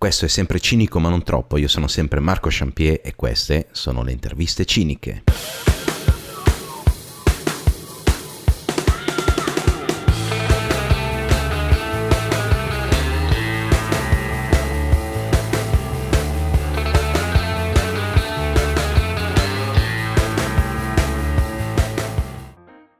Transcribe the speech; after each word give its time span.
Questo 0.00 0.26
è 0.26 0.28
sempre 0.28 0.60
cinico 0.60 1.00
ma 1.00 1.08
non 1.08 1.24
troppo, 1.24 1.56
io 1.56 1.66
sono 1.66 1.88
sempre 1.88 2.20
Marco 2.20 2.50
Champier 2.52 3.00
e 3.02 3.16
queste 3.16 3.66
sono 3.72 4.04
le 4.04 4.12
interviste 4.12 4.64
ciniche. 4.64 5.24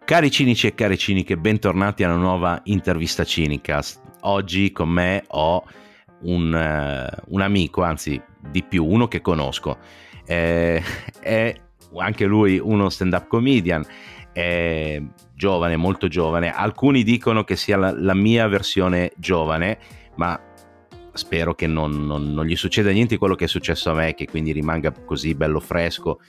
Cari 0.04 0.30
cinici 0.32 0.66
e 0.66 0.74
cari 0.74 0.98
ciniche, 0.98 1.36
bentornati 1.36 2.02
a 2.02 2.08
una 2.08 2.16
nuova 2.16 2.60
intervista 2.64 3.22
cinica. 3.22 3.80
Oggi 4.22 4.72
con 4.72 4.88
me 4.88 5.22
ho 5.28 5.64
un, 6.22 6.52
uh, 6.52 7.22
un 7.28 7.40
amico, 7.40 7.82
anzi 7.82 8.20
di 8.50 8.62
più, 8.62 8.84
uno 8.84 9.08
che 9.08 9.20
conosco. 9.20 9.78
Eh, 10.26 10.82
è 11.20 11.54
anche 11.96 12.24
lui 12.26 12.58
uno 12.58 12.88
stand-up 12.88 13.28
comedian, 13.28 13.84
è 14.32 15.00
giovane, 15.34 15.76
molto 15.76 16.08
giovane. 16.08 16.52
Alcuni 16.52 17.02
dicono 17.02 17.44
che 17.44 17.56
sia 17.56 17.76
la, 17.76 17.92
la 17.96 18.14
mia 18.14 18.46
versione 18.46 19.12
giovane, 19.16 19.78
ma 20.16 20.40
spero 21.12 21.54
che 21.54 21.66
non, 21.66 22.06
non, 22.06 22.32
non, 22.32 22.46
gli 22.46 22.56
succeda 22.56 22.90
niente 22.90 23.18
quello 23.18 23.34
che 23.34 23.44
è 23.44 23.48
successo 23.48 23.90
a 23.90 23.94
me, 23.94 24.14
che 24.14 24.26
quindi 24.26 24.52
rimanga 24.52 24.92
così 24.92 25.34
bello 25.34 25.60
fresco, 25.60 26.20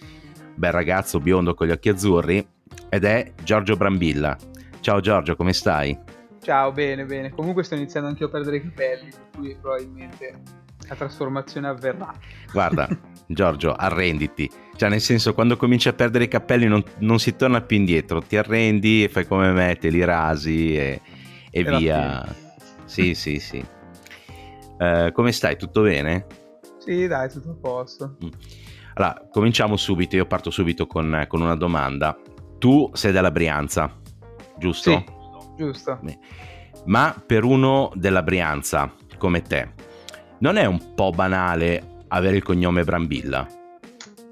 bel 0.56 0.72
ragazzo 0.72 1.20
biondo 1.20 1.53
con 1.53 1.67
gli 1.67 1.72
occhi 1.72 1.90
azzurri, 1.90 2.45
ed 2.90 3.03
è 3.03 3.34
Giorgio 3.44 3.76
Brambilla. 3.76 4.38
Ciao 4.81 5.00
Giorgio, 5.00 5.36
come 5.36 5.53
stai? 5.53 5.98
Ciao, 6.42 6.72
bene, 6.72 7.06
bene. 7.06 7.32
Comunque 7.32 7.64
sto 7.64 7.76
iniziando 7.76 8.10
anche 8.10 8.24
io 8.24 8.28
a 8.28 8.32
perdere 8.32 8.58
i 8.58 8.62
capelli, 8.62 9.10
per 9.10 9.30
cui 9.36 9.58
probabilmente 9.60 10.42
la 10.88 10.96
trasformazione 10.96 11.68
avverrà. 11.68 12.14
Guarda, 12.52 12.88
Giorgio, 13.28 13.74
arrenditi. 13.74 14.50
Cioè, 14.76 14.90
nel 14.90 15.02
senso, 15.02 15.34
quando 15.34 15.58
cominci 15.58 15.90
a 15.90 15.94
perdere 15.94 16.26
i 16.26 16.28
capelli 16.28 16.68
non, 16.68 16.84
non 17.00 17.20
si 17.20 17.36
torna 17.36 17.62
più 17.62 17.78
indietro, 17.78 18.22
ti 18.22 18.38
arrendi 18.38 19.04
e 19.04 19.09
fai 19.09 19.28
come 19.28 19.52
me, 19.52 19.76
te 19.76 19.90
li 19.90 20.04
rasi 20.04 20.78
e, 20.78 21.02
e 21.52 21.64
via. 21.64 22.26
Sì, 22.86 23.14
sì, 23.14 23.40
sì. 23.40 23.64
Uh, 24.80 25.12
come 25.12 25.34
stai? 25.34 25.58
Tutto 25.58 25.81
bene? 25.81 26.26
Sì, 26.78 27.06
dai, 27.08 27.30
tutto 27.30 27.52
a 27.52 27.56
posto. 27.59 28.16
Mm. 28.24 28.30
Allora, 28.94 29.28
cominciamo 29.30 29.76
subito. 29.76 30.16
Io 30.16 30.26
parto 30.26 30.50
subito 30.50 30.88
con, 30.88 31.26
con 31.28 31.42
una 31.42 31.56
domanda. 31.56 32.18
Tu 32.58 32.90
sei 32.94 33.12
della 33.12 33.31
Brianza, 33.31 33.94
giusto? 34.58 34.92
Sì 34.92 35.18
Giusto. 35.60 36.00
Ma 36.86 37.14
per 37.26 37.44
uno 37.44 37.92
della 37.94 38.24
Brianza 38.24 38.94
come 39.18 39.42
te, 39.42 39.74
non 40.38 40.56
è 40.56 40.64
un 40.64 40.94
po' 40.96 41.10
banale 41.10 42.04
avere 42.08 42.38
il 42.38 42.44
cognome 42.44 42.86
Brambilla? 42.86 43.46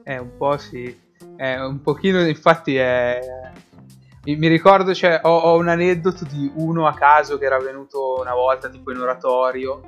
Eh, 0.05 0.17
un 0.19 0.37
po' 0.37 0.57
sì. 0.57 0.97
È 1.35 1.59
un 1.59 1.81
pochino, 1.81 2.25
infatti, 2.25 2.77
è... 2.77 3.19
Mi 4.23 4.47
ricordo, 4.47 4.93
cioè, 4.93 5.19
ho, 5.21 5.37
ho 5.37 5.57
un 5.57 5.67
aneddoto 5.67 6.23
di 6.23 6.49
uno 6.55 6.87
a 6.87 6.93
caso 6.93 7.37
che 7.37 7.43
era 7.43 7.59
venuto 7.59 8.21
una 8.21 8.33
volta, 8.33 8.69
tipo 8.69 8.91
in 8.91 8.99
oratorio, 8.99 9.81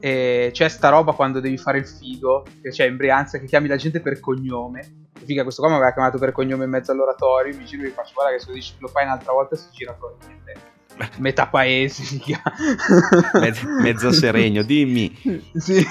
e 0.00 0.50
c'è 0.52 0.68
sta 0.68 0.88
roba 0.88 1.12
quando 1.12 1.38
devi 1.38 1.56
fare 1.56 1.78
il 1.78 1.86
figo, 1.86 2.44
che 2.60 2.70
c'è 2.70 2.86
in 2.86 2.96
Brianza, 2.96 3.38
che 3.38 3.46
chiami 3.46 3.68
la 3.68 3.76
gente 3.76 4.00
per 4.00 4.18
cognome. 4.18 5.03
Figa, 5.24 5.42
questo 5.42 5.62
qua 5.62 5.70
mi 5.70 5.76
aveva 5.76 5.92
chiamato 5.92 6.18
per 6.18 6.32
cognome 6.32 6.64
in 6.64 6.70
mezzo 6.70 6.92
all'oratorio, 6.92 7.56
mi 7.56 7.64
giro 7.64 7.84
e 7.84 7.88
gli 7.88 7.92
faccio, 7.92 8.12
guarda 8.14 8.32
che 8.32 8.40
se 8.40 8.48
lo, 8.48 8.54
dici, 8.54 8.74
lo 8.78 8.88
fai 8.88 9.04
un'altra 9.04 9.32
volta 9.32 9.56
si 9.56 9.68
gira 9.72 9.96
niente. 10.26 10.72
Metà 11.18 11.46
paese, 11.46 12.02
figa. 12.02 12.40
mezzo, 13.40 13.66
mezzo 13.80 14.12
seregno, 14.12 14.62
dimmi. 14.62 15.12
Sì, 15.54 15.86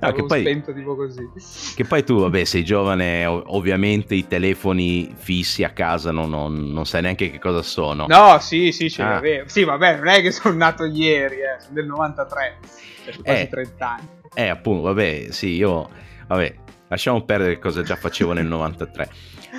no, 0.00 0.12
che 0.12 0.24
poi, 0.24 0.40
spento 0.40 0.72
tipo 0.72 0.94
così. 0.94 1.28
Che 1.74 1.84
poi 1.84 2.04
tu, 2.04 2.20
vabbè, 2.20 2.44
sei 2.44 2.64
giovane, 2.64 3.24
ovviamente 3.24 4.14
i 4.14 4.26
telefoni 4.26 5.14
fissi 5.16 5.64
a 5.64 5.70
casa 5.70 6.10
non, 6.10 6.28
non, 6.28 6.54
non 6.72 6.84
sai 6.86 7.02
neanche 7.02 7.30
che 7.30 7.38
cosa 7.38 7.62
sono. 7.62 8.06
No, 8.06 8.38
sì, 8.40 8.72
sì, 8.72 8.90
ce 8.90 9.02
ah. 9.02 9.22
Sì, 9.46 9.64
vabbè, 9.64 9.96
non 9.96 10.08
è 10.08 10.20
che 10.20 10.30
sono 10.32 10.54
nato 10.54 10.84
ieri, 10.84 11.36
eh, 11.36 11.60
sono 11.60 11.74
del 11.74 11.86
93, 11.86 12.58
cioè 13.04 13.22
quasi 13.22 13.42
eh, 13.42 13.48
30 13.48 13.88
anni. 13.88 14.08
Eh, 14.34 14.48
appunto, 14.48 14.82
vabbè, 14.82 15.28
sì, 15.30 15.54
io... 15.54 15.88
Vabbè, 16.26 16.54
lasciamo 16.94 17.24
perdere 17.24 17.58
cosa 17.58 17.82
già 17.82 17.96
facevo 17.96 18.32
nel 18.32 18.46
93. 18.46 19.10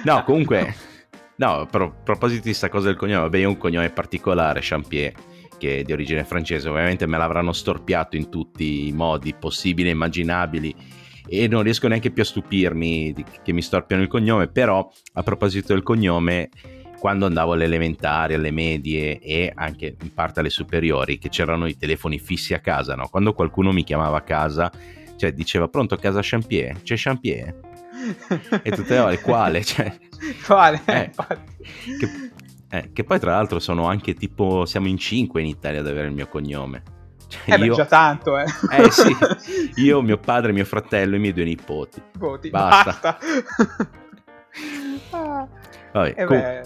No, 0.04 0.24
comunque... 0.24 0.94
No, 1.38 1.60
a 1.60 1.66
proposito 1.68 2.40
di 2.40 2.50
questa 2.50 2.70
cosa 2.70 2.88
del 2.88 2.96
cognome, 2.96 3.24
vabbè, 3.24 3.40
io 3.40 3.48
ho 3.48 3.52
un 3.52 3.58
cognome 3.58 3.90
particolare, 3.90 4.62
Champier, 4.64 5.12
che 5.58 5.80
è 5.80 5.84
di 5.84 5.92
origine 5.92 6.24
francese, 6.24 6.70
ovviamente 6.70 7.06
me 7.08 7.18
l'avranno 7.18 7.52
storpiato 7.52 8.16
in 8.16 8.30
tutti 8.30 8.88
i 8.88 8.94
modi 8.94 9.36
possibili 9.38 9.90
e 9.90 9.92
immaginabili 9.92 10.76
e 11.28 11.48
non 11.50 11.64
riesco 11.64 11.90
neanche 11.90 12.12
più 12.12 12.22
a 12.22 12.26
stupirmi 12.26 13.14
che 13.44 13.52
mi 13.52 13.62
storpiano 13.62 14.02
il 14.02 14.08
cognome, 14.08 14.48
però 14.48 14.90
a 15.14 15.24
proposito 15.24 15.74
del 15.74 15.84
cognome, 15.84 16.50
quando 17.00 17.26
andavo 17.26 17.52
alle 17.52 17.66
elementari, 17.66 18.36
alle 18.36 18.52
medie 18.52 19.20
e 19.20 19.52
anche 19.54 19.98
in 20.02 20.14
parte 20.14 20.40
alle 20.40 20.50
superiori, 20.50 21.18
che 21.18 21.28
c'erano 21.28 21.66
i 21.66 21.76
telefoni 21.76 22.18
fissi 22.18 22.54
a 22.54 22.60
casa, 22.60 22.96
no? 22.96 23.10
Quando 23.10 23.34
qualcuno 23.34 23.74
mi 23.74 23.84
chiamava 23.84 24.18
a 24.18 24.22
casa, 24.22 24.72
cioè 25.16 25.34
diceva 25.34 25.68
pronto 25.68 25.94
a 25.94 25.98
casa 25.98 26.20
Champier, 26.22 26.82
c'è 26.82 26.96
Champier? 26.98 27.74
e 28.62 28.72
tutte 28.72 28.94
le 28.94 29.00
ore, 29.00 29.22
quale? 29.22 29.64
Cioè, 29.66 29.98
quale? 30.46 30.82
Eh, 30.86 31.12
che, 32.00 32.32
eh, 32.70 32.90
che, 32.94 33.04
poi 33.04 33.20
tra 33.20 33.32
l'altro 33.32 33.60
sono 33.60 33.88
anche 33.88 34.14
tipo, 34.14 34.66
siamo 34.66 34.88
in 34.88 34.98
cinque 34.98 35.42
in 35.42 35.48
Italia 35.48 35.80
ad 35.80 35.88
avere 35.88 36.08
il 36.08 36.14
mio 36.14 36.28
cognome. 36.28 36.84
Cioè, 37.28 37.54
eh 37.54 37.58
io... 37.64 37.70
beh, 37.70 37.76
già 37.76 37.86
tanto, 37.86 38.38
eh. 38.38 38.46
Eh 38.72 38.92
sì, 38.92 39.16
io, 39.82 40.02
mio 40.02 40.18
padre, 40.18 40.52
mio 40.52 40.66
fratello 40.66 41.16
e 41.16 41.18
i 41.18 41.20
miei 41.20 41.34
due 41.34 41.44
nipoti. 41.44 42.02
Nipoti, 42.14 42.50
basta. 42.50 43.18
basta. 45.10 45.50
Vabbè, 45.92 46.14
eh 46.16 46.26
com- 46.26 46.62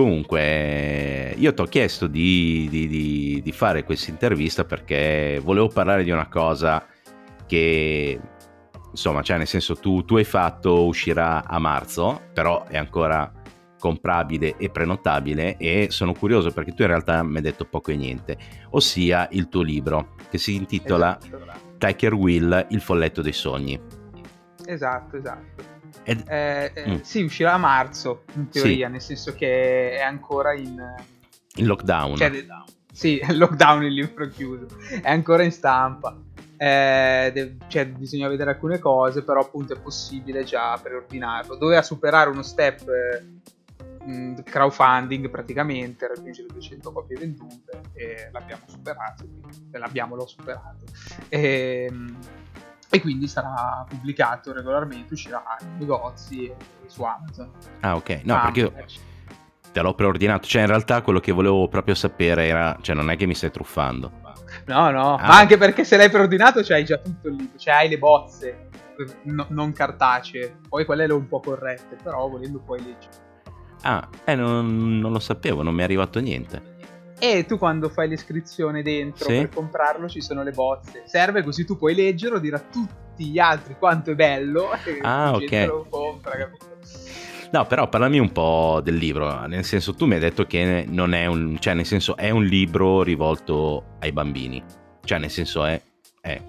Comunque, 0.00 1.34
io 1.36 1.52
ti 1.52 1.60
ho 1.60 1.66
chiesto 1.66 2.06
di, 2.06 2.66
di, 2.70 2.88
di, 2.88 3.40
di 3.44 3.52
fare 3.52 3.84
questa 3.84 4.10
intervista 4.10 4.64
perché 4.64 5.38
volevo 5.44 5.68
parlare 5.68 6.04
di 6.04 6.10
una 6.10 6.26
cosa 6.26 6.86
che 7.44 8.18
insomma, 8.90 9.20
cioè 9.20 9.36
nel 9.36 9.46
senso 9.46 9.76
tu, 9.76 10.02
tu 10.06 10.16
hai 10.16 10.24
fatto, 10.24 10.86
uscirà 10.86 11.44
a 11.44 11.58
marzo, 11.58 12.18
però 12.32 12.64
è 12.64 12.78
ancora 12.78 13.30
comprabile 13.78 14.56
e 14.56 14.70
prenotabile 14.70 15.58
e 15.58 15.88
sono 15.90 16.14
curioso 16.14 16.50
perché 16.50 16.72
tu 16.72 16.80
in 16.80 16.88
realtà 16.88 17.22
mi 17.22 17.36
hai 17.36 17.42
detto 17.42 17.66
poco 17.66 17.90
e 17.90 17.96
niente, 17.96 18.38
ossia 18.70 19.28
il 19.32 19.50
tuo 19.50 19.60
libro 19.60 20.14
che 20.30 20.38
si 20.38 20.54
intitola 20.54 21.18
esatto. 21.22 21.76
Tiger 21.76 22.14
Will, 22.14 22.68
il 22.70 22.80
folletto 22.80 23.20
dei 23.20 23.34
sogni. 23.34 23.78
Esatto, 24.64 25.18
esatto. 25.18 25.79
Ed... 26.02 26.24
Eh, 26.28 26.72
eh, 26.74 26.90
mm. 26.90 27.00
Sì, 27.02 27.22
uscirà 27.22 27.54
a 27.54 27.58
marzo 27.58 28.24
in 28.34 28.48
teoria, 28.48 28.86
sì. 28.86 28.92
nel 28.92 29.00
senso 29.00 29.34
che 29.34 29.96
è 29.96 30.02
ancora 30.02 30.54
in... 30.54 30.82
In 31.56 31.66
lockdown. 31.66 32.16
Cioè, 32.16 32.46
sì, 32.92 33.20
lockdown 33.32 33.84
il 33.84 33.94
libro 33.94 34.28
chiuso, 34.28 34.66
è 35.02 35.10
ancora 35.10 35.42
in 35.42 35.52
stampa 35.52 36.16
eh, 36.62 37.30
de- 37.32 37.56
cioè, 37.68 37.86
bisogna 37.86 38.28
vedere 38.28 38.50
alcune 38.50 38.78
cose, 38.78 39.24
però 39.24 39.40
appunto 39.40 39.72
è 39.72 39.80
possibile 39.80 40.44
già 40.44 40.76
preordinarlo. 40.76 41.56
Doveva 41.56 41.80
superare 41.80 42.28
uno 42.28 42.42
step 42.42 42.84
eh, 42.86 44.42
crowdfunding 44.42 45.30
praticamente, 45.30 46.06
raggiungere 46.06 46.48
200 46.52 46.92
copie 46.92 47.16
vendute 47.16 47.80
e 47.94 48.28
l'abbiamo 48.30 48.64
superato, 48.66 49.24
quindi, 49.24 49.68
l'abbiamo, 49.70 50.16
l'ho 50.16 50.26
superato. 50.26 50.84
E, 51.30 51.86
ehm, 51.88 52.18
e 52.90 53.00
quindi 53.00 53.28
sarà 53.28 53.84
pubblicato 53.88 54.52
regolarmente, 54.52 55.14
uscirà 55.14 55.42
nei 55.60 55.78
negozi 55.78 56.46
e 56.46 56.56
su 56.86 57.02
Amazon. 57.02 57.50
Ah 57.80 57.96
ok, 57.96 58.20
no 58.24 58.36
ah, 58.36 58.40
perché 58.40 58.60
io 58.60 58.72
te 59.72 59.80
l'ho 59.80 59.94
preordinato, 59.94 60.46
cioè 60.46 60.62
in 60.62 60.68
realtà 60.68 61.00
quello 61.02 61.20
che 61.20 61.32
volevo 61.32 61.68
proprio 61.68 61.94
sapere 61.94 62.46
era, 62.46 62.76
cioè 62.80 62.94
non 62.94 63.10
è 63.10 63.16
che 63.16 63.26
mi 63.26 63.34
stai 63.34 63.50
truffando 63.50 64.20
No, 64.66 64.90
no, 64.90 65.16
ah. 65.16 65.26
ma 65.26 65.38
anche 65.38 65.56
perché 65.56 65.84
se 65.84 65.96
l'hai 65.96 66.10
preordinato 66.10 66.62
c'hai 66.62 66.84
già 66.84 66.98
tutto 66.98 67.28
il 67.28 67.34
libro, 67.34 67.58
cioè 67.58 67.74
hai 67.74 67.88
le 67.88 67.98
bozze, 67.98 68.68
no, 69.24 69.46
non 69.50 69.72
cartacee, 69.72 70.58
poi 70.68 70.84
quelle 70.84 71.06
le 71.06 71.12
ho 71.12 71.16
un 71.16 71.28
po' 71.28 71.40
corrette, 71.40 71.96
però 72.02 72.28
volendo 72.28 72.58
puoi 72.58 72.78
leggere. 72.82 73.28
Ah, 73.82 74.06
eh, 74.24 74.34
non, 74.34 74.98
non, 74.98 75.12
lo 75.12 75.18
sapevo, 75.18 75.62
non 75.62 75.74
mi 75.74 75.80
è 75.80 75.84
arrivato 75.84 76.20
niente. 76.20 76.78
E 77.20 77.44
tu 77.44 77.58
quando 77.58 77.90
fai 77.90 78.08
l'iscrizione 78.08 78.82
dentro 78.82 79.28
sì? 79.28 79.36
per 79.36 79.50
comprarlo 79.50 80.08
ci 80.08 80.22
sono 80.22 80.42
le 80.42 80.52
bozze. 80.52 81.02
Serve 81.04 81.42
così 81.42 81.66
tu 81.66 81.76
puoi 81.76 81.94
leggerlo, 81.94 82.38
dire 82.38 82.56
a 82.56 82.60
tutti 82.60 83.26
gli 83.26 83.38
altri 83.38 83.76
quanto 83.78 84.12
è 84.12 84.14
bello. 84.14 84.70
E 84.86 84.98
ah, 85.02 85.34
ok. 85.34 85.64
Lo 85.66 85.86
compra, 85.88 86.36
capito? 86.36 86.66
No, 87.52 87.66
però 87.66 87.88
parlami 87.88 88.18
un 88.18 88.30
po' 88.30 88.80
del 88.82 88.94
libro, 88.94 89.46
nel 89.46 89.64
senso 89.64 89.94
tu 89.94 90.06
mi 90.06 90.14
hai 90.14 90.20
detto 90.20 90.46
che 90.46 90.86
non 90.88 91.12
è 91.14 91.26
un, 91.26 91.56
cioè 91.58 91.74
nel 91.74 91.84
senso 91.84 92.16
è 92.16 92.30
un 92.30 92.44
libro 92.44 93.02
rivolto 93.02 93.96
ai 93.98 94.12
bambini, 94.12 94.62
cioè 95.04 95.18
nel 95.18 95.30
senso 95.30 95.64
è, 95.64 95.80
è. 96.20 96.40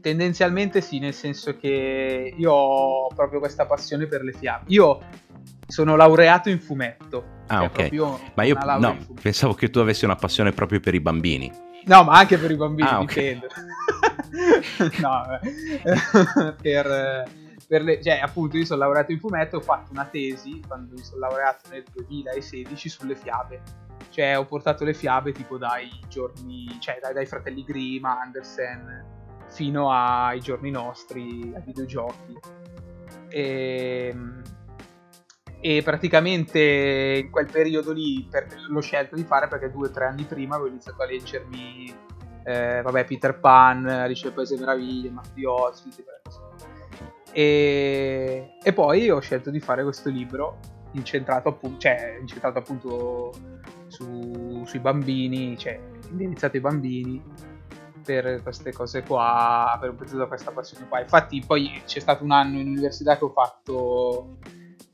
Tendenzialmente 0.00 0.80
sì, 0.80 0.98
nel 0.98 1.14
senso 1.14 1.56
che 1.56 2.34
io 2.36 2.52
ho 2.52 3.06
proprio 3.14 3.38
questa 3.38 3.64
passione 3.64 4.06
per 4.06 4.22
le 4.22 4.32
fiabe. 4.32 4.64
Io 4.68 5.00
Sono 5.68 5.96
laureato 5.96 6.48
in 6.48 6.58
fumetto. 6.58 7.36
Ah, 7.46 7.70
cioè 7.70 8.00
ok. 8.00 8.30
Ma 8.34 8.42
io 8.44 8.56
no, 8.78 8.96
pensavo 9.20 9.52
che 9.54 9.68
tu 9.68 9.78
avessi 9.80 10.04
una 10.06 10.16
passione 10.16 10.52
proprio 10.52 10.80
per 10.80 10.94
i 10.94 11.00
bambini. 11.00 11.52
No, 11.84 12.04
ma 12.04 12.14
anche 12.18 12.38
per 12.38 12.50
i 12.50 12.56
bambini, 12.56 12.88
Ah, 12.88 13.00
ok. 13.00 13.06
dipende. 13.14 13.48
no, 15.00 16.54
per, 16.60 17.30
per 17.66 17.82
le, 17.82 18.02
cioè, 18.02 18.18
appunto, 18.22 18.56
io 18.56 18.64
sono 18.64 18.80
laureato 18.80 19.12
in 19.12 19.18
fumetto 19.20 19.58
ho 19.58 19.60
fatto 19.60 19.92
una 19.92 20.04
tesi 20.06 20.60
quando 20.66 20.94
mi 20.94 21.02
sono 21.02 21.20
laureato 21.20 21.68
nel 21.70 21.84
2016 21.92 22.88
sulle 22.88 23.14
fiabe. 23.14 23.62
Cioè, 24.10 24.38
ho 24.38 24.44
portato 24.46 24.84
le 24.84 24.94
fiabe 24.94 25.32
tipo 25.32 25.58
dai 25.58 25.88
giorni, 26.08 26.76
cioè 26.80 26.98
dai, 27.00 27.12
dai 27.12 27.26
fratelli 27.26 27.62
Grimm, 27.62 28.04
Andersen, 28.04 29.04
fino 29.48 29.92
ai 29.92 30.40
giorni 30.40 30.70
nostri, 30.70 31.52
ai 31.54 31.62
videogiochi. 31.64 32.38
E, 33.28 34.14
e 35.60 35.82
praticamente 35.82 37.22
in 37.24 37.30
quel 37.30 37.50
periodo 37.50 37.92
lì 37.92 38.26
per- 38.30 38.46
l'ho 38.68 38.80
scelto 38.80 39.16
di 39.16 39.24
fare 39.24 39.48
perché 39.48 39.70
due 39.70 39.88
o 39.88 39.90
tre 39.90 40.06
anni 40.06 40.24
prima 40.24 40.54
avevo 40.54 40.70
iniziato 40.70 41.02
a 41.02 41.06
leggermi 41.06 41.94
eh, 42.44 42.80
vabbè, 42.80 43.04
Peter 43.04 43.38
Pan, 43.38 43.86
Alice 43.86 44.24
nel 44.24 44.32
Paese 44.32 44.56
Meraviglie, 44.56 45.12
quelle 45.12 45.46
cose. 46.22 46.40
E, 47.32 48.56
e 48.62 48.72
poi 48.72 49.10
ho 49.10 49.20
scelto 49.20 49.50
di 49.50 49.60
fare 49.60 49.82
questo 49.82 50.08
libro 50.08 50.58
incentrato 50.92 51.50
appunto, 51.50 51.78
cioè, 51.78 52.16
incentrato 52.18 52.58
appunto 52.58 53.32
su- 53.88 54.64
sui 54.64 54.78
bambini, 54.78 55.58
cioè 55.58 55.78
indirizzato 56.10 56.56
ai 56.56 56.62
bambini 56.62 57.22
per 58.02 58.42
queste 58.42 58.72
cose 58.72 59.02
qua, 59.02 59.76
per 59.78 59.90
un 59.90 59.96
pezzo 59.96 60.16
da 60.16 60.24
questa 60.24 60.50
passione 60.50 60.88
qua. 60.88 61.00
Infatti 61.00 61.42
poi 61.46 61.82
c'è 61.84 62.00
stato 62.00 62.24
un 62.24 62.30
anno 62.30 62.58
in 62.58 62.68
università 62.68 63.18
che 63.18 63.24
ho 63.24 63.30
fatto, 63.30 64.38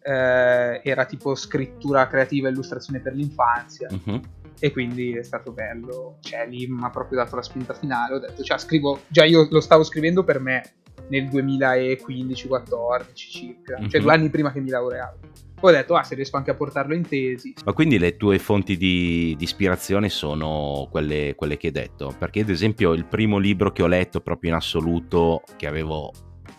eh, 0.07 0.81
era 0.85 1.05
tipo 1.07 1.35
scrittura 1.35 2.07
creativa 2.07 2.49
e 2.49 2.51
illustrazione 2.51 3.01
per 3.01 3.15
l'infanzia 3.15 3.89
Mhm. 3.91 4.21
e 4.61 4.71
quindi 4.71 5.17
è 5.17 5.23
stato 5.23 5.51
bello, 5.53 6.19
cioè 6.21 6.47
lì 6.47 6.67
mi 6.67 6.85
ha 6.85 6.91
proprio 6.91 7.19
dato 7.19 7.37
la 7.37 7.43
spinta 7.43 7.73
finale, 7.73 8.15
ho 8.15 8.19
detto, 8.19 8.43
cioè 8.43 8.59
scrivo, 8.59 9.01
già 9.09 9.25
io 9.25 9.49
lo 9.51 9.61
stavo 9.61 9.83
scrivendo 9.83 10.23
per 10.23 10.41
me 10.41 10.63
nel 11.09 11.29
2015-14 11.29 13.15
circa, 13.15 13.77
cioè 13.89 13.99
Mhm. 13.99 14.01
due 14.03 14.13
anni 14.13 14.29
prima 14.31 14.53
che 14.53 14.61
mi 14.61 14.71
laureavo. 14.71 15.19
Poi 15.61 15.73
ho 15.73 15.77
detto, 15.77 15.95
ah, 15.95 16.03
se 16.03 16.15
riesco 16.15 16.37
anche 16.37 16.51
a 16.51 16.55
portarlo 16.55 16.95
in 16.95 17.07
tesi. 17.09 17.55
Ma 17.65 17.73
quindi 17.73 17.99
le 17.99 18.17
tue 18.17 18.39
fonti 18.39 18.77
di, 18.77 19.35
di 19.39 19.45
ispirazione 19.45 20.11
sono 20.11 20.87
quelle, 20.91 21.35
quelle 21.35 21.57
che 21.57 21.69
hai 21.69 21.73
detto? 21.73 22.15
Perché 22.19 22.41
ad 22.41 22.51
esempio 22.51 22.93
il 22.93 23.07
primo 23.07 23.39
libro 23.39 23.73
che 23.73 23.83
ho 23.83 23.87
letto 23.87 24.21
proprio 24.21 24.51
in 24.51 24.57
assoluto, 24.57 25.43
che 25.57 25.67
avevo 25.67 26.13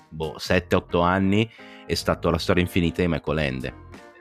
boh, 0.10 0.36
7-8 0.40 1.02
anni, 1.04 1.48
è 1.86 1.94
stato 1.94 2.30
La 2.30 2.38
storia 2.38 2.62
infinita 2.64 3.02
di 3.02 3.08
Michael 3.08 3.38
Ende, 3.40 3.74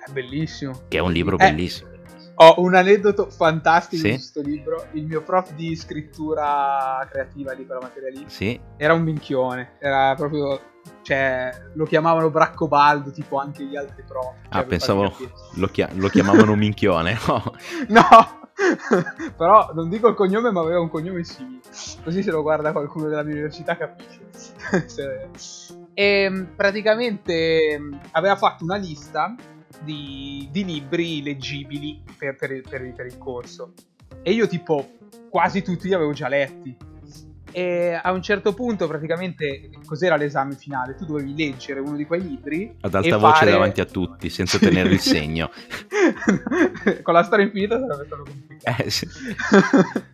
È 0.07 0.11
bellissimo. 0.11 0.83
che 0.89 0.99
è 0.99 1.01
un 1.01 1.13
libro 1.13 1.37
Eh, 1.39 1.51
bellissimo. 1.51 1.93
Ho 2.37 2.55
un 2.59 2.75
aneddoto 2.75 3.31
fantastico 3.31 4.03
Sì? 4.03 4.09
su 4.09 4.15
questo 4.17 4.41
libro. 4.43 4.87
Il 4.95 5.07
mio 5.07 5.23
prof 5.23 5.53
di 5.55 5.77
scrittura 5.77 7.07
creativa 7.09 7.55
di 7.55 7.65
quella 7.65 7.81
materia 7.81 8.09
lì 8.11 8.25
Sì, 8.27 8.59
era 8.77 8.93
un 8.93 9.03
minchione. 9.03 9.77
Era 9.79 10.15
proprio. 10.17 10.73
Cioè, 11.03 11.51
lo 11.75 11.85
chiamavano 11.85 12.31
Braccobaldo, 12.31 13.11
tipo 13.13 13.39
anche 13.39 13.65
gli 13.65 13.77
altri 13.77 14.03
prof. 14.07 14.35
Cioè, 14.43 14.49
Ah, 14.49 14.65
pensavo 14.65 15.13
lo, 15.55 15.69
chia- 15.69 15.89
lo 15.95 16.09
chiamavano 16.09 16.55
minchione. 16.57 17.17
no? 17.27 17.43
No! 17.89 18.43
Però 19.37 19.71
non 19.73 19.89
dico 19.89 20.09
il 20.09 20.15
cognome, 20.15 20.51
ma 20.51 20.61
aveva 20.61 20.81
un 20.81 20.89
cognome 20.91 21.23
simile. 21.25 21.61
Così 22.03 22.23
se 22.23 22.31
lo 22.33 22.43
guarda 22.43 22.73
qualcuno 22.73 23.09
della 23.09 23.23
mia 23.23 23.35
università 23.35 23.77
capisce. 23.77 24.21
Se- 24.87 25.29
e 25.95 26.29
mh, 26.29 26.55
praticamente 26.57 27.79
mh, 27.79 28.01
aveva 28.13 28.37
fatto 28.37 28.65
una 28.65 28.77
lista 28.77 29.35
di, 29.83 30.49
di 30.51 30.65
libri 30.65 31.23
leggibili 31.23 32.03
per, 32.19 32.37
per 32.37 32.61
per 32.69 32.93
per 32.93 33.07
il 33.07 33.19
corso. 33.19 33.73
E 34.23 34.33
io 34.33 34.47
tipo 34.47 34.93
quasi 35.31 35.63
tutti 35.63 35.89
li 35.89 35.95
avevo 35.95 36.13
già 36.13 36.29
letti. 36.29 36.77
E 37.57 38.01
a 38.03 38.11
un 38.11 38.21
certo 38.21 38.53
punto 38.53 38.89
praticamente 38.89 39.71
cos'era 39.87 40.17
l'esame 40.17 40.57
finale? 40.57 40.97
Tu 40.97 41.07
dovevi 41.07 41.37
leggere 41.37 41.79
uno 41.79 41.95
di 41.95 42.05
quei 42.05 42.21
libri 42.21 42.75
Ad 42.81 42.93
alta 42.93 43.09
e 43.09 43.13
voce 43.17 43.39
fare- 43.39 43.51
davanti 43.53 43.81
a 43.81 43.85
tutti, 43.85 44.29
senza 44.29 44.59
tenere 44.59 44.89
il 44.89 44.99
segno. 44.99 45.49
Con 47.03 47.15
la 47.15 47.23
storia 47.23 47.45
infinita 47.45 47.79
sarebbe 47.79 48.07
stato 48.07 48.23
complicato. 48.25 48.83
Eh, 48.83 48.91
sì. 48.91 49.07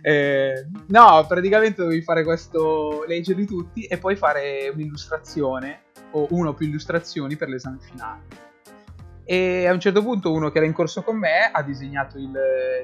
Eh, 0.00 0.66
no, 0.86 1.26
praticamente 1.28 1.82
dovevi 1.82 2.00
fare 2.00 2.24
questo, 2.24 3.04
leggerli 3.06 3.44
tutti 3.44 3.84
e 3.84 3.98
poi 3.98 4.16
fare 4.16 4.70
un'illustrazione 4.72 5.82
o 6.12 6.28
una 6.30 6.48
o 6.48 6.54
più 6.54 6.66
illustrazioni 6.66 7.36
per 7.36 7.50
l'esame 7.50 7.76
finale. 7.80 8.49
E 9.30 9.64
a 9.68 9.72
un 9.72 9.78
certo 9.78 10.02
punto 10.02 10.32
uno 10.32 10.50
che 10.50 10.58
era 10.58 10.66
in 10.66 10.72
corso 10.72 11.04
con 11.04 11.16
me 11.16 11.52
ha 11.52 11.62
disegnato 11.62 12.18
il 12.18 12.36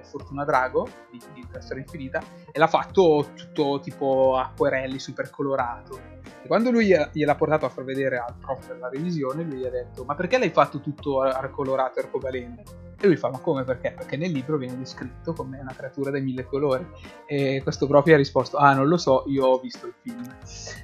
Fortuna 0.04 0.44
Drago 0.44 0.87
di, 1.10 1.20
di 1.34 1.44
Storia 1.58 1.82
Infinita 1.82 2.22
e 2.52 2.56
l'ha 2.60 2.69
fatto 2.69 3.31
tutto 3.34 3.81
tipo 3.81 4.37
acquerelli, 4.37 5.00
super 5.00 5.28
colorato. 5.28 5.98
E 6.44 6.46
quando 6.46 6.70
lui 6.70 6.94
gliel'ha 7.10 7.34
portato 7.34 7.66
a 7.66 7.69
far 7.69 7.82
vedere 7.82 8.19
al 8.19 8.37
prof 8.38 8.64
per 8.64 8.78
la 8.78 8.88
revisione, 8.88 9.43
lui 9.43 9.56
gli 9.56 9.66
ha 9.66 9.70
detto: 9.70 10.04
Ma 10.04 10.14
perché 10.14 10.38
l'hai 10.38 10.50
fatto 10.50 10.78
tutto 10.78 11.20
arcolorato 11.20 11.98
e 11.98 12.02
arcobaleno? 12.04 12.62
E 12.98 13.06
lui 13.06 13.16
fa: 13.16 13.28
Ma 13.31 13.38
come 13.38 13.62
perché? 13.64 13.93
Perché 13.96 14.16
nel 14.16 14.31
libro 14.32 14.56
viene 14.56 14.78
descritto 14.78 15.32
come 15.34 15.58
una 15.60 15.75
creatura 15.76 16.10
dai 16.10 16.22
mille 16.22 16.44
colori. 16.46 16.87
E 17.26 17.60
questo 17.62 17.87
gli 18.04 18.12
ha 18.12 18.16
risposto: 18.16 18.56
Ah, 18.56 18.72
non 18.75 18.88
lo 18.88 18.96
so, 18.96 19.25
io 19.28 19.44
ho 19.44 19.58
visto 19.58 19.87
il 19.87 19.94
film. 20.02 20.25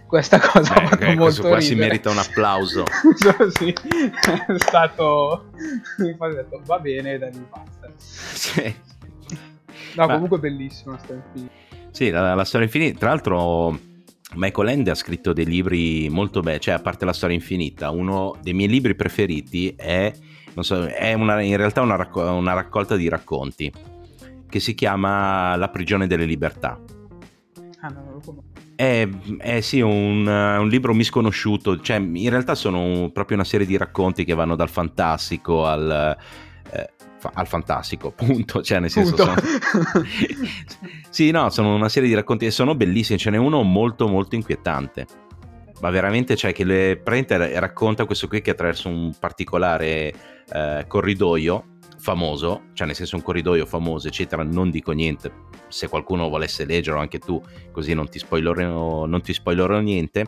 Questa 0.07 0.39
cosa 0.39 0.75
ha 0.75 0.83
Eh, 0.83 0.87
fatto 0.89 1.03
eh, 1.05 1.07
molto 1.07 1.23
questo 1.25 1.49
qua 1.49 1.61
si 1.61 1.69
ridere. 1.71 1.89
merita 1.89 2.11
un 2.11 2.19
applauso. 2.19 2.85
sì, 3.57 3.73
è 3.73 4.59
stato. 4.59 5.51
Poi 6.19 6.31
ho 6.31 6.35
detto: 6.35 6.61
Va 6.67 6.79
bene, 6.79 7.17
dai, 7.19 7.31
basta. 7.51 7.91
Sì. 7.97 8.75
No, 9.97 10.07
Ma- 10.07 10.13
comunque 10.15 10.39
bellissimo. 10.39 10.99
sta 11.03 11.15
film. 11.33 11.49
Sì, 11.91 12.11
la, 12.11 12.35
la 12.35 12.45
storia 12.45 12.67
infinita. 12.67 12.99
Tra 12.99 13.09
l'altro, 13.09 13.79
Michael 14.35 14.69
Ende 14.69 14.91
ha 14.91 14.95
scritto 14.95 15.33
dei 15.33 15.45
libri 15.47 16.09
molto 16.11 16.41
belli. 16.41 16.61
Cioè, 16.61 16.75
a 16.75 16.79
parte 16.79 17.05
la 17.05 17.13
storia 17.13 17.37
infinita, 17.37 17.91
uno 17.91 18.37
dei 18.43 18.53
miei 18.55 18.69
libri 18.69 18.95
preferiti 18.95 19.75
è, 19.77 20.13
so, 20.61 20.85
è 20.87 21.13
una- 21.15 21.41
in 21.41 21.57
realtà 21.57 21.81
una, 21.81 21.97
racco- 21.97 22.23
una 22.31 22.53
raccolta 22.53 22.97
di 22.97 23.09
racconti 23.09 23.73
che 24.49 24.61
si 24.61 24.75
chiama 24.75 25.57
La 25.57 25.69
prigione 25.71 26.07
delle 26.07 26.27
libertà. 26.27 26.79
Ah, 27.81 27.89
no, 27.89 28.03
non 28.05 28.13
lo 28.13 28.21
conosco. 28.25 28.51
È, 28.75 29.09
è 29.39 29.61
sì 29.61 29.81
un, 29.81 30.27
un 30.27 30.69
libro 30.69 30.93
misconosciuto, 30.93 31.81
cioè 31.81 31.97
in 31.97 32.29
realtà 32.31 32.55
sono 32.55 33.11
proprio 33.13 33.37
una 33.37 33.47
serie 33.47 33.67
di 33.67 33.77
racconti 33.77 34.25
che 34.25 34.35
vanno 34.35 34.57
dal 34.57 34.69
fantastico 34.69 35.67
al, 35.67 36.17
eh, 36.73 36.91
al 37.35 37.47
fantastico, 37.47 38.11
punto. 38.11 38.63
Cioè, 38.63 38.81
nel 38.81 38.91
senso, 38.91 39.17
sono... 39.17 39.35
sì, 41.11 41.31
no, 41.31 41.49
sono 41.51 41.75
una 41.75 41.89
serie 41.89 42.09
di 42.09 42.15
racconti 42.15 42.47
e 42.47 42.51
sono 42.51 42.75
bellissimi. 42.75 43.19
Ce 43.19 43.31
n'è 43.31 43.37
uno 43.37 43.63
molto, 43.63 44.09
molto 44.09 44.35
inquietante. 44.35 45.07
Ma 45.83 45.91
veramente, 45.91 46.37
cioè, 46.37 46.53
che 46.53 46.63
le 46.63 46.97
prende 46.97 47.59
racconta 47.59 48.05
questo 48.05 48.29
qui 48.29 48.41
che 48.41 48.53
attraverso 48.53 48.89
un 48.89 49.13
particolare 49.19 50.15
eh, 50.53 50.85
corridoio 50.87 51.71
famoso, 51.99 52.67
cioè 52.73 52.87
nel 52.87 52.95
senso 52.95 53.17
un 53.17 53.23
corridoio 53.23 53.67
famoso, 53.67 54.07
eccetera, 54.07 54.45
non 54.45 54.71
dico 54.71 54.93
niente. 54.93 55.33
Se 55.67 55.89
qualcuno 55.89 56.29
volesse 56.29 56.65
leggerlo 56.65 57.01
anche 57.01 57.19
tu, 57.19 57.43
così 57.73 57.95
non 57.95 58.09
ti 58.09 58.21
spoilerò, 58.21 59.07
non 59.07 59.23
ti 59.23 59.33
spoilerò 59.33 59.81
niente. 59.81 60.27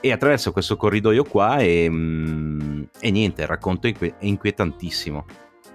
E 0.00 0.12
attraverso 0.12 0.50
questo 0.50 0.78
corridoio 0.78 1.24
qua 1.24 1.58
e, 1.58 1.86
mm, 1.90 2.82
e 3.00 3.10
niente, 3.10 3.42
il 3.42 3.48
racconto 3.48 3.86
è 3.86 3.94
inquietantissimo. 4.20 5.26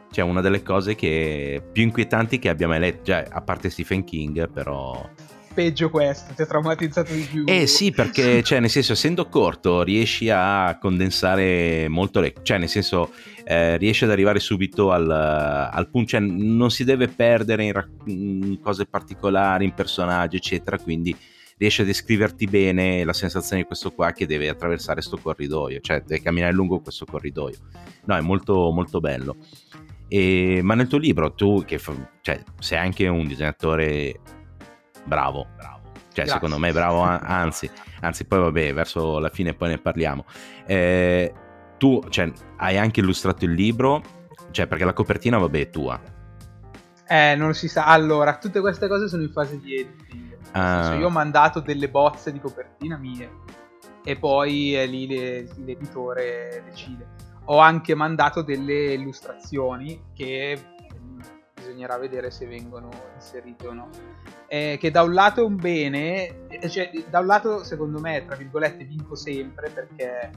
Cioè, 0.09 0.25
una 0.25 0.41
delle 0.41 0.63
cose 0.63 0.95
che 0.95 1.61
più 1.71 1.83
inquietanti 1.83 2.39
che 2.39 2.49
abbia 2.49 2.67
mai 2.67 2.79
letto, 2.79 3.03
cioè, 3.03 3.23
a 3.29 3.41
parte 3.41 3.69
Stephen 3.69 4.03
King, 4.03 4.49
però. 4.49 5.07
Peggio 5.55 5.89
questo, 5.89 6.33
ti 6.33 6.41
ha 6.41 6.45
traumatizzato 6.45 7.13
di 7.13 7.21
più. 7.21 7.43
Eh 7.47 7.65
sì, 7.65 7.91
perché, 7.91 8.43
cioè, 8.43 8.59
nel 8.59 8.69
senso, 8.69 8.91
essendo 8.91 9.27
corto, 9.29 9.83
riesci 9.83 10.29
a 10.29 10.77
condensare 10.79 11.87
molto 11.87 12.19
le... 12.19 12.33
Cioè, 12.43 12.57
nel 12.57 12.67
senso, 12.67 13.13
eh, 13.45 13.77
riesci 13.77 14.03
ad 14.03 14.11
arrivare 14.11 14.39
subito 14.39 14.91
al, 14.91 15.09
al 15.09 15.89
punto, 15.89 16.09
cioè, 16.09 16.19
non 16.19 16.69
si 16.71 16.83
deve 16.83 17.07
perdere 17.07 17.63
in, 17.63 17.71
rac- 17.71 17.89
in 18.07 18.59
cose 18.61 18.85
particolari, 18.85 19.63
in 19.63 19.73
personaggi, 19.73 20.35
eccetera, 20.35 20.77
quindi 20.77 21.15
riesce 21.57 21.83
a 21.83 21.85
descriverti 21.85 22.47
bene 22.47 23.05
la 23.05 23.13
sensazione 23.13 23.61
di 23.61 23.67
questo 23.67 23.93
qua 23.93 24.11
che 24.11 24.25
deve 24.25 24.49
attraversare 24.49 24.95
questo 24.95 25.17
corridoio, 25.17 25.79
cioè 25.79 26.01
deve 26.05 26.21
camminare 26.21 26.51
lungo 26.51 26.81
questo 26.81 27.05
corridoio. 27.05 27.59
No, 28.03 28.17
è 28.17 28.21
molto, 28.21 28.71
molto 28.71 28.99
bello. 28.99 29.37
E- 30.09 30.59
ma 30.63 30.75
nel 30.75 30.87
tuo 30.87 30.97
libro, 30.97 31.33
tu 31.33 31.63
che 31.65 31.79
fa- 31.79 32.11
cioè, 32.21 32.43
sei 32.59 32.77
anche 32.77 33.07
un 33.07 33.25
disegnatore 33.25 34.19
bravo, 35.05 35.47
cioè 35.57 35.73
Grazie. 36.13 36.33
secondo 36.33 36.57
me 36.57 36.71
bravo, 36.71 37.01
anzi, 37.01 37.69
anzi 38.01 38.25
poi 38.25 38.39
vabbè, 38.39 38.73
verso 38.73 39.19
la 39.19 39.29
fine 39.29 39.53
poi 39.53 39.69
ne 39.69 39.77
parliamo. 39.77 40.25
Eh, 40.65 41.33
tu 41.77 42.01
cioè, 42.09 42.31
hai 42.57 42.77
anche 42.77 42.99
illustrato 42.99 43.45
il 43.45 43.51
libro, 43.51 44.01
cioè 44.51 44.67
perché 44.67 44.85
la 44.85 44.93
copertina 44.93 45.37
vabbè 45.37 45.59
è 45.59 45.69
tua. 45.69 45.99
Eh, 47.07 47.35
non 47.35 47.53
si 47.53 47.67
sa. 47.67 47.85
Allora, 47.85 48.37
tutte 48.37 48.59
queste 48.61 48.87
cose 48.87 49.07
sono 49.07 49.23
in 49.23 49.31
fase 49.31 49.59
di 49.59 49.75
editing. 49.75 50.37
Ah. 50.51 50.83
senso, 50.83 50.99
io 50.99 51.07
ho 51.07 51.11
mandato 51.11 51.59
delle 51.59 51.89
bozze 51.89 52.31
di 52.31 52.39
copertina 52.39 52.95
mie 52.97 53.29
e 54.05 54.15
poi 54.15 54.73
è 54.73 54.85
lì 54.87 55.05
le- 55.05 55.49
l'editore 55.65 56.63
decide. 56.65 57.07
ho 57.47 57.59
anche 57.59 57.93
mandato 57.93 58.41
delle 58.41 58.93
illustrazioni 58.93 60.01
che 60.15 60.57
bisognerà 61.75 61.97
vedere 61.97 62.31
se 62.31 62.47
vengono 62.47 62.89
inserite 63.13 63.67
o 63.67 63.73
no. 63.73 63.89
Eh, 64.47 64.77
che 64.79 64.91
da 64.91 65.03
un 65.03 65.13
lato 65.13 65.41
è 65.41 65.43
un 65.43 65.57
bene, 65.57 66.47
eh, 66.47 66.69
cioè 66.69 66.89
da 67.09 67.19
un 67.19 67.25
lato 67.25 67.63
secondo 67.63 67.99
me, 67.99 68.23
tra 68.25 68.35
virgolette, 68.35 68.85
vinco 68.85 69.15
sempre 69.15 69.69
perché 69.69 70.31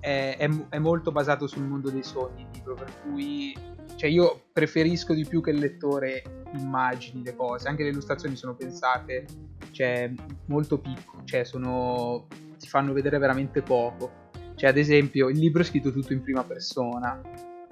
è, 0.00 0.36
è, 0.36 0.50
è 0.68 0.78
molto 0.78 1.10
basato 1.10 1.46
sul 1.46 1.62
mondo 1.62 1.90
dei 1.90 2.02
sogni 2.02 2.42
il 2.42 2.48
libro, 2.52 2.74
per 2.74 2.92
cui 3.02 3.56
cioè 3.96 4.10
io 4.10 4.42
preferisco 4.52 5.14
di 5.14 5.24
più 5.24 5.40
che 5.40 5.50
il 5.50 5.58
lettore 5.58 6.22
immagini 6.54 7.22
le 7.22 7.34
cose, 7.34 7.68
anche 7.68 7.82
le 7.82 7.90
illustrazioni 7.90 8.36
sono 8.36 8.54
pensate, 8.54 9.24
cioè 9.70 10.12
molto 10.46 10.78
piccole, 10.78 11.24
cioè 11.24 11.44
sono, 11.44 12.26
ti 12.58 12.68
fanno 12.68 12.92
vedere 12.92 13.18
veramente 13.18 13.62
poco. 13.62 14.20
Cioè 14.54 14.68
ad 14.68 14.76
esempio 14.76 15.28
il 15.28 15.38
libro 15.38 15.62
è 15.62 15.64
scritto 15.64 15.90
tutto 15.92 16.12
in 16.12 16.22
prima 16.22 16.44
persona, 16.44 17.20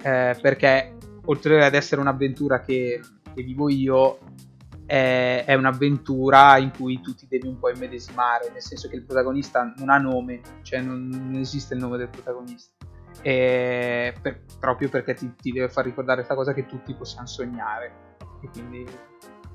eh, 0.01 0.35
perché 0.41 0.95
oltre 1.25 1.63
ad 1.63 1.73
essere 1.73 2.01
un'avventura 2.01 2.61
che, 2.61 3.01
che 3.33 3.43
vivo 3.43 3.69
io, 3.69 4.19
è, 4.85 5.43
è, 5.45 5.53
un'avventura 5.53 6.57
in 6.57 6.71
cui 6.71 6.99
tu 7.01 7.15
ti 7.15 7.27
devi 7.29 7.47
un 7.47 7.57
po' 7.59 7.69
immedesimare, 7.69 8.49
nel 8.51 8.61
senso 8.61 8.89
che 8.89 8.95
il 8.95 9.03
protagonista 9.03 9.73
non 9.77 9.89
ha 9.89 9.97
nome, 9.97 10.41
cioè 10.63 10.81
non, 10.81 11.07
non 11.07 11.35
esiste 11.35 11.73
il 11.73 11.79
nome 11.79 11.97
del 11.97 12.09
protagonista 12.09 12.73
per, 13.21 14.41
proprio 14.59 14.89
perché 14.89 15.13
ti, 15.13 15.33
ti, 15.35 15.51
deve 15.51 15.69
far 15.69 15.85
ricordare 15.85 16.17
questa 16.17 16.35
cosa 16.35 16.53
che 16.53 16.65
tutti 16.65 16.93
possiamo 16.93 17.27
sognare 17.27 18.15
e 18.41 18.49
quindi 18.49 18.85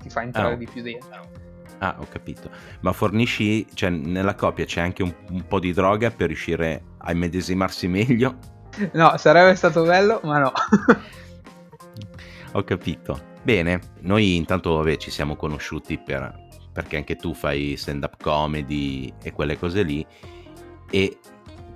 ti 0.01 0.11
fa 0.11 0.23
entrare 0.23 0.55
oh. 0.55 0.57
di 0.57 0.67
più 0.67 0.83
dentro. 0.83 1.45
Ah, 1.79 1.97
ho 1.99 2.07
capito. 2.09 2.51
Ma 2.81 2.93
fornisci, 2.93 3.67
cioè 3.75 3.91
nella 3.91 4.35
copia 4.35 4.65
c'è 4.65 4.81
anche 4.81 5.03
un, 5.03 5.13
un 5.31 5.47
po' 5.47 5.59
di 5.59 5.73
droga 5.73 6.11
per 6.11 6.29
riuscire 6.29 6.83
a 6.99 7.13
immedesimarsi 7.13 7.89
meglio? 7.89 8.39
No, 8.93 9.17
sarebbe 9.17 9.55
stato 9.55 9.85
bello, 9.85 10.21
ma 10.23 10.39
no. 10.39 10.53
ho 12.57 12.65
capito. 12.65 13.35
Bene, 13.43 13.81
noi 14.01 14.37
intanto 14.37 14.77
vabbè, 14.77 14.97
ci 14.97 15.11
siamo 15.11 15.37
conosciuti 15.37 15.99
per, 15.99 16.49
perché 16.73 16.97
anche 16.97 17.17
tu 17.17 17.35
fai 17.35 17.77
stand-up 17.77 18.21
comedy 18.21 19.13
e 19.23 19.33
quelle 19.33 19.59
cose 19.59 19.83
lì. 19.83 20.05
E 20.91 21.19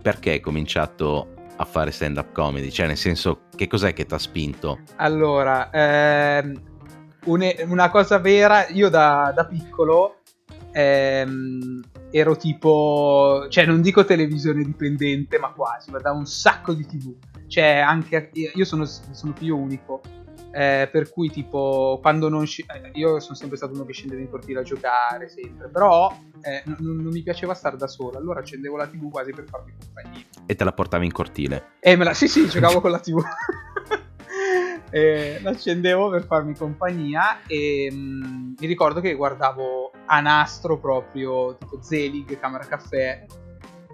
perché 0.02 0.30
hai 0.30 0.40
cominciato 0.40 1.34
a 1.56 1.64
fare 1.64 1.90
stand 1.90 2.16
up 2.16 2.32
comedy? 2.32 2.70
Cioè, 2.70 2.87
nel 2.87 2.96
senso, 2.96 3.42
che 3.54 3.66
cos'è 3.66 3.92
che 3.92 4.06
ti 4.06 4.14
ha 4.14 4.18
spinto? 4.18 4.80
Allora, 4.96 5.70
ehm, 5.70 6.60
une, 7.26 7.56
una 7.66 7.90
cosa 7.90 8.18
vera, 8.18 8.66
io 8.68 8.88
da, 8.88 9.32
da 9.34 9.44
piccolo 9.44 10.20
ehm, 10.72 11.82
ero 12.10 12.37
tipo, 12.37 13.46
cioè 13.49 13.66
non 13.66 13.82
dico 13.82 14.04
televisione 14.04 14.64
dipendente, 14.64 15.38
ma 15.38 15.52
quasi, 15.52 15.90
guardavo 15.90 16.18
un 16.18 16.26
sacco 16.26 16.72
di 16.72 16.87
tv. 16.87 17.14
Cioè, 17.46 17.78
anche 17.78 18.30
io 18.32 18.64
sono, 18.64 18.84
sono 18.87 19.34
figlio 19.37 19.56
unico 19.56 20.00
eh, 20.52 20.88
per 20.90 21.11
cui 21.11 21.30
tipo 21.30 21.99
quando 22.02 22.28
non 22.28 22.47
sc- 22.47 22.71
eh, 22.73 22.90
io 22.95 23.21
sono 23.21 23.37
sempre 23.37 23.57
stato 23.57 23.75
uno 23.75 23.85
che 23.85 23.92
scendeva 23.92 24.21
in 24.21 24.28
cortile 24.28 24.61
a 24.61 24.62
giocare 24.62 25.28
sempre 25.28 25.69
però 25.69 26.12
eh, 26.42 26.62
non, 26.64 26.97
non, 26.97 27.12
mi 27.12 27.23
piaceva 27.23 27.54
stare 27.54 27.76
da 27.76 27.87
solo. 27.87 28.19
Allora 28.19 28.40
accendevo 28.40 28.76
la 28.76 28.87
tv 28.87 29.11
quasi 29.11 29.33
per 29.33 29.45
farmi 29.49 29.73
compagnia. 29.78 30.25
E 30.47 30.54
te 30.54 30.64
la 30.64 30.73
portavi 30.73 31.04
in 31.04 31.12
cortile? 31.12 31.73
Eh, 31.80 31.97
me 31.97 32.04
la... 32.04 32.14
sì 32.14 32.28
sì 32.28 32.47
giocavo 32.49 32.80
con 32.80 32.90
la 32.90 32.99
tv 32.99 33.23
eh, 34.90 35.38
l'accendevo 35.42 36.11
per 36.11 36.25
farmi 36.25 36.54
compagnia 36.54 37.40
e 37.47 37.90
mh, 37.90 37.97
mm, 37.97 38.52
mi 38.59 38.66
ricordo 38.66 39.00
che 39.00 39.14
guardavo 39.14 39.92
a 40.07 40.21
nastro 40.21 40.78
proprio 40.78 41.57
tipo 41.57 41.80
Zelig, 41.80 42.38
Camera 42.38 42.64
Caffè 42.64 43.26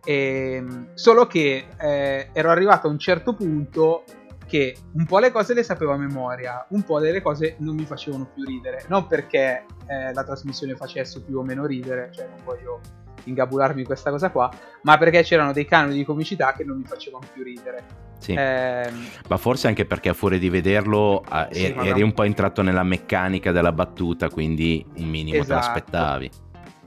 e, 0.04 0.58
mm, 0.60 0.84
solo 0.94 1.26
che 1.26 1.66
eh, 1.78 2.28
ero 2.32 2.50
arrivato 2.50 2.86
a 2.86 2.90
un 2.90 2.98
certo 2.98 3.34
punto 3.34 4.04
che 4.46 4.76
un 4.92 5.04
po' 5.06 5.18
le 5.18 5.32
cose 5.32 5.54
le 5.54 5.62
sapevo 5.62 5.92
a 5.92 5.96
memoria, 5.96 6.66
un 6.70 6.82
po' 6.82 7.00
delle 7.00 7.20
cose 7.20 7.56
non 7.58 7.74
mi 7.74 7.84
facevano 7.84 8.28
più 8.32 8.44
ridere. 8.44 8.84
Non 8.88 9.06
perché 9.06 9.64
eh, 9.86 10.12
la 10.12 10.24
trasmissione 10.24 10.74
facesse 10.76 11.20
più 11.22 11.38
o 11.38 11.42
meno 11.42 11.66
ridere, 11.66 12.10
cioè 12.12 12.28
non 12.28 12.44
voglio 12.44 12.80
ingabularmi 13.24 13.80
in 13.80 13.86
questa 13.86 14.10
cosa 14.10 14.30
qua, 14.30 14.50
ma 14.82 14.96
perché 14.98 15.22
c'erano 15.22 15.52
dei 15.52 15.64
canoni 15.64 15.94
di 15.94 16.04
comicità 16.04 16.52
che 16.52 16.64
non 16.64 16.78
mi 16.78 16.84
facevano 16.84 17.26
più 17.32 17.42
ridere. 17.42 18.04
Sì. 18.18 18.32
Eh, 18.32 18.90
ma 19.28 19.36
forse 19.36 19.66
anche 19.66 19.84
perché 19.84 20.10
a 20.10 20.14
fuori 20.14 20.38
di 20.38 20.48
vederlo 20.48 21.22
eh, 21.24 21.48
sì, 21.50 21.64
eri, 21.64 21.88
eri 21.88 22.02
un 22.02 22.12
po' 22.12 22.22
entrato 22.22 22.62
nella 22.62 22.84
meccanica 22.84 23.52
della 23.52 23.72
battuta, 23.72 24.30
quindi 24.30 24.84
un 24.96 25.08
minimo 25.08 25.42
esatto. 25.42 25.60
te 25.60 25.66
l'aspettavi. 25.66 26.30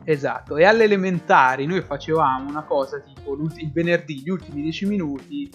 Esatto, 0.06 0.58
e 0.58 0.64
alle 0.64 0.86
elementari 0.86 1.66
noi 1.66 1.82
facevamo 1.82 2.50
una 2.50 2.64
cosa 2.64 3.00
tipo 3.00 3.38
il 3.58 3.72
venerdì, 3.72 4.22
gli 4.22 4.30
ultimi 4.30 4.62
dieci 4.62 4.86
minuti 4.86 5.50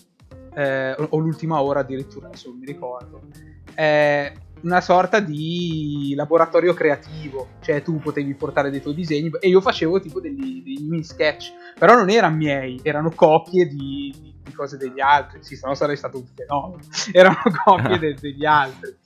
eh, 0.54 0.94
o 1.10 1.18
l'ultima 1.18 1.60
ora 1.60 1.80
addirittura, 1.80 2.28
adesso 2.28 2.48
non 2.48 2.58
mi 2.58 2.66
ricordo, 2.66 3.22
è 3.74 4.32
una 4.62 4.80
sorta 4.80 5.20
di 5.20 6.14
laboratorio 6.16 6.72
creativo, 6.72 7.48
cioè 7.60 7.82
tu 7.82 7.98
potevi 7.98 8.34
portare 8.34 8.70
dei 8.70 8.80
tuoi 8.80 8.94
disegni 8.94 9.30
e 9.38 9.48
io 9.48 9.60
facevo 9.60 10.00
tipo 10.00 10.20
degli, 10.20 10.62
degli 10.62 10.88
mini 10.88 11.04
sketch, 11.04 11.52
però 11.78 11.94
non 11.94 12.08
erano 12.08 12.36
miei, 12.36 12.80
erano 12.82 13.10
copie 13.10 13.66
di, 13.66 14.14
di 14.42 14.52
cose 14.52 14.76
degli 14.76 15.00
altri, 15.00 15.42
sì, 15.42 15.56
se 15.56 15.66
no 15.66 15.74
sarei 15.74 15.96
stato 15.96 16.18
un 16.18 16.26
fenomeno, 16.34 16.82
erano 17.12 17.42
copie 17.64 17.98
de, 18.00 18.14
degli 18.14 18.46
altri. 18.46 18.96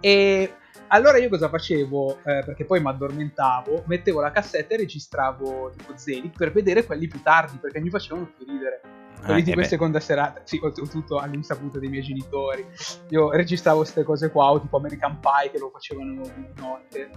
E 0.00 0.52
allora 0.88 1.18
io 1.18 1.28
cosa 1.28 1.48
facevo? 1.48 2.18
Eh, 2.24 2.42
perché 2.44 2.64
poi 2.64 2.80
mi 2.80 2.88
addormentavo, 2.88 3.84
mettevo 3.86 4.20
la 4.20 4.30
cassetta 4.30 4.74
e 4.74 4.78
registravo 4.78 5.70
tipo 5.76 5.96
Zelig 5.96 6.36
per 6.36 6.52
vedere 6.52 6.84
quelli 6.84 7.06
più 7.06 7.22
tardi, 7.22 7.58
perché 7.58 7.80
mi 7.80 7.90
facevano 7.90 8.30
più 8.36 8.46
ridere 8.46 8.80
quelli 9.24 9.40
eh, 9.40 9.44
di 9.44 9.52
questa 9.52 9.72
seconda 9.72 10.00
serata, 10.00 10.40
sì, 10.44 10.60
oltretutto 10.62 11.18
all'insaputa 11.18 11.78
dei 11.78 11.88
miei 11.88 12.02
genitori. 12.02 12.66
Io 13.08 13.30
registravo 13.30 13.78
queste 13.78 14.02
cose 14.02 14.30
qua, 14.30 14.50
o 14.50 14.60
tipo 14.60 14.76
American 14.76 15.18
Pie 15.20 15.50
che 15.50 15.58
lo 15.58 15.70
facevano 15.70 16.22
di 16.22 16.46
notte. 16.56 17.10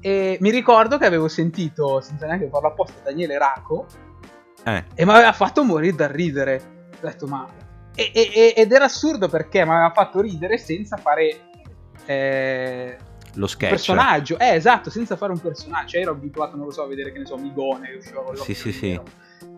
E 0.00 0.38
mi 0.40 0.50
ricordo 0.50 0.98
che 0.98 1.06
avevo 1.06 1.28
sentito, 1.28 2.00
senza 2.00 2.26
neanche 2.26 2.48
farlo 2.48 2.68
apposta, 2.68 3.00
Daniele 3.02 3.38
Raco, 3.38 3.86
eh. 4.64 4.84
e 4.94 5.04
mi 5.04 5.10
aveva 5.12 5.32
fatto 5.32 5.64
morire 5.64 5.94
da 5.94 6.06
ridere. 6.06 6.88
Ho 6.94 7.06
detto, 7.06 7.26
ma... 7.26 7.46
E, 7.94 8.10
e, 8.12 8.54
ed 8.56 8.72
era 8.72 8.86
assurdo 8.86 9.28
perché 9.28 9.64
mi 9.64 9.70
aveva 9.70 9.92
fatto 9.92 10.20
ridere 10.20 10.58
senza 10.58 10.96
fare... 10.96 11.52
Eh, 12.06 12.96
lo 13.34 13.46
sketch. 13.46 13.70
personaggio, 13.70 14.38
eh 14.38 14.54
esatto, 14.54 14.90
senza 14.90 15.16
fare 15.16 15.32
un 15.32 15.40
personaggio. 15.40 15.88
Cioè, 15.88 16.02
ero 16.02 16.12
abituato, 16.12 16.56
non 16.56 16.66
lo 16.66 16.72
so, 16.72 16.82
a 16.82 16.86
vedere 16.86 17.12
che 17.12 17.18
ne 17.18 17.26
so, 17.26 17.36
Migone 17.36 17.90
che 17.90 17.96
usciva 17.96 18.22
con 18.22 18.36
Sì, 18.36 18.54
sì, 18.54 18.72
sì. 18.72 19.00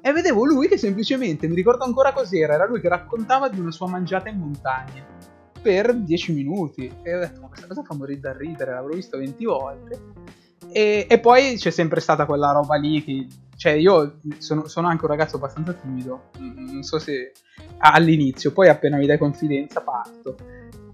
E 0.01 0.13
vedevo 0.13 0.45
lui 0.45 0.69
che 0.69 0.79
semplicemente, 0.79 1.49
mi 1.49 1.55
ricordo 1.55 1.85
ancora 1.85 2.13
cos'era, 2.13 2.55
era 2.55 2.67
lui 2.67 2.81
che 2.81 2.89
raccontava 2.89 3.49
di 3.49 3.61
una 3.61 3.71
sua 3.71 3.89
mangiata 3.89 4.29
in 4.29 4.39
montagna 4.39 5.05
per 5.61 5.95
10 5.95 6.33
minuti. 6.33 6.91
E 7.03 7.15
ho 7.15 7.19
detto 7.19 7.41
ma 7.41 7.49
questa 7.49 7.67
cosa 7.67 7.83
fa 7.83 7.95
morire 7.95 8.21
da 8.21 8.37
ridere, 8.37 8.73
l'avrò 8.73 8.95
visto 8.95 9.19
20 9.19 9.45
volte. 9.45 10.01
E, 10.71 11.07
e, 11.09 11.21
poi 11.21 11.57
c'è 11.57 11.71
sempre 11.71 12.01
stata 12.01 12.27
quella 12.27 12.53
roba 12.53 12.77
lì 12.77 13.03
che 13.03 13.27
cioè 13.57 13.73
io 13.73 14.19
sono, 14.39 14.67
sono, 14.67 14.89
anche 14.89 15.05
un 15.05 15.11
ragazzo 15.11 15.37
abbastanza 15.37 15.73
timido 15.73 16.31
non 16.39 16.83
so 16.83 16.99
se 16.99 17.33
all'inizio 17.79 18.53
poi 18.53 18.69
appena 18.69 18.99
mi 18.99 19.07
dai 19.07 19.17
confidenza 19.17 19.81
parto 19.81 20.37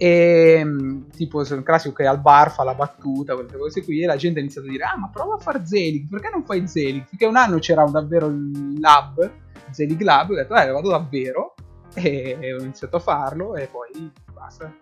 e 0.03 0.61
mm, 0.65 1.11
tipo 1.11 1.45
sono 1.45 1.63
classico 1.63 1.95
che 1.95 2.09
al 2.09 2.21
bar 2.21 2.51
fa 2.51 2.65
la 2.65 2.75
battuta, 2.75 3.35
quelle 3.35 3.57
cose 3.57 3.85
qui, 3.85 4.03
e 4.03 4.07
la 4.07 4.17
gente 4.17 4.41
ha 4.41 4.43
iniziato 4.43 4.67
a 4.67 4.71
dire: 4.71 4.83
Ah, 4.83 4.99
ma 4.99 5.09
prova 5.09 5.35
a 5.35 5.39
fare 5.39 5.65
Zelig, 5.65 6.09
perché 6.09 6.29
non 6.29 6.43
fai 6.43 6.67
Zelig? 6.67 7.05
Perché 7.09 7.25
un 7.25 7.37
anno 7.37 7.61
c'era 7.61 7.85
davvero 7.85 8.27
il 8.27 8.81
lab, 8.81 9.31
Zelig 9.71 10.01
Lab, 10.01 10.31
ho 10.31 10.35
detto, 10.35 10.57
eh, 10.57 10.71
vado 10.71 10.91
davvero. 10.91 11.55
E 11.95 12.55
ho 12.59 12.63
iniziato 12.63 12.97
a 12.97 13.01
farlo 13.01 13.55
e 13.55 13.67
poi 13.67 14.11
basta, 14.33 14.75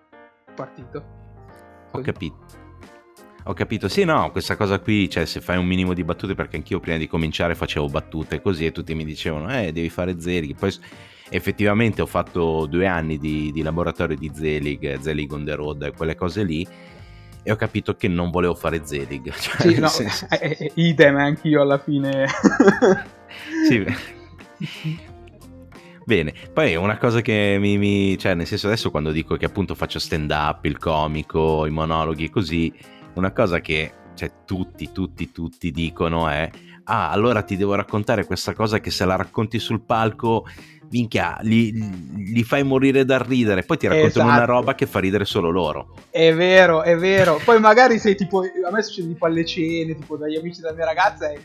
è 0.47 0.53
partito. 0.55 1.05
Ho 1.91 2.01
capito. 2.01 2.37
Ho 3.45 3.53
capito, 3.53 3.89
sì, 3.89 4.05
no, 4.05 4.31
questa 4.31 4.57
cosa 4.57 4.79
qui, 4.79 5.11
cioè 5.11 5.27
se 5.27 5.41
fai 5.41 5.59
un 5.59 5.67
minimo 5.67 5.93
di 5.93 6.05
battute, 6.05 6.35
perché 6.35 6.57
anch'io 6.57 6.79
prima 6.79 6.97
di 6.97 7.09
cominciare 7.09 7.55
facevo 7.55 7.89
battute 7.89 8.41
così 8.41 8.65
e 8.65 8.73
tutti 8.73 8.95
mi 8.95 9.05
dicevano, 9.05 9.53
eh, 9.53 9.73
devi 9.73 9.91
fare 9.91 10.21
Zelig, 10.21 10.57
poi 10.57 10.73
effettivamente 11.31 12.03
ho 12.03 12.07
fatto 12.07 12.67
due 12.67 12.87
anni 12.87 13.19
di, 13.19 13.51
di 13.53 13.63
laboratorio 13.63 14.17
di 14.17 14.31
Zelig, 14.35 15.01
Zelig 15.01 15.33
on 15.33 15.45
the 15.45 15.55
road 15.55 15.83
e 15.83 15.93
quelle 15.93 16.17
cose 16.17 16.43
lì 16.43 16.67
e 17.43 17.51
ho 17.51 17.57
capito 17.57 17.95
che 17.95 18.09
non 18.09 18.31
volevo 18.31 18.55
fare 18.55 18.85
Zelig. 18.85 19.33
Cioè, 19.33 19.73
sì, 19.73 19.79
no, 19.79 19.89
senso... 19.89 20.27
eh, 20.29 20.57
eh, 20.59 20.73
idem 20.75 21.17
anch'io 21.17 21.63
alla 21.63 21.79
fine. 21.79 22.27
sì. 23.67 23.85
Bene, 26.05 26.35
poi 26.53 26.75
una 26.75 26.99
cosa 26.99 27.21
che 27.21 27.57
mi, 27.61 27.79
mi, 27.79 28.19
cioè 28.19 28.35
nel 28.35 28.47
senso 28.47 28.67
adesso 28.67 28.91
quando 28.91 29.13
dico 29.13 29.37
che 29.37 29.45
appunto 29.45 29.75
faccio 29.75 29.99
stand 29.99 30.31
up, 30.31 30.65
il 30.65 30.77
comico, 30.77 31.67
i 31.67 31.71
monologhi 31.71 32.29
così, 32.29 32.73
una 33.15 33.31
cosa 33.33 33.61
che 33.61 33.93
cioè, 34.15 34.33
tutti, 34.45 34.91
tutti, 34.93 35.31
tutti 35.31 35.71
dicono 35.71 36.29
è 36.29 36.51
ah 36.85 37.11
allora 37.11 37.43
ti 37.43 37.57
devo 37.57 37.75
raccontare 37.75 38.27
questa 38.27 38.55
cosa 38.55 38.81
che 38.81 38.91
se 38.91 39.05
la 39.05 39.15
racconti 39.15 39.59
sul 39.59 39.83
palco 39.83 40.47
minchia, 40.91 41.39
li, 41.43 41.73
li, 42.33 42.43
fai 42.43 42.63
morire 42.63 43.05
dal 43.05 43.21
ridere, 43.21 43.63
poi 43.63 43.77
ti 43.77 43.87
raccontano 43.87 44.29
esatto. 44.29 44.43
una 44.43 44.45
roba 44.45 44.75
che 44.75 44.87
fa 44.87 44.99
ridere 44.99 45.25
solo 45.25 45.51
loro. 45.51 45.95
È 46.11 46.35
vero, 46.35 46.83
è 46.83 46.97
vero. 46.97 47.41
Poi 47.45 47.61
magari 47.61 47.99
sei 47.99 48.15
tipo, 48.15 48.41
a 48.41 48.71
me 48.71 48.83
succede 48.83 49.09
tipo 49.09 49.27
alle 49.27 49.45
cene, 49.45 49.95
tipo 49.95 50.17
dagli 50.17 50.37
amici 50.37 50.61
della 50.61 50.75
mia 50.75 50.85
ragazza 50.85 51.31
e 51.31 51.41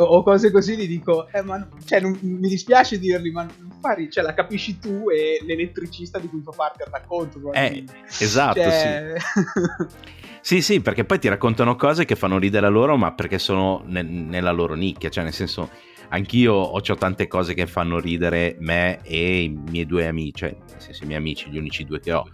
o 0.00 0.22
cose 0.22 0.52
così 0.52 0.76
gli 0.76 0.86
dico, 0.86 1.28
eh, 1.32 1.42
ma 1.42 1.66
cioè, 1.84 2.00
non, 2.00 2.16
mi 2.22 2.48
dispiace 2.48 2.98
dirli, 2.98 3.30
ma 3.30 3.42
non 3.42 3.78
fai, 3.80 4.08
cioè, 4.10 4.22
la 4.22 4.34
capisci 4.34 4.78
tu 4.78 5.10
e 5.10 5.42
l'elettricista 5.44 6.18
di 6.18 6.28
cui 6.28 6.40
fa 6.44 6.52
parte 6.54 6.84
il 6.84 6.90
racconto. 6.92 7.52
Eh, 7.52 7.84
esatto, 8.20 8.60
cioè... 8.60 9.14
sì. 9.16 9.96
sì, 10.40 10.62
sì, 10.62 10.80
perché 10.80 11.04
poi 11.04 11.18
ti 11.18 11.28
raccontano 11.28 11.74
cose 11.74 12.04
che 12.04 12.14
fanno 12.14 12.38
ridere 12.38 12.68
loro, 12.68 12.96
ma 12.96 13.12
perché 13.12 13.38
sono 13.38 13.82
ne- 13.86 14.02
nella 14.02 14.52
loro 14.52 14.74
nicchia, 14.74 15.08
cioè 15.08 15.24
nel 15.24 15.32
senso, 15.32 15.68
anch'io 16.08 16.54
ho, 16.54 16.80
ho 16.86 16.94
tante 16.96 17.26
cose 17.26 17.54
che 17.54 17.66
fanno 17.66 17.98
ridere 17.98 18.56
me 18.60 19.00
e 19.02 19.42
i 19.42 19.48
miei 19.48 19.86
due 19.86 20.06
amici, 20.06 20.32
cioè 20.34 20.56
nel 20.70 20.80
senso 20.80 21.04
i 21.04 21.06
miei 21.06 21.18
amici, 21.18 21.48
gli 21.50 21.58
unici 21.58 21.84
due 21.84 22.00
che 22.00 22.12
ho. 22.12 22.24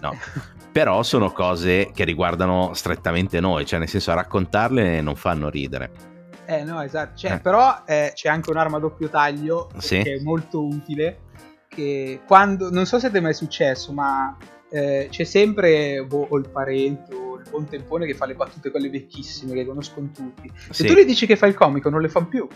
No, 0.00 0.16
però 0.72 1.02
sono 1.02 1.30
cose 1.30 1.90
che 1.92 2.04
riguardano 2.04 2.72
strettamente 2.74 3.40
noi, 3.40 3.66
cioè 3.66 3.78
nel 3.78 3.88
senso 3.88 4.10
a 4.10 4.14
raccontarle 4.14 5.00
non 5.00 5.16
fanno 5.16 5.48
ridere. 5.48 6.08
Eh 6.46 6.64
no, 6.64 6.80
esatto, 6.82 7.16
cioè, 7.16 7.34
eh. 7.34 7.40
però 7.40 7.82
eh, 7.86 8.12
c'è 8.14 8.28
anche 8.28 8.50
un'arma 8.50 8.78
a 8.78 8.80
doppio 8.80 9.08
taglio 9.08 9.70
sì. 9.78 10.02
che 10.02 10.14
è 10.14 10.20
molto 10.22 10.64
utile, 10.64 11.20
che 11.68 12.20
quando, 12.26 12.70
non 12.70 12.86
so 12.86 12.98
se 12.98 13.10
ti 13.10 13.18
è 13.18 13.20
mai 13.20 13.34
successo, 13.34 13.92
ma 13.92 14.36
eh, 14.70 15.06
c'è 15.10 15.24
sempre 15.24 16.04
boh, 16.04 16.26
o 16.30 16.36
il 16.38 16.48
parente 16.48 17.14
o 17.14 17.36
il 17.36 17.44
buon 17.48 17.66
tempone 17.66 18.06
che 18.06 18.14
fa 18.14 18.26
le 18.26 18.34
battute 18.34 18.70
quelle 18.70 18.90
vecchissime 18.90 19.54
che 19.54 19.64
conoscono 19.64 20.10
tutti. 20.12 20.50
Se 20.54 20.72
sì. 20.72 20.86
tu 20.86 20.94
gli 20.94 21.04
dici 21.04 21.26
che 21.26 21.36
fa 21.36 21.46
il 21.46 21.54
comico 21.54 21.88
non 21.88 22.00
le 22.00 22.08
fa 22.08 22.24
più 22.24 22.48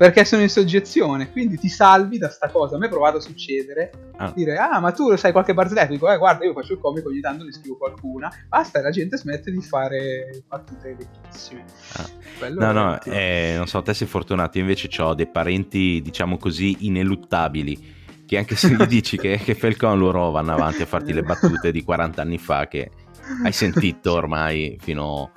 perché 0.00 0.24
sono 0.24 0.40
in 0.40 0.48
soggezione, 0.48 1.30
quindi 1.30 1.58
ti 1.58 1.68
salvi 1.68 2.16
da 2.16 2.30
sta 2.30 2.48
cosa. 2.48 2.76
A 2.76 2.78
me 2.78 2.86
è 2.86 2.88
provato 2.88 3.18
a 3.18 3.20
succedere, 3.20 4.12
ah. 4.16 4.32
dire, 4.34 4.56
ah, 4.56 4.80
ma 4.80 4.92
tu 4.92 5.10
lo 5.10 5.18
sai 5.18 5.30
qualche 5.30 5.52
barzelletta? 5.52 5.88
Dico, 5.88 6.10
eh, 6.10 6.16
guarda, 6.16 6.46
io 6.46 6.54
faccio 6.54 6.72
il 6.72 6.78
comico, 6.78 7.10
ogni 7.10 7.20
tanto 7.20 7.44
ne 7.44 7.52
scrivo 7.52 7.76
qualcuna, 7.76 8.32
basta 8.48 8.78
e 8.78 8.82
la 8.82 8.88
gente 8.88 9.18
smette 9.18 9.50
di 9.50 9.60
fare 9.60 10.42
battute 10.48 10.96
vecchissime. 10.96 11.64
Ah. 11.96 12.48
No, 12.48 12.72
no, 12.72 13.02
eh, 13.02 13.52
non 13.58 13.66
so, 13.66 13.82
te 13.82 13.92
sei 13.92 14.06
fortunato, 14.06 14.56
io 14.56 14.64
invece 14.64 15.02
ho 15.02 15.12
dei 15.12 15.28
parenti, 15.28 16.00
diciamo 16.02 16.38
così, 16.38 16.86
ineluttabili, 16.86 18.24
che 18.24 18.38
anche 18.38 18.56
se 18.56 18.70
gli 18.70 18.86
dici 18.86 19.18
che, 19.18 19.36
che 19.36 19.54
Falcon 19.54 19.98
loro 19.98 20.30
vanno 20.30 20.54
avanti 20.54 20.80
a 20.80 20.86
farti 20.86 21.12
le 21.12 21.24
battute 21.24 21.70
di 21.70 21.84
40 21.84 22.22
anni 22.22 22.38
fa, 22.38 22.66
che 22.68 22.90
hai 23.44 23.52
sentito 23.52 24.14
ormai 24.14 24.78
fino, 24.80 25.32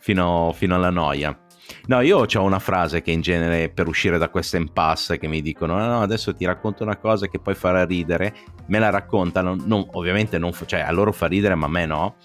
fino, 0.00 0.52
fino 0.54 0.74
alla 0.74 0.90
noia. 0.90 1.34
No, 1.86 2.00
io 2.00 2.24
ho 2.24 2.42
una 2.42 2.58
frase 2.58 3.02
che 3.02 3.10
in 3.10 3.20
genere 3.20 3.68
per 3.68 3.88
uscire 3.88 4.16
da 4.16 4.30
questa 4.30 4.56
impasse 4.56 5.18
che 5.18 5.28
mi 5.28 5.42
dicono 5.42 5.76
no, 5.76 5.86
no, 5.86 6.00
adesso 6.00 6.34
ti 6.34 6.46
racconto 6.46 6.82
una 6.82 6.96
cosa 6.96 7.26
che 7.26 7.38
poi 7.38 7.54
farà 7.54 7.84
ridere, 7.84 8.34
me 8.68 8.78
la 8.78 8.88
raccontano, 8.88 9.54
non, 9.66 9.86
ovviamente 9.92 10.38
non, 10.38 10.52
cioè 10.64 10.80
a 10.80 10.90
loro 10.92 11.12
fa 11.12 11.26
ridere 11.26 11.54
ma 11.54 11.66
a 11.66 11.68
me 11.68 11.84
no, 11.84 12.16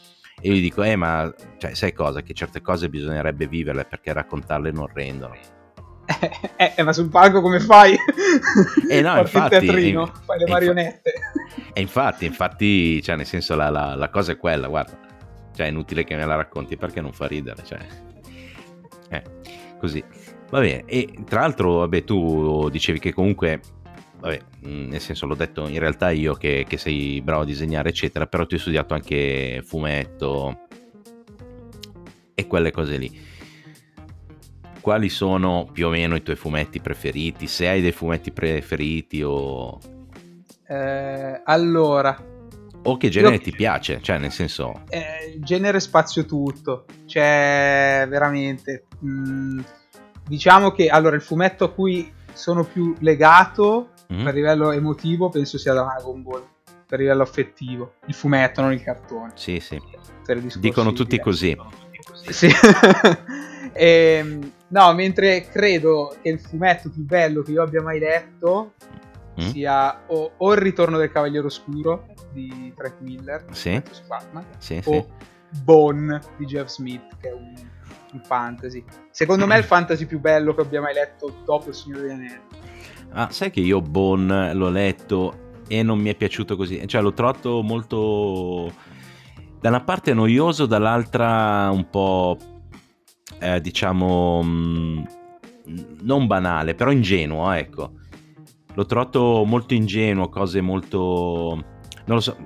e 0.42 0.50
io 0.50 0.56
gli 0.56 0.62
dico, 0.62 0.84
eh 0.84 0.96
ma 0.96 1.34
cioè, 1.58 1.74
sai 1.74 1.92
cosa, 1.92 2.22
che 2.22 2.34
certe 2.34 2.62
cose 2.62 2.88
bisognerebbe 2.88 3.48
viverle 3.48 3.84
perché 3.84 4.14
raccontarle 4.14 4.72
non 4.72 4.88
rendono. 4.94 5.36
Eh, 6.60 6.74
eh, 6.76 6.84
ma 6.84 6.92
sul 6.92 7.08
palco 7.08 7.40
come 7.40 7.62
fai? 7.62 7.96
Eh 8.90 9.00
no, 9.00 9.16
infatti, 9.20 9.56
il 9.56 9.62
teatrino, 9.62 10.08
eh, 10.08 10.12
fai 10.26 10.40
le 10.40 10.48
marionette. 10.48 11.14
E 11.72 11.82
infatti, 11.82 12.26
infatti, 12.26 13.02
cioè, 13.02 13.16
nel 13.16 13.26
senso, 13.26 13.56
la, 13.56 13.70
la, 13.70 13.96
la, 13.96 14.10
cosa 14.10 14.34
è 14.34 14.38
quella, 14.38 14.68
guarda. 14.68 15.00
Cioè, 15.56 15.68
è 15.68 15.70
inutile 15.70 16.04
che 16.04 16.18
me 16.18 16.26
la 16.26 16.36
racconti 16.36 16.76
perché 16.76 17.00
non 17.00 17.14
fa 17.14 17.28
ridere, 17.28 17.64
cioè. 17.64 17.78
Così. 19.80 20.04
Va 20.50 20.60
bene, 20.60 20.84
e 20.86 21.14
tra 21.26 21.42
l'altro, 21.42 21.78
vabbè, 21.78 22.04
tu 22.04 22.70
dicevi 22.70 23.00
che 23.00 23.14
comunque, 23.14 23.62
vabbè, 24.20 24.40
mm, 24.68 24.90
nel 24.90 25.00
senso 25.00 25.26
l'ho 25.26 25.36
detto 25.36 25.68
in 25.68 25.80
realtà 25.80 26.10
io 26.10 26.34
che, 26.34 26.66
che 26.68 26.78
sei 26.78 27.22
bravo 27.22 27.44
a 27.44 27.46
disegnare, 27.46 27.90
eccetera, 27.90 28.28
però 28.28 28.46
tu 28.46 28.56
hai 28.56 28.60
studiato 28.60 28.94
anche 28.94 29.62
fumetto 29.64 30.68
e 32.34 32.48
quelle 32.48 32.72
cose 32.72 32.98
lì. 32.98 33.28
Quali 34.82 35.10
sono 35.10 35.70
più 35.72 35.88
o 35.88 35.90
meno 35.90 36.16
i 36.16 36.24
tuoi 36.24 36.36
fumetti 36.36 36.80
preferiti? 36.80 37.48
Se 37.48 37.68
hai 37.68 37.82
dei 37.82 37.92
fumetti 37.92 38.32
preferiti 38.32 39.22
o... 39.22 39.78
Eh, 40.66 41.42
allora, 41.44 42.18
o 42.84 42.98
che 42.98 43.10
genere 43.10 43.36
Io... 43.36 43.42
ti 43.42 43.52
piace, 43.52 44.02
cioè 44.02 44.18
nel 44.18 44.32
senso... 44.32 44.84
Eh, 44.90 45.40
genere 45.40 45.80
spazio 45.80 46.26
tutto, 46.26 46.86
cioè 47.06 48.06
veramente... 48.10 48.86
Mh, 49.00 49.10
mm, 49.10 49.60
diciamo 50.28 50.72
che 50.72 50.88
allora 50.88 51.16
il 51.16 51.22
fumetto 51.22 51.66
a 51.66 51.72
cui 51.72 52.14
sono 52.34 52.64
più 52.64 52.96
legato 53.00 53.90
mm-hmm. 54.14 54.24
per 54.24 54.34
livello 54.34 54.72
emotivo 54.72 55.30
penso 55.30 55.58
sia 55.58 55.74
Dragon 55.74 56.22
Ball, 56.22 56.46
per 56.88 57.00
livello 57.00 57.24
affettivo, 57.24 57.94
il 58.06 58.14
fumetto, 58.14 58.62
non 58.62 58.72
il 58.72 58.82
cartone. 58.82 59.32
Sì, 59.36 59.60
sì. 59.60 59.80
Dicono 60.60 60.94
tutti 60.94 61.20
così. 61.20 61.58
Sì. 62.30 62.48
e, 63.74 63.74
ehm, 64.18 64.52
no, 64.68 64.94
mentre 64.94 65.48
credo 65.50 66.16
che 66.22 66.30
il 66.30 66.40
fumetto 66.40 66.90
più 66.90 67.04
bello 67.04 67.42
che 67.42 67.52
io 67.52 67.64
abbia 67.64 67.82
mai 67.82 68.00
letto 68.00 68.74
mm. 69.40 69.50
sia 69.50 70.04
o, 70.08 70.32
o, 70.38 70.54
Il 70.54 70.60
ritorno 70.60 70.98
del 70.98 71.12
Cavaliere 71.12 71.46
Oscuro 71.46 72.06
di 72.32 72.72
Frank 72.76 72.96
Miller, 73.00 73.46
sì. 73.52 73.82
sì, 74.58 74.82
o 74.86 74.92
sì. 74.92 75.06
Bone 75.64 76.20
di 76.38 76.46
Jeff 76.46 76.68
Smith, 76.68 77.18
che 77.20 77.30
è 77.30 77.34
un, 77.34 77.54
un, 78.14 78.22
fantasy. 78.24 78.84
Secondo 79.10 79.48
me 79.48 79.56
è 79.56 79.58
il 79.60 79.64
fantasy 79.66 80.06
più 80.06 80.20
bello 80.20 80.54
che 80.54 80.62
abbia 80.62 80.82
mai 80.82 80.94
letto 80.94 81.42
dopo 81.46 81.70
Il 81.70 81.76
Signore 81.76 82.02
degli 82.02 82.12
Anelli. 82.12 82.42
Ah, 83.12 83.30
sai 83.32 83.50
che 83.50 83.60
io 83.60 83.82
Bone 83.82 84.54
l'ho 84.54 84.70
letto 84.70 85.48
e 85.68 85.82
non 85.82 86.00
mi 86.00 86.10
è 86.10 86.16
piaciuto 86.16 86.56
così, 86.56 86.88
cioè 86.88 87.02
l'ho 87.02 87.14
trovato 87.14 87.62
molto 87.62 88.72
da 89.60 89.70
una 89.70 89.82
parte 89.82 90.14
noioso, 90.14 90.66
dall'altra 90.66 91.70
un 91.72 91.90
po' 91.90 92.38
eh, 93.40 93.60
diciamo 93.62 94.44
mh, 94.44 95.08
mm, 95.70 95.84
non 96.02 96.28
banale, 96.28 96.76
però 96.76 96.92
ingenuo, 96.92 97.52
ecco 97.52 97.94
l'ho 98.74 98.86
trovato 98.86 99.44
molto 99.46 99.74
ingenuo, 99.74 100.30
cose 100.30 100.62
molto... 100.62 101.78
Non 102.06 102.18
lo 102.18 102.22
so, 102.22 102.38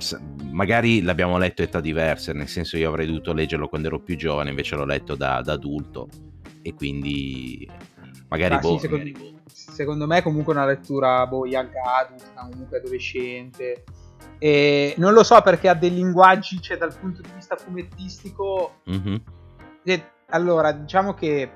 magari 0.52 1.02
l'abbiamo 1.02 1.38
letto 1.38 1.62
a 1.62 1.66
età 1.66 1.80
diverse, 1.80 2.34
nel 2.34 2.50
senso 2.50 2.76
io 2.76 2.90
avrei 2.90 3.08
dovuto 3.08 3.32
leggerlo 3.32 3.70
quando 3.70 3.88
ero 3.88 4.02
più 4.02 4.18
giovane, 4.18 4.50
invece 4.50 4.76
l'ho 4.76 4.84
letto 4.84 5.16
da, 5.16 5.42
da 5.42 5.54
adulto 5.54 6.10
e 6.62 6.74
quindi 6.74 7.70
magari... 8.28 8.56
Ah, 8.56 8.60
boh, 8.60 8.74
sì, 8.74 8.80
secondo, 8.80 9.12
secondo, 9.46 10.08
me 10.08 10.18
è 10.18 10.22
comunque 10.22 10.54
una 10.54 10.66
lettura 10.66 11.26
boh, 11.28 11.46
young 11.46 11.72
adult, 11.76 12.34
comunque 12.52 12.78
adolescente. 12.78 13.84
E 14.38 14.96
non 14.98 15.14
lo 15.14 15.24
so 15.24 15.42
perché 15.42 15.70
ha 15.70 15.76
dei 15.76 15.94
linguaggi, 15.94 16.62
cioè 16.62 16.78
dal 16.78 16.98
punto 16.98 17.22
di 17.22 17.30
vista 17.34 17.56
fumettistico... 17.56 18.82
Mm-hmm. 18.90 19.16
E, 19.86 20.12
allora, 20.30 20.74
diciamo 20.74 21.14
che 21.14 21.50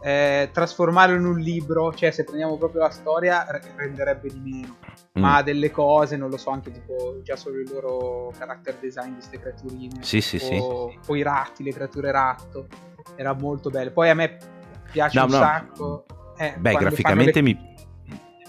eh, 0.00 0.50
trasformarlo 0.52 1.16
in 1.16 1.24
un 1.24 1.38
libro, 1.38 1.92
cioè 1.92 2.10
se 2.10 2.24
prendiamo 2.24 2.56
proprio 2.56 2.82
la 2.82 2.90
storia, 2.90 3.46
renderebbe 3.76 4.28
di 4.28 4.40
meno. 4.40 4.76
Mm. 5.18 5.22
Ma 5.22 5.42
delle 5.42 5.70
cose, 5.70 6.16
non 6.16 6.30
lo 6.30 6.36
so, 6.36 6.50
anche 6.50 6.70
tipo 6.70 7.20
già 7.22 7.36
solo 7.36 7.58
il 7.58 7.68
loro 7.70 8.32
character 8.38 8.76
design 8.76 9.08
di 9.08 9.14
queste 9.14 9.40
creaturine. 9.40 10.02
Sì, 10.02 10.20
sì, 10.20 10.38
sì. 10.38 10.56
O 10.56 11.16
i 11.16 11.22
ratti, 11.22 11.62
le 11.64 11.72
creature 11.72 12.10
ratto. 12.10 12.66
Era 13.16 13.32
molto 13.32 13.70
bello. 13.70 13.90
Poi 13.90 14.10
a 14.10 14.14
me 14.14 14.36
piace 14.90 15.18
no, 15.18 15.24
un 15.24 15.30
no. 15.30 15.36
sacco. 15.36 16.04
Eh, 16.36 16.54
Beh, 16.56 16.74
graficamente 16.74 17.40
le... 17.40 17.42
mi. 17.42 17.76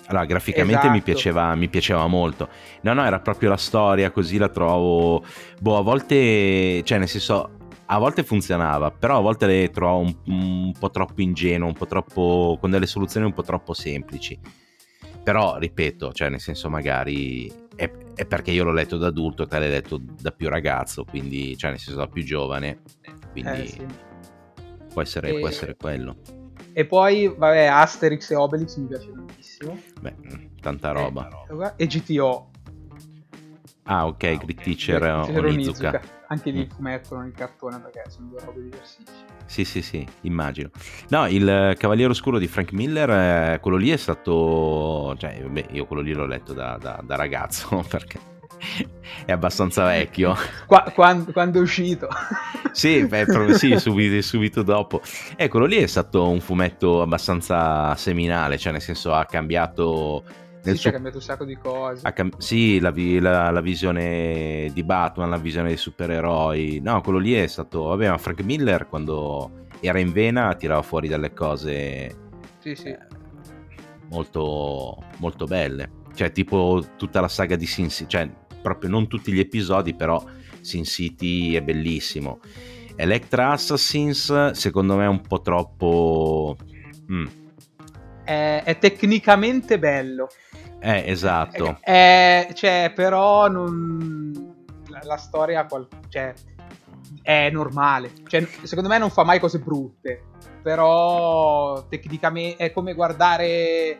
Allora, 0.07 0.25
graficamente 0.25 0.79
esatto. 0.81 0.93
mi, 0.93 1.01
piaceva, 1.01 1.55
mi, 1.55 1.67
piaceva, 1.69 2.07
molto. 2.07 2.49
No, 2.81 2.93
no, 2.93 3.05
era 3.05 3.19
proprio 3.19 3.49
la 3.49 3.57
storia, 3.57 4.09
così 4.11 4.37
la 4.37 4.49
trovo. 4.49 5.23
Boh, 5.59 5.77
a 5.77 5.81
volte, 5.81 6.81
cioè, 6.83 6.97
nel 6.97 7.07
senso, 7.07 7.58
a 7.91 7.97
volte 7.97 8.23
funzionava, 8.23 8.91
però 8.91 9.17
a 9.17 9.21
volte 9.21 9.47
le 9.47 9.69
trovo 9.71 9.99
un, 9.99 10.15
un 10.25 10.71
po' 10.77 10.91
troppo 10.91 11.21
ingenuo, 11.21 11.67
un 11.67 11.73
po' 11.73 11.87
troppo 11.87 12.57
con 12.59 12.69
delle 12.69 12.85
soluzioni 12.85 13.25
un 13.25 13.33
po' 13.33 13.41
troppo 13.41 13.73
semplici. 13.73 14.39
Però, 15.23 15.57
ripeto, 15.57 16.13
cioè 16.13 16.29
nel 16.29 16.39
senso 16.39 16.69
magari 16.69 17.51
è, 17.75 17.91
è 18.13 18.25
perché 18.25 18.51
io 18.51 18.63
l'ho 18.63 18.71
letto 18.71 18.97
da 18.97 19.07
adulto 19.07 19.47
te 19.47 19.57
l'hai 19.57 19.69
letto 19.69 19.99
da 19.99 20.31
più 20.31 20.49
ragazzo, 20.49 21.03
quindi, 21.03 21.57
cioè 21.57 21.71
nel 21.71 21.79
senso 21.79 21.99
da 21.99 22.07
più 22.07 22.23
giovane, 22.23 22.81
quindi 23.31 23.61
eh, 23.61 23.67
sì. 23.67 23.85
può, 24.93 25.01
essere, 25.01 25.29
e... 25.31 25.39
può 25.39 25.47
essere 25.47 25.75
quello. 25.75 26.17
E 26.73 26.85
poi, 26.85 27.27
vabbè, 27.35 27.65
Asterix 27.65 28.29
e 28.29 28.35
Obelix 28.35 28.75
mi 28.77 28.87
piace 28.87 29.11
tantissimo. 29.11 29.79
Beh, 29.99 30.15
tanta 30.61 30.91
roba. 30.91 31.27
E, 31.75 31.83
e 31.83 31.87
GTO. 31.87 32.51
Ah, 33.83 34.05
ok, 34.05 34.37
Grit 34.37 34.61
Teacher 34.61 35.03
Onizuka. 35.03 35.39
Onizuka 35.39 36.17
anche 36.31 36.51
lì 36.51 36.61
il 36.61 36.71
fumetto, 36.71 37.15
non 37.15 37.25
il 37.25 37.33
cartone, 37.33 37.79
perché 37.79 38.03
sono 38.09 38.27
due 38.27 38.39
robe 38.43 38.61
diversissime. 38.61 39.25
Sì, 39.45 39.65
sì, 39.65 39.81
sì, 39.81 40.07
immagino. 40.21 40.69
No, 41.09 41.27
il 41.27 41.75
Cavaliere 41.77 42.11
Oscuro 42.11 42.37
di 42.37 42.47
Frank 42.47 42.71
Miller, 42.71 43.09
eh, 43.09 43.59
quello 43.59 43.77
lì 43.77 43.89
è 43.89 43.97
stato... 43.97 45.15
Cioè, 45.17 45.41
beh, 45.41 45.67
io 45.71 45.85
quello 45.85 46.03
lì 46.03 46.13
l'ho 46.13 46.27
letto 46.27 46.53
da, 46.53 46.77
da, 46.79 47.01
da 47.03 47.15
ragazzo, 47.15 47.83
perché 47.89 48.19
è 49.25 49.31
abbastanza 49.31 49.85
vecchio. 49.85 50.35
Qua, 50.67 50.91
quando, 50.93 51.31
quando, 51.31 51.57
è 51.57 51.61
uscito? 51.61 52.07
sì, 52.73 53.05
beh, 53.05 53.25
sì 53.55 53.79
subito, 53.79 54.21
subito, 54.21 54.61
dopo. 54.61 55.01
E 55.35 55.47
quello 55.47 55.65
lì 55.65 55.77
è 55.77 55.87
stato 55.87 56.29
un 56.29 56.41
fumetto 56.41 57.01
abbastanza 57.01 57.95
seminale, 57.95 58.59
cioè 58.59 58.71
nel 58.71 58.81
senso 58.81 59.13
ha 59.13 59.25
cambiato 59.25 60.23
nel 60.63 60.75
sì, 60.75 60.81
suo... 60.81 60.89
ha 60.89 60.93
cambiato 60.93 61.17
un 61.17 61.23
sacco 61.23 61.45
di 61.45 61.55
cose. 61.55 62.11
Cam... 62.13 62.37
sì, 62.37 62.79
la, 62.79 62.93
la, 62.95 63.49
la, 63.49 63.61
visione 63.61 64.69
di 64.73 64.83
Batman, 64.83 65.29
la 65.29 65.37
visione 65.37 65.69
dei 65.69 65.77
supereroi. 65.77 66.79
No, 66.81 67.01
quello 67.01 67.19
lì 67.19 67.33
è 67.33 67.47
stato... 67.47 67.83
Vabbè, 67.83 68.09
ma 68.09 68.17
Frank 68.17 68.41
Miller 68.41 68.87
quando 68.87 69.67
era 69.79 69.99
in 69.99 70.11
vena, 70.11 70.55
tirava 70.55 70.81
fuori 70.81 71.07
delle 71.07 71.33
cose 71.33 72.27
sì, 72.59 72.75
sì. 72.75 72.89
Eh, 72.89 72.99
molto, 74.09 75.03
molto 75.17 75.45
belle. 75.45 75.97
Cioè, 76.13 76.31
tipo 76.31 76.83
tutta 76.97 77.21
la 77.21 77.27
saga 77.27 77.55
di 77.55 77.65
Sin 77.65 77.89
City, 77.89 78.09
cioè 78.09 78.29
proprio 78.61 78.89
non 78.89 79.07
tutti 79.07 79.31
gli 79.31 79.39
episodi, 79.39 79.95
però 79.95 80.21
Sin 80.59 80.83
City 80.83 81.53
è 81.53 81.61
bellissimo. 81.61 82.39
Electra 82.95 83.51
Assassins, 83.51 84.51
secondo 84.51 84.97
me, 84.97 85.05
è 85.05 85.07
un 85.07 85.21
po' 85.21 85.41
troppo. 85.41 86.57
Mm. 87.11 87.25
È, 88.29 88.61
è, 88.63 88.77
tecnicamente 88.77 89.79
bello. 89.79 90.27
Eh, 90.79 91.03
esatto. 91.07 91.79
È, 91.81 92.45
è, 92.47 92.53
cioè, 92.53 92.91
però 92.93 93.47
non... 93.47 94.65
la, 94.87 94.99
la 95.01 95.17
storia 95.17 95.65
qual... 95.65 95.87
cioè, 96.09 96.31
è 97.23 97.49
normale. 97.49 98.11
Cioè, 98.27 98.47
secondo 98.61 98.87
me 98.87 98.99
non 98.99 99.09
fa 99.09 99.23
mai 99.23 99.39
cose 99.39 99.57
brutte. 99.57 100.25
Però 100.61 101.87
tecnicamente 101.87 102.65
è 102.65 102.71
come 102.71 102.93
guardare 102.93 103.97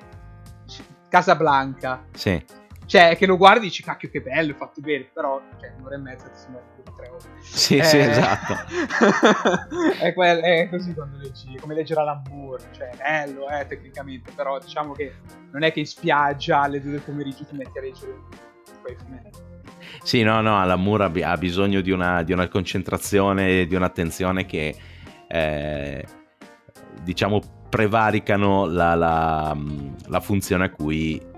Casablanca. 1.07 2.05
Sì. 2.13 2.45
Cioè, 2.89 3.15
che 3.17 3.27
lo 3.27 3.37
guardi 3.37 3.67
e 3.67 3.69
dici, 3.69 3.83
cacchio, 3.83 4.09
che 4.09 4.19
bello, 4.19 4.53
è 4.53 4.55
fatto 4.55 4.81
bene, 4.81 5.07
però, 5.13 5.39
cioè, 5.59 5.73
un'ora 5.77 5.93
e 5.93 5.99
mezza 5.99 6.27
ti 6.27 6.39
di 6.83 6.91
tre 6.95 7.07
ore. 7.07 7.39
Sì, 7.39 7.77
eh... 7.77 7.83
sì, 7.83 7.99
esatto. 7.99 8.55
è, 10.01 10.11
quel, 10.11 10.39
è, 10.39 10.67
così 10.71 10.95
quando 10.95 11.17
leggi, 11.17 11.55
come 11.61 11.75
leggere 11.75 11.99
Alan 11.99 12.23
cioè, 12.71 12.89
bello, 12.97 13.47
eh, 13.47 13.67
tecnicamente, 13.67 14.31
però 14.35 14.57
diciamo 14.57 14.93
che 14.93 15.13
non 15.51 15.61
è 15.61 15.71
che 15.71 15.81
in 15.81 15.85
spiaggia 15.85 16.61
alle 16.61 16.81
due 16.81 16.93
del 16.93 17.01
pomeriggio 17.01 17.45
ti 17.45 17.55
metti 17.55 17.77
a 17.77 17.81
leggere 17.81 18.15
quei 18.81 18.95
fumetti. 18.95 19.37
Sì, 20.01 20.23
no, 20.23 20.41
no, 20.41 20.57
Alan 20.57 21.13
ha 21.23 21.37
bisogno 21.37 21.81
di 21.81 21.91
una, 21.91 22.23
di 22.23 22.33
una 22.33 22.47
concentrazione, 22.47 23.67
di 23.67 23.75
un'attenzione 23.75 24.47
che, 24.47 24.75
eh, 25.27 26.05
diciamo, 27.03 27.39
prevaricano 27.69 28.65
la, 28.65 28.95
la, 28.95 29.55
la 30.07 30.19
funzione 30.21 30.65
a 30.65 30.69
cui 30.71 31.28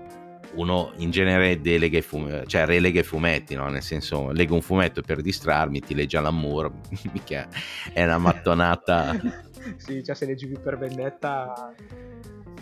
uno 0.54 0.92
in 0.96 1.10
genere 1.10 1.60
delega 1.60 1.98
i 1.98 2.02
fumetti, 2.02 2.48
cioè 2.48 2.66
relega 2.66 3.00
i 3.00 3.04
fumetti, 3.04 3.54
no? 3.54 3.68
Nel 3.68 3.82
senso, 3.82 4.30
leggo 4.30 4.54
un 4.54 4.62
fumetto 4.62 5.02
per 5.02 5.20
distrarmi, 5.20 5.80
ti 5.80 5.94
legge 5.94 6.16
Alan 6.16 6.38
Moore, 6.38 6.70
mica 7.12 7.48
è 7.92 8.02
una 8.04 8.18
mattonata. 8.18 9.18
sì, 9.76 10.02
cioè 10.04 10.14
se 10.14 10.26
leggi 10.26 10.46
più 10.46 10.60
per 10.60 10.78
vendetta... 10.78 11.74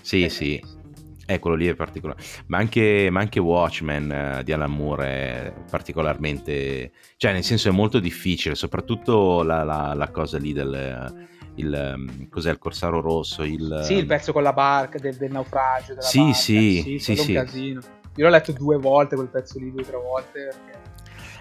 Sì, 0.01 0.25
eh, 0.25 0.29
sì. 0.29 0.79
Eh, 1.27 1.39
quello 1.39 1.57
lì 1.57 1.67
è 1.67 1.75
particolare. 1.75 2.21
Ma 2.47 2.59
anche, 2.59 3.09
ma 3.11 3.21
anche 3.21 3.39
Watchmen 3.39 4.11
eh, 4.11 4.43
di 4.45 4.53
Alan 4.53 4.73
Moore 4.73 5.07
è 5.07 5.53
particolarmente... 5.71 6.93
Cioè, 7.17 7.33
nel 7.33 7.45
senso 7.45 7.69
è 7.69 7.73
molto 7.73 8.01
difficile, 8.01 8.55
soprattutto 8.55 9.43
la, 9.43 9.63
la, 9.63 9.95
la 9.95 10.11
cosa 10.11 10.39
lì 10.39 10.53
del 10.53 11.29
il, 11.57 11.75
ehm, 11.75 12.29
cos'è 12.29 12.51
il 12.51 12.59
Corsaro 12.59 13.01
Rosso? 13.01 13.43
Il, 13.43 13.81
sì, 13.85 13.95
il 13.95 14.07
pezzo 14.07 14.33
con 14.33 14.43
la 14.43 14.53
barca 14.53 14.99
del, 14.99 15.17
del 15.17 15.31
naufragio. 15.31 15.95
Della 15.95 16.07
sì, 16.07 16.19
barca. 16.19 16.35
sì, 16.35 16.83
sì, 16.83 16.99
sì, 16.99 17.17
sì. 17.17 17.35
un 17.35 17.43
casino. 17.45 17.81
Io 18.17 18.25
l'ho 18.25 18.31
letto 18.31 18.53
due 18.53 18.77
volte 18.77 19.15
quel 19.15 19.29
pezzo 19.29 19.59
lì, 19.59 19.71
due 19.71 19.83
o 19.83 19.85
tre 19.85 19.97
volte. 19.97 20.41
Perché... 20.45 20.80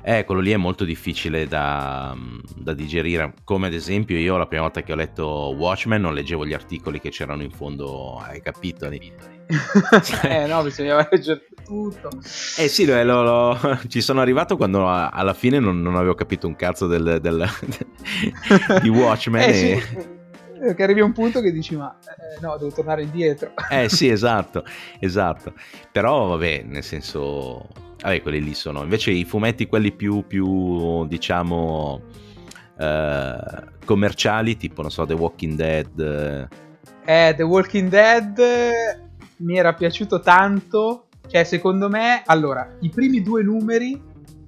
Eh, 0.01 0.23
quello 0.23 0.41
lì 0.41 0.51
è 0.51 0.57
molto 0.57 0.85
difficile 0.85 1.47
da, 1.47 2.15
da, 2.55 2.73
digerire. 2.73 3.33
Come 3.43 3.67
ad 3.67 3.73
esempio, 3.73 4.17
io 4.17 4.37
la 4.37 4.47
prima 4.47 4.63
volta 4.63 4.81
che 4.81 4.91
ho 4.91 4.95
letto 4.95 5.53
Watchmen 5.57 6.01
non 6.01 6.13
leggevo 6.13 6.45
gli 6.45 6.53
articoli 6.53 6.99
che 6.99 7.09
c'erano 7.09 7.43
in 7.43 7.51
fondo 7.51 8.17
ai 8.17 8.41
capitoli. 8.41 9.11
eh 10.23 10.45
no, 10.45 10.63
bisognava 10.63 11.07
leggere 11.11 11.47
tutto. 11.65 12.09
Eh 12.57 12.67
sì, 12.67 12.85
lo, 12.85 13.03
lo, 13.03 13.59
ci 13.87 14.01
sono 14.01 14.21
arrivato 14.21 14.57
quando 14.57 14.89
alla 14.89 15.33
fine 15.33 15.59
non, 15.59 15.81
non 15.81 15.95
avevo 15.95 16.15
capito 16.15 16.47
un 16.47 16.55
cazzo 16.55 16.87
del, 16.87 17.19
del, 17.21 17.47
di 18.81 18.89
Watchmen. 18.89 19.41
eh, 19.41 19.71
e... 19.71 19.81
sì. 19.81 20.17
Che 20.75 20.83
arrivi 20.83 20.99
a 20.99 21.05
un 21.05 21.13
punto 21.13 21.39
che 21.39 21.53
dici, 21.53 21.77
ma 21.77 21.97
eh, 21.99 22.41
no, 22.41 22.57
devo 22.57 22.69
tornare 22.71 23.01
indietro. 23.01 23.53
eh 23.69 23.87
sì, 23.87 24.09
esatto, 24.09 24.65
esatto. 24.99 25.53
Però 25.91 26.27
vabbè, 26.27 26.63
nel 26.65 26.83
senso... 26.83 27.88
Vabbè, 28.01 28.21
quelli 28.21 28.41
lì 28.41 28.53
sono... 28.53 28.83
Invece 28.83 29.11
i 29.11 29.25
fumetti, 29.25 29.67
quelli 29.67 29.91
più, 29.91 30.25
più 30.25 31.05
diciamo... 31.05 32.01
Eh, 32.79 33.67
commerciali, 33.83 34.55
tipo, 34.55 34.81
non 34.81 34.91
so, 34.91 35.05
The 35.05 35.13
Walking 35.13 35.55
Dead. 35.55 36.47
Eh, 37.03 37.33
The 37.35 37.43
Walking 37.43 37.89
Dead 37.89 38.41
mi 39.37 39.57
era 39.57 39.73
piaciuto 39.73 40.21
tanto. 40.21 41.07
Cioè, 41.27 41.43
secondo 41.43 41.89
me, 41.89 42.21
allora, 42.25 42.77
i 42.79 42.89
primi 42.89 43.21
due 43.21 43.43
numeri 43.43 44.01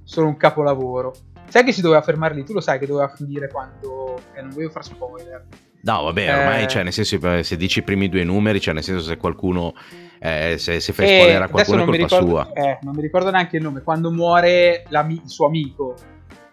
sono 0.04 0.28
un 0.28 0.38
capolavoro. 0.38 1.14
Sai 1.50 1.66
che 1.66 1.74
si 1.74 1.82
doveva 1.82 2.02
fermare 2.02 2.34
lì? 2.34 2.46
Tu 2.46 2.54
lo 2.54 2.62
sai 2.62 2.80
che 2.80 2.88
doveva 2.88 3.10
finire 3.10 3.50
quando... 3.50 4.22
Eh, 4.34 4.42
non 4.42 4.52
voglio 4.52 4.70
fare 4.70 4.86
spoiler. 4.86 5.46
No, 5.82 6.04
vabbè, 6.04 6.40
ormai, 6.40 6.64
eh... 6.64 6.68
cioè, 6.68 6.84
nel 6.84 6.94
senso, 6.94 7.44
se 7.44 7.58
dici 7.58 7.80
i 7.80 7.84
primi 7.84 8.08
due 8.08 8.24
numeri, 8.24 8.62
cioè, 8.62 8.74
nel 8.74 8.84
senso, 8.84 9.04
se 9.04 9.18
qualcuno, 9.18 9.74
eh, 10.24 10.60
se, 10.60 10.80
se 10.80 10.94
fai 10.94 11.06
eh, 11.06 11.18
spoiler 11.18 11.42
a 11.42 11.50
qualcuno 11.50 11.82
è 11.82 11.86
colpa 11.86 11.98
ricordo, 12.04 12.28
sua. 12.28 12.52
Eh, 12.54 12.78
non 12.84 12.94
mi 12.94 13.02
ricordo 13.02 13.32
neanche 13.32 13.58
il 13.58 13.64
nome, 13.64 13.82
quando 13.82 14.12
muore 14.12 14.84
il 14.88 15.22
suo 15.26 15.48
amico. 15.48 15.96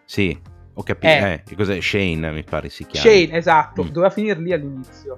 Sì, 0.06 0.40
ho 0.72 0.82
capito, 0.82 1.12
eh. 1.12 1.42
eh 1.46 1.54
cos'è? 1.54 1.78
Shane, 1.78 2.32
mi 2.32 2.44
pare 2.44 2.70
si 2.70 2.86
chiama. 2.86 3.06
Shane, 3.06 3.36
esatto, 3.36 3.84
mm. 3.84 3.88
doveva 3.88 4.10
finire 4.10 4.40
lì 4.40 4.54
all'inizio. 4.54 5.14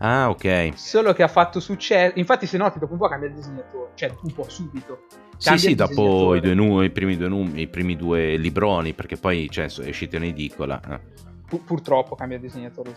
Ah, 0.00 0.28
ok. 0.28 0.72
Solo 0.74 1.14
che 1.14 1.22
ha 1.22 1.28
fatto 1.28 1.60
successo. 1.60 2.18
Infatti, 2.18 2.46
se 2.46 2.58
noti, 2.58 2.78
dopo 2.78 2.92
un 2.92 2.98
po' 2.98 3.08
cambia 3.08 3.28
il 3.28 3.34
disegnatore. 3.34 3.92
Cioè, 3.94 4.12
un 4.22 4.32
po' 4.32 4.46
subito. 4.48 5.04
Sì, 5.38 5.56
sì, 5.56 5.74
dopo 5.74 6.34
i, 6.34 6.40
due 6.40 6.54
nu- 6.54 6.82
i, 6.82 6.90
primi 6.90 7.16
due 7.16 7.28
num- 7.28 7.56
i 7.56 7.68
primi 7.68 7.96
due 7.96 8.36
libroni, 8.36 8.92
perché 8.92 9.16
poi 9.16 9.48
cioè, 9.48 9.66
è 9.66 9.88
uscito 9.88 10.16
in 10.16 10.24
edicola. 10.24 10.80
Eh. 10.88 11.00
Pur- 11.48 11.64
purtroppo 11.64 12.14
cambia 12.16 12.36
il 12.36 12.42
disegnatore. 12.42 12.92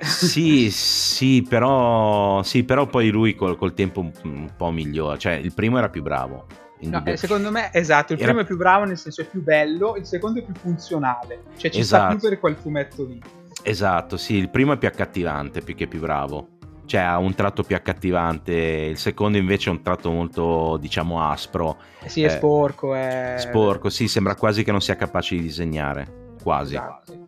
Sì, 0.00 0.70
sì, 0.70 1.44
però, 1.48 2.42
sì, 2.42 2.64
però 2.64 2.86
poi 2.86 3.10
lui 3.10 3.34
col, 3.34 3.56
col 3.56 3.74
tempo 3.74 4.00
un, 4.00 4.12
un, 4.22 4.50
po' 4.56 4.70
migliora. 4.70 5.16
Cioè, 5.16 5.34
il 5.34 5.52
primo 5.52 5.78
era 5.78 5.88
più 5.88 6.02
bravo. 6.02 6.46
No, 6.80 7.02
eh, 7.06 7.16
secondo 7.16 7.50
me, 7.50 7.70
esatto, 7.72 8.12
il 8.12 8.18
era... 8.18 8.28
primo 8.28 8.42
è 8.42 8.46
più 8.46 8.56
bravo 8.56 8.84
nel 8.84 8.98
senso 8.98 9.22
è 9.22 9.24
più 9.24 9.42
bello, 9.42 9.96
il 9.96 10.04
secondo 10.04 10.40
è 10.40 10.42
più 10.42 10.54
funzionale. 10.54 11.44
Cioè, 11.56 11.70
ci 11.70 11.80
esatto. 11.80 12.04
sta 12.04 12.18
più 12.18 12.28
per 12.28 12.38
quel 12.40 12.56
fumetto 12.56 13.04
lì. 13.04 13.22
Esatto, 13.62 14.16
sì, 14.16 14.34
il 14.34 14.50
primo 14.50 14.74
è 14.74 14.76
più 14.76 14.88
accattivante 14.88 15.62
più 15.62 15.74
che 15.74 15.86
più 15.86 16.00
bravo. 16.00 16.48
Cioè 16.84 17.00
ha 17.00 17.16
un 17.16 17.34
tratto 17.34 17.62
più 17.62 17.74
accattivante, 17.74 18.52
il 18.52 18.98
secondo 18.98 19.38
invece 19.38 19.70
è 19.70 19.72
un 19.72 19.80
tratto 19.80 20.10
molto, 20.10 20.76
diciamo, 20.78 21.26
aspro. 21.26 21.78
Eh 22.02 22.10
sì, 22.10 22.22
è 22.22 22.26
eh, 22.26 22.30
sporco. 22.30 22.94
È... 22.94 23.36
Sporco, 23.38 23.88
sì, 23.88 24.06
sembra 24.06 24.34
quasi 24.34 24.64
che 24.64 24.70
non 24.70 24.82
sia 24.82 24.96
capace 24.96 25.36
di 25.36 25.40
disegnare. 25.40 26.34
Quasi. 26.42 26.74
Esatto. 26.74 27.23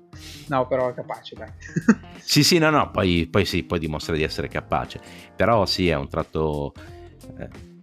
No, 0.48 0.66
però 0.66 0.90
è 0.90 0.94
capace, 0.94 1.35
dai. 1.35 1.50
sì, 2.20 2.42
sì, 2.42 2.59
no, 2.59 2.70
no, 2.70 2.90
poi, 2.90 3.26
poi 3.31 3.44
sì, 3.44 3.62
poi 3.64 3.79
dimostra 3.79 4.14
di 4.14 4.22
essere 4.22 4.48
capace. 4.48 5.00
Però 5.35 5.66
sì, 5.66 5.88
è 5.88 5.94
un 5.94 6.09
tratto... 6.09 6.72
Eh, 7.38 7.74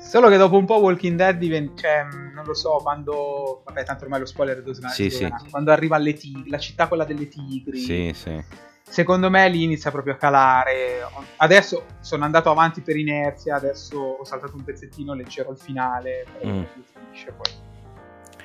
Solo 0.00 0.28
che 0.28 0.38
dopo 0.38 0.56
un 0.56 0.64
po' 0.64 0.78
Walking 0.78 1.14
Dead 1.16 1.36
diventa, 1.36 1.82
cioè, 1.82 2.06
non 2.34 2.44
lo 2.44 2.54
so, 2.54 2.78
quando, 2.82 3.62
vabbè, 3.64 3.84
tanto 3.84 4.04
ormai 4.04 4.18
lo 4.18 4.26
spoiler 4.26 4.58
è 4.58 4.62
dosnato, 4.62 4.94
sì, 4.94 5.10
sì. 5.10 5.30
quando 5.50 5.70
arriva 5.70 5.96
alle 5.96 6.14
tigri, 6.14 6.48
la 6.48 6.58
città 6.58 6.88
quella 6.88 7.04
delle 7.04 7.28
tigri. 7.28 7.78
Sì, 7.78 8.10
sì. 8.14 8.42
Secondo 8.82 9.30
me 9.30 9.48
lì 9.48 9.62
inizia 9.62 9.92
proprio 9.92 10.14
a 10.14 10.16
calare. 10.16 11.06
Adesso 11.36 11.84
sono 12.00 12.24
andato 12.24 12.50
avanti 12.50 12.80
per 12.80 12.96
inerzia, 12.96 13.54
adesso 13.54 13.98
ho 14.18 14.24
saltato 14.24 14.56
un 14.56 14.64
pezzettino, 14.64 15.14
leggerò 15.14 15.52
il 15.52 15.58
finale, 15.58 16.26
mm. 16.44 16.62
finisce 16.92 17.30
poi. 17.30 17.69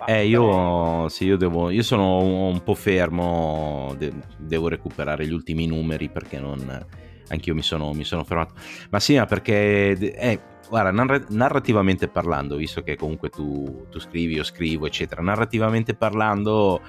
Eh, 0.05 0.27
io, 0.27 1.07
sì, 1.09 1.25
io, 1.25 1.37
devo, 1.37 1.69
io 1.69 1.83
sono 1.83 2.19
un, 2.19 2.61
po' 2.63 2.75
fermo, 2.75 3.93
de- 3.97 4.13
devo 4.37 4.67
recuperare 4.67 5.25
gli 5.25 5.33
ultimi 5.33 5.67
numeri 5.67 6.09
perché 6.09 6.39
non, 6.39 6.85
anch'io 7.29 7.53
mi 7.53 7.61
sono, 7.61 7.93
mi 7.93 8.03
sono 8.03 8.23
fermato. 8.23 8.53
Ma 8.89 8.99
sì, 8.99 9.17
ma 9.17 9.25
perché 9.25 9.97
eh, 9.97 10.39
guarda, 10.69 10.91
narr- 10.91 11.29
narrativamente 11.29 12.07
parlando, 12.07 12.55
visto 12.55 12.81
che 12.81 12.95
comunque 12.95 13.29
tu, 13.29 13.87
tu, 13.89 13.99
scrivi, 13.99 14.33
io 14.33 14.43
scrivo, 14.43 14.85
eccetera, 14.85 15.21
narrativamente 15.21 15.95
parlando, 15.95 16.81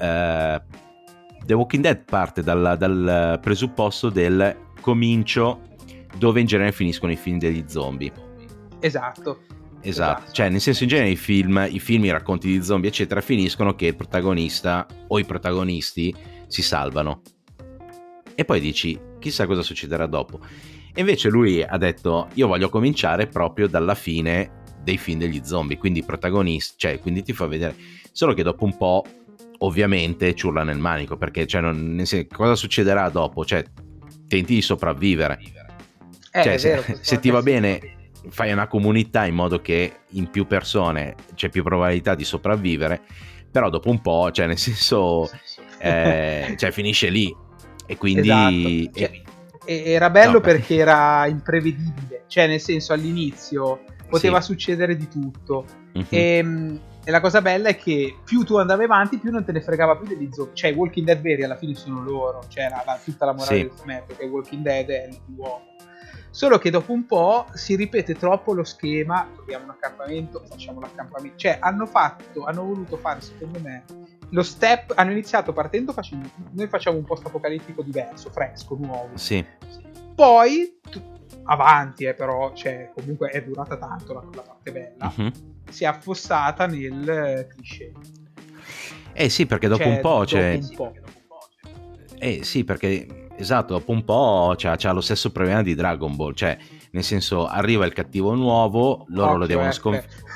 eh, 0.00 0.62
The 1.44 1.54
Walking 1.54 1.82
Dead 1.82 2.04
parte 2.04 2.42
dal, 2.42 2.76
dal 2.78 3.38
presupposto 3.40 4.08
del 4.10 4.68
comincio 4.80 5.68
dove 6.16 6.40
in 6.40 6.46
genere 6.46 6.72
finiscono 6.72 7.12
i 7.12 7.16
film 7.16 7.38
degli 7.38 7.64
zombie. 7.66 8.12
Esatto. 8.80 9.40
Esatto. 9.82 10.18
esatto, 10.20 10.32
cioè 10.32 10.48
nel 10.48 10.60
senso 10.60 10.82
in 10.82 10.88
genere 10.88 11.10
i 11.10 11.16
film, 11.16 11.66
i 11.70 11.78
film, 11.78 12.04
i 12.04 12.10
racconti 12.10 12.48
di 12.48 12.62
zombie 12.62 12.90
eccetera 12.90 13.20
finiscono 13.20 13.74
che 13.74 13.86
il 13.86 13.96
protagonista 13.96 14.86
o 15.08 15.18
i 15.18 15.24
protagonisti 15.24 16.14
si 16.46 16.62
salvano 16.62 17.22
e 18.34 18.44
poi 18.44 18.60
dici 18.60 18.98
chissà 19.18 19.46
cosa 19.46 19.62
succederà 19.62 20.06
dopo 20.06 20.40
e 20.92 21.00
invece 21.00 21.28
lui 21.28 21.62
ha 21.62 21.76
detto: 21.76 22.28
Io 22.34 22.46
voglio 22.46 22.68
cominciare 22.68 23.26
proprio 23.26 23.68
dalla 23.68 23.94
fine 23.94 24.62
dei 24.82 24.98
film 24.98 25.18
degli 25.18 25.40
zombie, 25.44 25.78
quindi 25.78 26.02
protagonisti, 26.02 26.74
cioè, 26.76 26.98
quindi 26.98 27.22
ti 27.22 27.32
fa 27.32 27.46
vedere. 27.46 27.76
Solo 28.12 28.34
che 28.34 28.42
dopo 28.42 28.64
un 28.64 28.76
po', 28.76 29.04
ovviamente, 29.58 30.34
ciurla 30.34 30.64
nel 30.64 30.78
manico, 30.78 31.16
perché 31.16 31.46
cioè, 31.46 31.60
non, 31.60 32.00
senso, 32.04 32.26
cosa 32.34 32.54
succederà 32.54 33.08
dopo? 33.08 33.44
Cioè, 33.44 33.64
tenti 34.26 34.54
di 34.54 34.62
sopravvivere. 34.62 35.38
Eh, 36.32 36.42
cioè, 36.42 36.58
se, 36.58 36.68
vero, 36.68 36.84
se 37.00 37.20
ti 37.20 37.30
va 37.30 37.42
bene, 37.42 37.80
fai 38.28 38.52
una 38.52 38.66
comunità 38.66 39.24
in 39.24 39.34
modo 39.34 39.60
che 39.60 40.00
in 40.10 40.30
più 40.30 40.46
persone 40.46 41.14
c'è 41.34 41.48
più 41.48 41.62
probabilità 41.62 42.14
di 42.14 42.24
sopravvivere, 42.24 43.00
però 43.50 43.70
dopo 43.70 43.90
un 43.90 44.00
po', 44.00 44.30
cioè, 44.30 44.46
nel 44.46 44.58
senso 44.58 45.28
eh, 45.78 46.54
cioè 46.56 46.70
finisce 46.70 47.08
lì. 47.08 47.34
E 47.86 47.96
quindi... 47.96 48.28
Esatto. 48.28 48.98
Cioè, 48.98 49.22
era 49.64 50.10
bello 50.10 50.32
no, 50.32 50.40
perché 50.40 50.76
era 50.76 51.26
imprevedibile, 51.26 52.24
cioè 52.26 52.46
nel 52.46 52.60
senso 52.60 52.92
all'inizio 52.92 53.84
poteva 54.08 54.40
sì. 54.40 54.52
succedere 54.52 54.96
di 54.96 55.06
tutto. 55.06 55.64
Uh-huh. 55.92 56.06
E, 56.08 56.80
e, 57.04 57.10
la 57.10 57.20
cosa 57.20 57.40
bella 57.40 57.68
è 57.68 57.76
che 57.76 58.16
più 58.24 58.42
tu 58.42 58.56
andavi 58.56 58.84
avanti, 58.84 59.18
più 59.18 59.30
non 59.30 59.44
te 59.44 59.52
ne 59.52 59.60
fregava 59.60 59.96
più 59.96 60.06
degli 60.06 60.28
zombie. 60.32 60.54
Cioè, 60.54 60.74
Walking 60.74 61.06
Dead 61.06 61.20
veri 61.20 61.44
alla 61.44 61.56
fine 61.56 61.74
sono 61.74 62.02
loro, 62.02 62.44
cioè 62.48 62.68
la, 62.68 62.82
la, 62.84 63.00
tutta 63.02 63.26
la 63.26 63.32
morale 63.32 63.56
sì. 63.56 63.62
del 63.62 63.72
fumetto, 63.72 64.16
che 64.16 64.24
Walking 64.24 64.62
Dead 64.62 64.88
è 64.88 65.08
l'uomo. 65.34 65.69
Solo 66.32 66.58
che 66.58 66.70
dopo 66.70 66.92
un 66.92 67.06
po' 67.06 67.46
si 67.54 67.74
ripete 67.74 68.14
troppo 68.14 68.54
lo 68.54 68.62
schema, 68.62 69.28
troviamo 69.34 69.64
un 69.64 69.70
accampamento, 69.70 70.42
facciamo 70.48 70.78
l'accampamento. 70.80 71.36
Cioè, 71.36 71.58
hanno 71.60 71.86
fatto, 71.86 72.44
hanno 72.44 72.64
voluto 72.64 72.96
fare, 72.96 73.20
secondo 73.20 73.58
me, 73.58 73.84
lo 74.30 74.42
step. 74.44 74.92
Hanno 74.94 75.10
iniziato 75.10 75.52
partendo 75.52 75.92
facendo. 75.92 76.28
Noi 76.52 76.68
facciamo 76.68 76.98
un 76.98 77.04
post 77.04 77.26
apocalittico 77.26 77.82
diverso, 77.82 78.30
fresco, 78.30 78.76
nuovo. 78.80 79.16
Sì. 79.16 79.44
Poi, 80.14 80.78
avanti, 81.44 82.04
eh, 82.04 82.14
però, 82.14 82.52
cioè, 82.54 82.92
comunque 82.94 83.30
è 83.30 83.42
durata 83.42 83.76
tanto 83.76 84.12
la, 84.12 84.22
la 84.32 84.42
parte 84.42 84.70
bella. 84.70 85.12
Uh-huh. 85.16 85.32
Si 85.68 85.82
è 85.82 85.88
affossata 85.88 86.66
nel 86.66 87.08
eh, 87.08 87.46
cliché. 87.48 87.92
Eh 89.12 89.28
sì, 89.28 89.46
perché 89.46 89.66
dopo 89.66 89.82
cioè, 89.82 89.92
un 89.92 90.00
po'. 90.00 90.24
Cioè... 90.24 90.60
Un 90.62 90.74
po'. 90.76 90.92
Eh 92.18 92.44
sì, 92.44 92.64
perché 92.64 93.19
esatto, 93.42 93.74
dopo 93.74 93.92
un 93.92 94.04
po' 94.04 94.54
c'ha, 94.56 94.76
c'ha, 94.76 94.92
lo 94.92 95.00
stesso 95.00 95.30
problema 95.30 95.62
di 95.62 95.74
Dragon 95.74 96.14
Ball, 96.16 96.34
cioè 96.34 96.56
nel 96.92 97.04
senso 97.04 97.46
arriva 97.46 97.84
il 97.84 97.92
cattivo 97.92 98.34
nuovo, 98.34 99.04
loro 99.08 99.28
Occhio, 99.28 99.38
lo 99.38 99.46
devono 99.46 99.72
sconfiggere. 99.72 100.28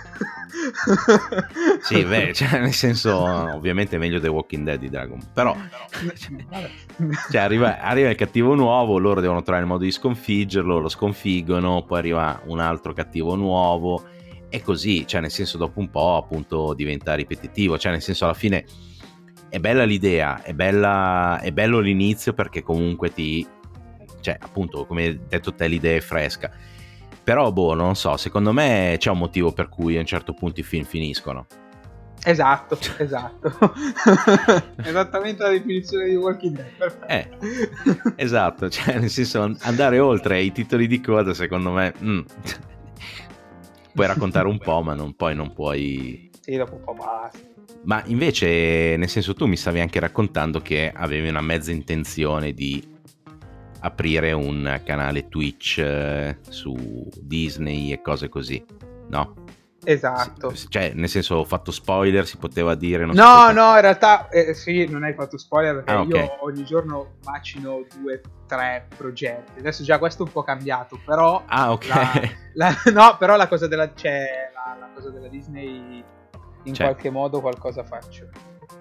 sì, 1.82 2.04
beh, 2.04 2.32
cioè, 2.34 2.60
nel 2.60 2.72
senso, 2.72 3.16
ovviamente 3.22 3.96
è 3.96 3.98
meglio 3.98 4.20
The 4.20 4.28
Walking 4.28 4.64
Dead 4.64 4.78
di 4.78 4.88
Dragon 4.88 5.18
Ball, 5.18 5.32
però 5.32 5.56
cioè, 7.30 7.40
arriva, 7.40 7.80
arriva, 7.80 8.08
il 8.08 8.16
cattivo 8.16 8.54
nuovo, 8.54 8.98
loro 8.98 9.20
devono 9.20 9.42
trovare 9.42 9.64
il 9.64 9.70
modo 9.70 9.84
di 9.84 9.90
sconfiggerlo, 9.90 10.78
lo 10.78 10.88
sconfiggono, 10.88 11.84
poi 11.84 11.98
arriva 11.98 12.40
un 12.46 12.60
altro 12.60 12.92
cattivo 12.92 13.34
nuovo 13.34 14.04
e 14.48 14.62
così, 14.62 15.04
cioè 15.06 15.20
nel 15.20 15.32
senso 15.32 15.58
dopo 15.58 15.80
un 15.80 15.90
po' 15.90 16.16
appunto 16.16 16.74
diventa 16.74 17.14
ripetitivo, 17.14 17.76
cioè 17.76 17.90
nel 17.90 18.02
senso 18.02 18.24
alla 18.24 18.34
fine 18.34 18.64
è 19.54 19.60
bella 19.60 19.84
l'idea, 19.84 20.42
è, 20.42 20.52
bella, 20.52 21.38
è 21.40 21.52
bello 21.52 21.78
l'inizio 21.78 22.32
perché 22.32 22.64
comunque 22.64 23.12
ti... 23.12 23.46
cioè 24.20 24.36
appunto 24.40 24.84
come 24.84 25.04
hai 25.04 25.20
detto 25.28 25.54
te 25.54 25.68
l'idea 25.68 25.96
è 25.96 26.00
fresca. 26.00 26.50
Però 27.22 27.52
boh, 27.52 27.74
non 27.74 27.94
so, 27.94 28.16
secondo 28.16 28.52
me 28.52 28.96
c'è 28.98 29.10
un 29.10 29.18
motivo 29.18 29.52
per 29.52 29.68
cui 29.68 29.96
a 29.96 30.00
un 30.00 30.06
certo 30.06 30.34
punto 30.34 30.58
i 30.58 30.64
film 30.64 30.82
finiscono. 30.82 31.46
Esatto, 32.24 32.76
esatto. 32.98 33.72
Esattamente 34.82 35.44
la 35.44 35.50
definizione 35.50 36.08
di 36.08 36.16
Walking 36.16 36.56
Dead. 36.56 36.70
Perfetto. 36.76 37.46
Eh, 37.46 38.12
esatto, 38.16 38.68
cioè 38.68 38.98
nel 38.98 39.10
senso 39.10 39.54
andare 39.60 40.00
oltre 40.00 40.40
i 40.40 40.50
titoli 40.50 40.88
di 40.88 41.00
coda 41.00 41.32
secondo 41.32 41.70
me... 41.70 41.94
Mm, 42.02 42.20
puoi 43.94 44.06
raccontare 44.08 44.48
un 44.48 44.58
po', 44.58 44.82
ma 44.82 44.94
non, 44.94 45.14
poi 45.14 45.36
non 45.36 45.52
puoi... 45.52 46.32
Sì, 46.44 46.56
dopo 46.56 46.74
un 46.74 46.84
po' 46.84 46.92
basta. 46.92 47.38
Ma 47.84 48.02
invece, 48.04 48.96
nel 48.98 49.08
senso, 49.08 49.32
tu 49.32 49.46
mi 49.46 49.56
stavi 49.56 49.80
anche 49.80 49.98
raccontando 49.98 50.60
che 50.60 50.92
avevi 50.94 51.26
una 51.30 51.40
mezza 51.40 51.70
intenzione 51.70 52.52
di 52.52 52.86
aprire 53.80 54.32
un 54.32 54.82
canale 54.84 55.28
Twitch 55.28 55.78
eh, 55.78 56.36
su 56.46 57.08
Disney 57.18 57.92
e 57.92 58.02
cose 58.02 58.28
così, 58.28 58.62
no? 59.08 59.36
Esatto. 59.84 60.52
Cioè, 60.68 60.92
nel 60.92 61.08
senso, 61.08 61.36
ho 61.36 61.44
fatto 61.44 61.70
spoiler, 61.70 62.26
si 62.26 62.36
poteva 62.36 62.74
dire... 62.74 63.06
no, 63.06 63.12
poteva... 63.12 63.52
no, 63.52 63.74
in 63.76 63.80
realtà 63.80 64.28
eh, 64.28 64.52
sì, 64.52 64.86
non 64.86 65.02
hai 65.02 65.14
fatto 65.14 65.38
spoiler 65.38 65.76
perché 65.76 65.92
ah, 65.92 66.00
okay. 66.02 66.24
io 66.24 66.44
ogni 66.44 66.64
giorno 66.66 67.14
macino 67.24 67.86
due, 67.98 68.20
tre 68.46 68.86
progetti. 68.94 69.60
Adesso 69.60 69.82
già 69.82 69.98
questo 69.98 70.24
è 70.24 70.26
un 70.26 70.32
po' 70.32 70.42
cambiato, 70.42 71.00
però... 71.02 71.42
Ah, 71.46 71.72
ok. 71.72 71.88
La, 71.88 72.12
la, 72.52 72.82
no, 72.92 73.16
però 73.18 73.34
la 73.34 73.48
cosa 73.48 73.66
della... 73.66 73.94
Cioè, 73.94 74.50
la, 74.52 74.76
la 74.78 74.90
cosa 74.94 75.08
della 75.08 75.28
Disney 75.28 76.04
in 76.64 76.74
cioè, 76.74 76.86
qualche 76.86 77.10
modo 77.10 77.40
qualcosa 77.40 77.84
faccio. 77.84 78.28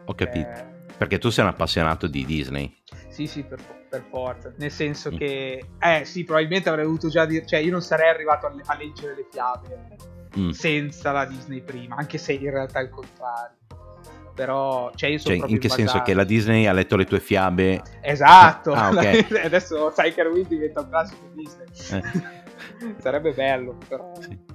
Ho 0.05 0.13
capito. 0.13 0.49
Eh... 0.49 0.81
Perché 0.97 1.17
tu 1.17 1.29
sei 1.29 1.43
un 1.43 1.51
appassionato 1.51 2.07
di 2.07 2.25
Disney. 2.25 2.75
Sì, 3.09 3.27
sì, 3.27 3.43
per, 3.43 3.59
per 3.89 4.03
forza. 4.09 4.53
Nel 4.57 4.71
senso 4.71 5.11
mm. 5.11 5.17
che, 5.17 5.65
eh 5.79 6.05
sì, 6.05 6.23
probabilmente 6.23 6.69
avrei 6.69 6.85
dovuto 6.85 7.09
già 7.09 7.25
dire, 7.25 7.45
cioè 7.45 7.59
io 7.59 7.71
non 7.71 7.81
sarei 7.81 8.09
arrivato 8.09 8.47
a, 8.47 8.53
a 8.65 8.75
leggere 8.75 9.15
le 9.15 9.27
fiabe 9.31 9.97
mm. 10.37 10.49
senza 10.49 11.11
la 11.11 11.25
Disney 11.25 11.61
prima, 11.61 11.95
anche 11.95 12.17
se 12.17 12.33
in 12.33 12.49
realtà 12.49 12.79
è 12.79 12.83
il 12.83 12.89
contrario. 12.89 13.57
Però, 14.33 14.91
cioè, 14.95 15.11
io 15.11 15.19
sono 15.19 15.37
cioè, 15.37 15.47
in 15.47 15.59
che 15.59 15.67
basato. 15.67 15.87
senso? 15.89 16.01
Che 16.01 16.13
la 16.13 16.23
Disney 16.23 16.65
ha 16.65 16.73
letto 16.73 16.95
le 16.95 17.05
tue 17.05 17.19
fiabe? 17.19 17.81
Esatto. 18.01 18.73
Ah, 18.73 18.89
okay. 18.89 19.27
Adesso 19.45 19.91
Cyker 19.95 20.27
Wheel 20.27 20.47
diventa 20.47 20.81
un 20.81 20.89
classico 20.89 21.29
Disney. 21.35 21.67
Eh. 21.91 22.97
Sarebbe 22.97 23.31
bello, 23.31 23.77
però. 23.87 24.11
Sì. 24.19 24.52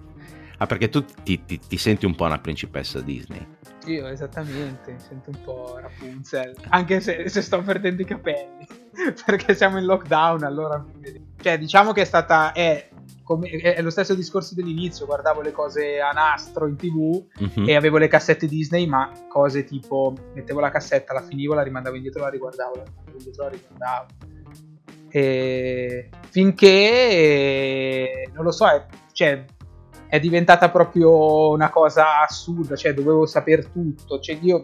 Ah, 0.58 0.66
perché 0.66 0.88
tu 0.88 1.04
ti, 1.22 1.44
ti, 1.44 1.58
ti, 1.58 1.76
senti 1.76 2.04
un 2.04 2.16
po' 2.16 2.24
una 2.24 2.40
principessa 2.40 3.00
Disney. 3.00 3.46
Io 3.86 4.08
esattamente, 4.08 4.92
mi 4.92 4.98
sento 4.98 5.30
un 5.30 5.40
po' 5.42 5.78
Rapunzel, 5.80 6.54
anche 6.70 7.00
se, 7.00 7.28
se 7.28 7.42
sto 7.42 7.62
perdendo 7.62 8.02
i 8.02 8.04
capelli, 8.04 8.66
perché 9.24 9.54
siamo 9.54 9.78
in 9.78 9.84
lockdown, 9.84 10.42
allora... 10.42 10.84
Cioè, 11.40 11.58
diciamo 11.58 11.92
che 11.92 12.02
è 12.02 12.04
stata... 12.04 12.52
È, 12.52 12.90
come, 13.22 13.50
è 13.50 13.80
lo 13.82 13.90
stesso 13.90 14.14
discorso 14.14 14.54
dell'inizio, 14.54 15.06
guardavo 15.06 15.42
le 15.42 15.52
cose 15.52 16.00
a 16.00 16.10
nastro 16.12 16.66
in 16.66 16.76
tv 16.76 17.26
uh-huh. 17.38 17.68
e 17.68 17.76
avevo 17.76 17.98
le 17.98 18.08
cassette 18.08 18.46
Disney, 18.46 18.86
ma 18.86 19.12
cose 19.28 19.64
tipo 19.64 20.14
mettevo 20.34 20.60
la 20.60 20.70
cassetta, 20.70 21.12
la 21.12 21.22
finivo, 21.22 21.52
la 21.52 21.62
rimandavo 21.62 21.94
indietro, 21.94 22.22
la 22.22 22.30
riguardavo, 22.30 22.76
la 22.76 22.84
rimandavo 22.84 23.18
indietro, 23.18 23.44
la 23.44 23.50
riguardavo. 23.50 24.06
E 25.10 26.08
finché 26.30 28.30
non 28.32 28.44
lo 28.44 28.50
so, 28.50 28.66
è, 28.66 28.86
cioè 29.12 29.44
è 30.08 30.18
diventata 30.18 30.70
proprio 30.70 31.50
una 31.50 31.70
cosa 31.70 32.20
assurda, 32.22 32.76
cioè 32.76 32.94
dovevo 32.94 33.26
sapere 33.26 33.70
tutto, 33.70 34.18
cioè 34.18 34.38
io 34.40 34.62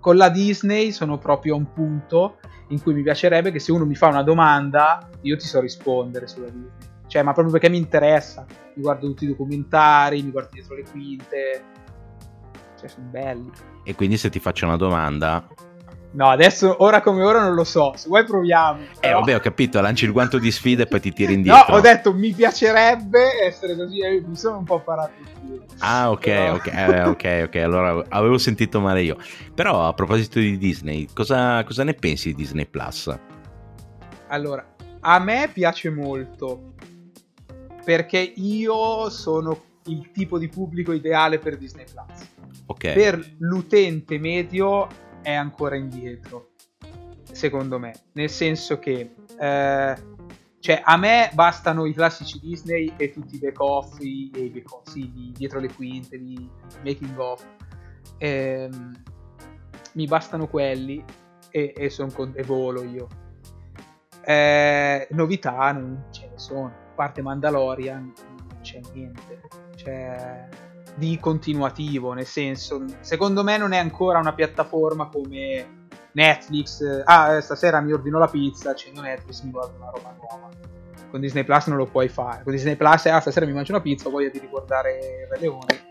con 0.00 0.16
la 0.16 0.28
Disney 0.28 0.90
sono 0.90 1.18
proprio 1.18 1.54
a 1.54 1.58
un 1.58 1.72
punto 1.72 2.38
in 2.68 2.82
cui 2.82 2.92
mi 2.92 3.02
piacerebbe 3.02 3.52
che 3.52 3.60
se 3.60 3.70
uno 3.70 3.86
mi 3.86 3.94
fa 3.94 4.08
una 4.08 4.22
domanda 4.22 5.08
io 5.20 5.36
ti 5.36 5.46
so 5.46 5.60
rispondere 5.60 6.26
sulla 6.26 6.48
Disney, 6.48 6.90
cioè 7.06 7.22
ma 7.22 7.32
proprio 7.32 7.52
perché 7.52 7.68
mi 7.68 7.78
interessa, 7.78 8.44
mi 8.74 8.82
guardo 8.82 9.06
tutti 9.06 9.24
i 9.24 9.28
documentari, 9.28 10.22
mi 10.22 10.30
guardo 10.30 10.50
dietro 10.52 10.74
le 10.74 10.84
quinte, 10.90 11.64
cioè 12.78 12.88
sono 12.88 13.06
belli. 13.08 13.50
E 13.84 13.94
quindi 13.94 14.16
se 14.16 14.30
ti 14.30 14.40
faccio 14.40 14.66
una 14.66 14.76
domanda 14.76 15.46
No, 16.14 16.28
adesso, 16.28 16.82
ora 16.82 17.00
come 17.00 17.22
ora 17.22 17.40
non 17.40 17.54
lo 17.54 17.64
so. 17.64 17.92
Se 17.96 18.06
vuoi 18.08 18.24
proviamo. 18.24 18.80
Eh, 18.80 18.86
però... 19.00 19.08
Eh, 19.10 19.20
vabbè, 19.20 19.34
ho 19.36 19.40
capito. 19.40 19.80
Lanci 19.80 20.04
il 20.04 20.12
guanto 20.12 20.38
di 20.38 20.50
sfida 20.50 20.82
e 20.82 20.86
poi 20.86 21.00
ti 21.00 21.12
tiri 21.12 21.32
indietro. 21.34 21.64
No, 21.68 21.76
ho 21.76 21.80
detto 21.80 22.12
mi 22.12 22.32
piacerebbe 22.32 23.42
essere 23.46 23.74
così. 23.76 24.00
Eh, 24.00 24.22
mi 24.26 24.36
sono 24.36 24.58
un 24.58 24.64
po' 24.64 24.80
parato 24.80 25.12
Ah, 25.78 26.10
ok, 26.10 26.24
però... 26.24 26.54
ok, 26.54 26.66
eh, 26.66 27.02
ok, 27.04 27.42
ok. 27.46 27.54
Allora 27.56 28.04
avevo 28.10 28.36
sentito 28.36 28.80
male 28.80 29.02
io. 29.02 29.16
Però 29.54 29.86
a 29.86 29.94
proposito 29.94 30.38
di 30.38 30.58
Disney, 30.58 31.08
cosa, 31.12 31.64
cosa 31.64 31.82
ne 31.82 31.94
pensi 31.94 32.28
di 32.28 32.34
Disney 32.34 32.66
Plus? 32.66 33.14
Allora, 34.28 34.64
a 35.00 35.18
me 35.18 35.50
piace 35.52 35.88
molto. 35.90 36.74
Perché 37.84 38.18
io 38.18 39.08
sono 39.10 39.60
il 39.86 40.10
tipo 40.12 40.38
di 40.38 40.48
pubblico 40.48 40.92
ideale 40.92 41.38
per 41.38 41.56
Disney 41.56 41.84
Plus. 41.90 42.28
Ok. 42.66 42.92
Per 42.92 43.34
l'utente 43.38 44.18
medio 44.18 44.86
è 45.22 45.32
ancora 45.32 45.76
indietro, 45.76 46.50
secondo 47.30 47.78
me. 47.78 47.94
Nel 48.12 48.30
senso 48.30 48.78
che, 48.78 49.14
eh, 49.38 49.96
cioè, 50.58 50.80
a 50.84 50.96
me 50.96 51.30
bastano 51.34 51.86
i 51.86 51.92
classici 51.92 52.38
Disney 52.38 52.92
e 52.96 53.10
tutti 53.10 53.36
i 53.36 53.38
back 53.38 53.60
off, 53.60 53.98
i, 54.00 54.30
i 54.34 54.48
back 54.50 54.72
off, 54.72 54.88
sì, 54.88 55.10
di, 55.12 55.32
dietro 55.34 55.58
le 55.58 55.72
quinte, 55.72 56.18
di 56.18 56.48
making 56.84 57.18
of. 57.18 57.44
Eh, 58.18 58.68
mi 59.94 60.06
bastano 60.06 60.46
quelli 60.46 61.04
e, 61.50 61.72
e, 61.76 61.92
con, 62.12 62.32
e 62.34 62.42
volo 62.42 62.82
io. 62.84 63.08
Eh, 64.24 65.08
novità 65.10 65.72
non 65.72 66.04
ce 66.10 66.28
ne 66.28 66.38
sono, 66.38 66.66
a 66.66 66.92
parte 66.94 67.22
Mandalorian 67.22 68.12
non 68.28 68.60
c'è 68.60 68.80
niente. 68.92 69.40
Cioè, 69.74 70.48
di 70.94 71.18
continuativo, 71.18 72.12
nel 72.12 72.26
senso, 72.26 72.84
secondo 73.00 73.42
me 73.42 73.56
non 73.56 73.72
è 73.72 73.78
ancora 73.78 74.18
una 74.18 74.34
piattaforma 74.34 75.08
come 75.08 75.80
Netflix, 76.12 76.82
ah 77.04 77.40
stasera 77.40 77.80
mi 77.80 77.92
ordino 77.92 78.18
la 78.18 78.28
pizza, 78.28 78.70
accendo 78.70 79.00
Netflix, 79.00 79.42
mi 79.42 79.50
guardo 79.50 79.76
una 79.76 79.90
roba 79.90 80.14
nuova. 80.18 80.48
Con 81.10 81.20
Disney 81.20 81.44
Plus 81.44 81.66
non 81.66 81.76
lo 81.76 81.86
puoi 81.86 82.08
fare. 82.08 82.42
Con 82.42 82.52
Disney 82.52 82.76
Plus, 82.76 83.06
ah 83.06 83.20
stasera 83.20 83.46
mi 83.46 83.52
mangio 83.52 83.72
una 83.72 83.82
pizza, 83.82 84.08
ho 84.08 84.10
voglia 84.10 84.30
di 84.30 84.38
ricordare 84.38 85.28
Re 85.30 85.38
Leone. 85.38 85.90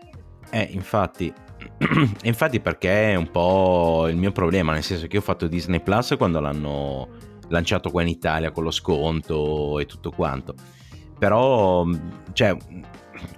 Eh, 0.50 0.68
infatti, 0.72 1.32
infatti 2.22 2.60
perché 2.60 3.12
è 3.12 3.14
un 3.14 3.30
po' 3.30 4.06
il 4.08 4.16
mio 4.16 4.32
problema, 4.32 4.72
nel 4.72 4.82
senso 4.82 5.06
che 5.06 5.16
ho 5.16 5.22
fatto 5.22 5.46
Disney 5.46 5.80
Plus 5.80 6.14
quando 6.16 6.40
l'hanno 6.40 7.08
lanciato 7.48 7.90
qua 7.90 8.02
in 8.02 8.08
Italia 8.08 8.50
con 8.50 8.64
lo 8.64 8.70
sconto 8.70 9.78
e 9.78 9.86
tutto 9.86 10.10
quanto. 10.10 10.54
Però, 11.18 11.86
cioè, 12.32 12.56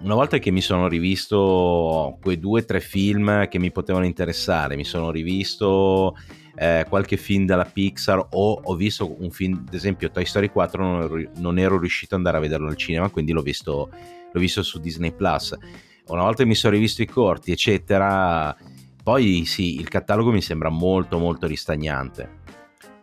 una 0.01 0.15
volta 0.15 0.39
che 0.39 0.51
mi 0.51 0.61
sono 0.61 0.89
rivisto 0.89 2.19
quei 2.23 2.39
due 2.39 2.61
o 2.61 2.65
tre 2.65 2.81
film 2.81 3.49
che 3.49 3.59
mi 3.59 3.71
potevano 3.71 4.05
interessare, 4.05 4.77
mi 4.77 4.85
sono 4.85 5.11
rivisto 5.11 6.15
eh, 6.57 6.85
qualche 6.89 7.17
film 7.17 7.47
della 7.47 7.65
Pixar 7.65 8.29
o 8.31 8.61
ho 8.63 8.75
visto 8.75 9.21
un 9.21 9.31
film, 9.31 9.65
ad 9.67 9.75
esempio 9.75 10.11
Toy 10.11 10.25
Story 10.25 10.49
4 10.49 10.83
non 10.83 11.03
ero, 11.03 11.31
non 11.37 11.59
ero 11.59 11.79
riuscito 11.79 12.15
ad 12.15 12.21
andare 12.21 12.37
a 12.39 12.41
vederlo 12.41 12.69
al 12.69 12.77
cinema, 12.77 13.11
quindi 13.11 13.33
l'ho 13.33 13.43
visto, 13.43 13.91
l'ho 14.33 14.41
visto 14.41 14.63
su 14.63 14.79
Disney 14.79 15.13
Plus. 15.13 15.57
Una 16.07 16.23
volta 16.23 16.45
mi 16.45 16.55
sono 16.55 16.75
rivisto 16.75 17.03
i 17.03 17.07
corti, 17.07 17.51
eccetera, 17.51 18.55
poi 19.03 19.45
sì, 19.47 19.77
il 19.77 19.89
catalogo 19.89 20.31
mi 20.31 20.43
sembra 20.43 20.69
molto 20.69 21.19
molto 21.19 21.47
ristagnante. 21.47 22.43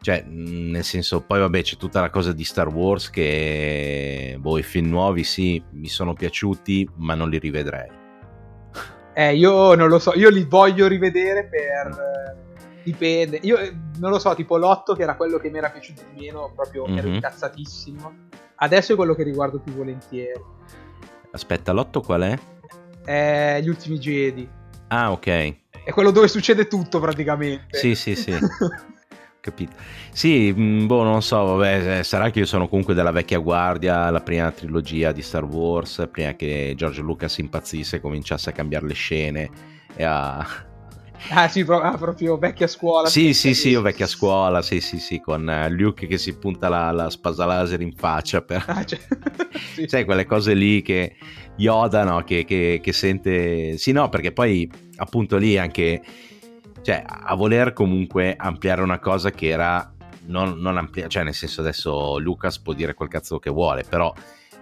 Cioè, 0.01 0.23
nel 0.25 0.83
senso, 0.83 1.21
poi 1.21 1.39
vabbè, 1.41 1.61
c'è 1.61 1.77
tutta 1.77 2.01
la 2.01 2.09
cosa 2.09 2.33
di 2.33 2.43
Star 2.43 2.69
Wars 2.69 3.11
che, 3.11 4.35
boh, 4.39 4.57
i 4.57 4.63
film 4.63 4.89
nuovi 4.89 5.23
sì, 5.23 5.63
mi 5.73 5.89
sono 5.89 6.13
piaciuti, 6.13 6.89
ma 6.95 7.13
non 7.13 7.29
li 7.29 7.37
rivedrei. 7.37 7.87
Eh, 9.13 9.35
io 9.35 9.75
non 9.75 9.89
lo 9.89 9.99
so, 9.99 10.13
io 10.15 10.29
li 10.29 10.43
voglio 10.43 10.87
rivedere 10.87 11.45
per... 11.45 12.39
Dipende, 12.83 13.37
io 13.43 13.59
eh, 13.59 13.75
non 13.99 14.09
lo 14.09 14.17
so, 14.17 14.33
tipo 14.33 14.57
l'otto 14.57 14.95
che 14.95 15.03
era 15.03 15.15
quello 15.15 15.37
che 15.37 15.51
mi 15.51 15.59
era 15.59 15.69
piaciuto 15.69 16.01
di 16.11 16.19
meno, 16.19 16.51
proprio 16.55 16.87
mm-hmm. 16.87 16.97
ero 16.97 17.07
mhm. 17.07 17.13
incazzatissimo. 17.13 18.13
Adesso 18.55 18.93
è 18.93 18.95
quello 18.95 19.13
che 19.13 19.21
riguardo 19.21 19.59
più 19.59 19.73
volentieri. 19.73 20.41
Aspetta, 21.29 21.73
l'otto 21.73 22.01
qual 22.01 22.21
è? 22.21 22.39
È 23.05 23.59
Gli 23.61 23.69
ultimi 23.69 23.99
Jedi. 23.99 24.49
Ah, 24.87 25.11
ok. 25.11 25.55
È 25.83 25.91
quello 25.91 26.09
dove 26.09 26.27
succede 26.27 26.65
tutto 26.65 26.99
praticamente. 26.99 27.77
Sì, 27.77 27.93
sì, 27.93 28.15
sì. 28.15 28.31
Capito. 29.41 29.73
Sì, 30.11 30.53
mm, 30.55 30.85
boh, 30.85 31.01
non 31.01 31.23
so, 31.23 31.43
vabbè, 31.43 31.99
eh, 31.99 32.03
sarà 32.03 32.29
che 32.29 32.39
io 32.39 32.45
sono 32.45 32.67
comunque 32.67 32.93
della 32.93 33.09
vecchia 33.09 33.39
guardia, 33.39 34.11
la 34.11 34.21
prima 34.21 34.51
trilogia 34.51 35.11
di 35.11 35.23
Star 35.23 35.43
Wars, 35.45 36.07
prima 36.11 36.35
che 36.35 36.73
George 36.77 37.01
Lucas 37.01 37.39
impazzisse 37.39 37.95
e 37.95 38.01
cominciasse 38.01 38.51
a 38.51 38.53
cambiare 38.53 38.85
le 38.85 38.93
scene 38.93 39.49
e 39.95 40.03
a... 40.03 40.45
Ah 41.29 41.47
sì, 41.47 41.63
pro- 41.63 41.81
ah, 41.81 41.95
proprio 41.97 42.35
vecchia 42.39 42.65
scuola. 42.65 43.07
Sì, 43.07 43.35
sì, 43.35 43.53
sì, 43.53 43.69
io 43.69 43.81
vecchia 43.81 44.07
scuola, 44.07 44.63
sì, 44.63 44.81
sì, 44.81 44.97
sì, 44.97 45.19
con 45.19 45.47
uh, 45.47 45.71
Luke 45.71 46.07
che 46.07 46.17
si 46.17 46.35
punta 46.35 46.67
la, 46.67 46.89
la 46.89 47.11
spasa 47.11 47.45
laser 47.45 47.79
in 47.81 47.93
faccia. 47.93 48.41
Per... 48.41 48.63
Ah, 48.65 48.83
cioè... 48.83 48.99
sì. 49.75 49.85
Sai, 49.87 50.03
quelle 50.03 50.25
cose 50.25 50.55
lì 50.55 50.81
che 50.81 51.15
Yoda, 51.57 52.03
no, 52.03 52.23
che, 52.23 52.43
che, 52.43 52.79
che 52.81 52.91
sente... 52.91 53.77
Sì, 53.77 53.91
no, 53.91 54.09
perché 54.09 54.31
poi 54.31 54.67
appunto 54.95 55.37
lì 55.37 55.59
anche 55.59 56.01
cioè 56.81 57.03
a 57.05 57.35
voler 57.35 57.73
comunque 57.73 58.35
ampliare 58.35 58.81
una 58.81 58.99
cosa 58.99 59.31
che 59.31 59.47
era 59.47 59.93
non, 60.25 60.59
non 60.59 60.77
ampliare, 60.77 61.09
cioè 61.09 61.23
nel 61.23 61.33
senso 61.33 61.61
adesso 61.61 62.17
Lucas 62.19 62.59
può 62.59 62.73
dire 62.73 62.93
quel 62.93 63.09
cazzo 63.09 63.39
che 63.39 63.49
vuole, 63.49 63.83
però 63.87 64.13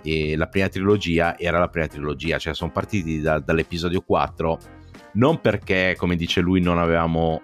eh, 0.01 0.35
la 0.35 0.47
prima 0.47 0.67
trilogia 0.67 1.37
era 1.37 1.59
la 1.59 1.67
prima 1.67 1.87
trilogia, 1.87 2.37
cioè 2.37 2.53
sono 2.53 2.71
partiti 2.71 3.21
da, 3.21 3.39
dall'episodio 3.39 4.01
4 4.01 4.59
non 5.11 5.41
perché 5.41 5.95
come 5.97 6.15
dice 6.15 6.39
lui 6.39 6.61
non 6.61 6.77
avevamo 6.77 7.41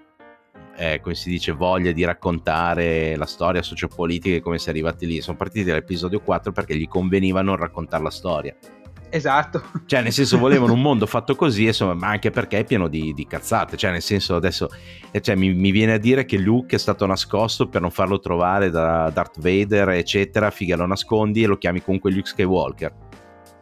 eh, 0.77 0.99
come 0.99 1.15
si 1.15 1.29
dice 1.29 1.53
voglia 1.53 1.91
di 1.91 2.03
raccontare 2.03 3.15
la 3.15 3.25
storia 3.25 3.61
sociopolitica 3.61 4.35
e 4.35 4.41
come 4.41 4.57
si 4.59 4.67
è 4.67 4.71
arrivati 4.71 5.05
lì, 5.05 5.21
sono 5.21 5.37
partiti 5.37 5.65
dall'episodio 5.65 6.19
4 6.19 6.51
perché 6.51 6.75
gli 6.75 6.87
conveniva 6.87 7.41
non 7.41 7.55
raccontare 7.55 8.03
la 8.03 8.09
storia 8.09 8.55
Esatto. 9.15 9.63
Cioè, 9.85 10.01
nel 10.01 10.11
senso, 10.11 10.37
volevano 10.37 10.73
un 10.73 10.81
mondo 10.83 11.05
fatto 11.05 11.35
così, 11.35 11.65
insomma, 11.65 11.93
ma 11.93 12.07
anche 12.07 12.31
perché 12.31 12.59
è 12.59 12.63
pieno 12.65 12.89
di, 12.89 13.13
di 13.13 13.25
cazzate. 13.25 13.77
Cioè, 13.77 13.91
nel 13.91 14.01
senso, 14.01 14.35
adesso 14.35 14.69
eh, 15.11 15.21
cioè, 15.21 15.35
mi, 15.35 15.53
mi, 15.53 15.71
viene 15.71 15.93
a 15.93 15.97
dire 15.97 16.25
che 16.25 16.37
Luke 16.37 16.75
è 16.75 16.79
stato 16.79 17.05
nascosto 17.05 17.69
per 17.69 17.79
non 17.79 17.91
farlo 17.91 18.19
trovare 18.19 18.69
da 18.69 19.09
Darth 19.13 19.39
Vader, 19.39 19.89
eccetera. 19.89 20.51
Figa, 20.51 20.75
lo 20.75 20.85
nascondi 20.85 21.43
e 21.43 21.47
lo 21.47 21.57
chiami 21.57 21.81
comunque 21.81 22.11
Luke 22.11 22.27
Skywalker. 22.27 22.93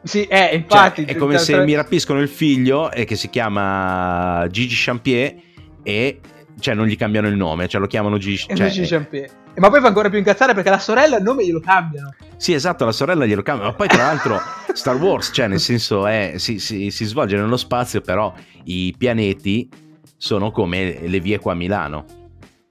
Sì, 0.02 0.26
eh, 0.26 0.56
infatti. 0.56 1.06
Cioè, 1.06 1.14
è 1.14 1.18
come 1.18 1.38
se 1.38 1.64
mi 1.64 1.76
rapiscono 1.76 2.20
il 2.20 2.30
figlio 2.30 2.92
e 2.92 3.06
che 3.06 3.16
si 3.16 3.30
chiama 3.30 4.48
Gigi 4.50 4.76
Champier 4.76 5.36
e 5.84 6.20
cioè 6.60 6.74
non 6.74 6.88
gli 6.88 6.98
cambiano 6.98 7.28
il 7.28 7.36
nome, 7.36 7.68
cioè 7.68 7.80
lo 7.80 7.88
chiamano 7.88 8.18
Gigi, 8.18 8.46
cioè, 8.56 8.70
Gigi 8.70 8.88
Champier. 8.88 9.43
Ma 9.56 9.70
poi 9.70 9.82
fa 9.82 9.88
ancora 9.88 10.10
più 10.10 10.18
incazzare 10.18 10.54
perché 10.54 10.70
la 10.70 10.80
sorella 10.80 11.18
il 11.18 11.24
nome 11.24 11.46
glielo 11.46 11.60
cambiano. 11.60 12.14
Sì, 12.38 12.54
esatto, 12.54 12.86
la 12.86 12.92
sorella 12.92 13.26
glielo 13.26 13.44
cambiano. 13.44 13.70
Ma 13.72 13.76
poi, 13.76 13.88
tra 13.88 14.04
l'altro, 14.04 14.40
Star 14.74 14.96
Wars, 14.96 15.30
cioè, 15.32 15.48
nel 15.48 15.60
senso, 15.60 16.08
è, 16.08 16.34
si, 16.38 16.60
si, 16.60 16.90
si, 16.90 17.06
svolge 17.06 17.36
nello 17.36 17.58
spazio, 17.58 18.02
però 18.02 18.34
i 18.64 18.94
pianeti 18.98 19.70
sono 20.18 20.52
come 20.52 21.00
le 21.02 21.20
vie 21.20 21.38
qua 21.40 21.52
a 21.52 21.56
Milano. 21.56 22.06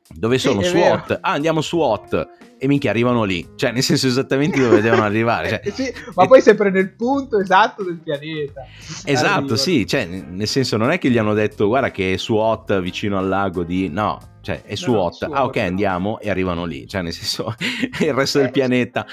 Dove 0.08 0.38
sono 0.38 0.60
sì, 0.62 0.70
SWAT? 0.70 1.18
Ah, 1.20 1.30
andiamo 1.30 1.60
su 1.60 1.76
SWAT. 1.76 2.28
E 2.62 2.68
minchia, 2.68 2.90
arrivano 2.90 3.24
lì. 3.24 3.44
Cioè, 3.56 3.72
nel 3.72 3.82
senso, 3.82 4.06
esattamente 4.06 4.60
dove 4.60 4.80
devono 4.80 5.02
arrivare. 5.02 5.48
Cioè, 5.48 5.60
sì, 5.74 5.92
ma 6.14 6.22
e... 6.22 6.28
poi 6.28 6.40
sempre 6.40 6.70
nel 6.70 6.94
punto 6.94 7.40
esatto 7.40 7.82
del 7.82 7.98
pianeta. 8.00 8.64
Esatto, 9.04 9.32
Arrivano. 9.32 9.56
sì. 9.56 9.84
Cioè, 9.84 10.04
nel 10.04 10.46
senso, 10.46 10.76
non 10.76 10.92
è 10.92 10.98
che 10.98 11.10
gli 11.10 11.18
hanno 11.18 11.34
detto, 11.34 11.66
guarda 11.66 11.90
che 11.90 12.12
è 12.12 12.16
SWAT 12.16 12.80
vicino 12.80 13.18
al 13.18 13.26
lago 13.26 13.64
di... 13.64 13.88
No, 13.88 14.20
cioè 14.42 14.62
è 14.62 14.76
su 14.76 14.92
no, 14.92 15.02
8, 15.02 15.26
ah 15.26 15.44
ok 15.44 15.56
andiamo 15.58 16.18
e 16.18 16.28
arrivano 16.28 16.64
lì, 16.64 16.88
cioè 16.88 17.00
nel 17.02 17.12
senso 17.12 17.54
il 18.00 18.12
resto 18.12 18.38
eh, 18.38 18.42
del 18.42 18.50
pianeta, 18.50 19.06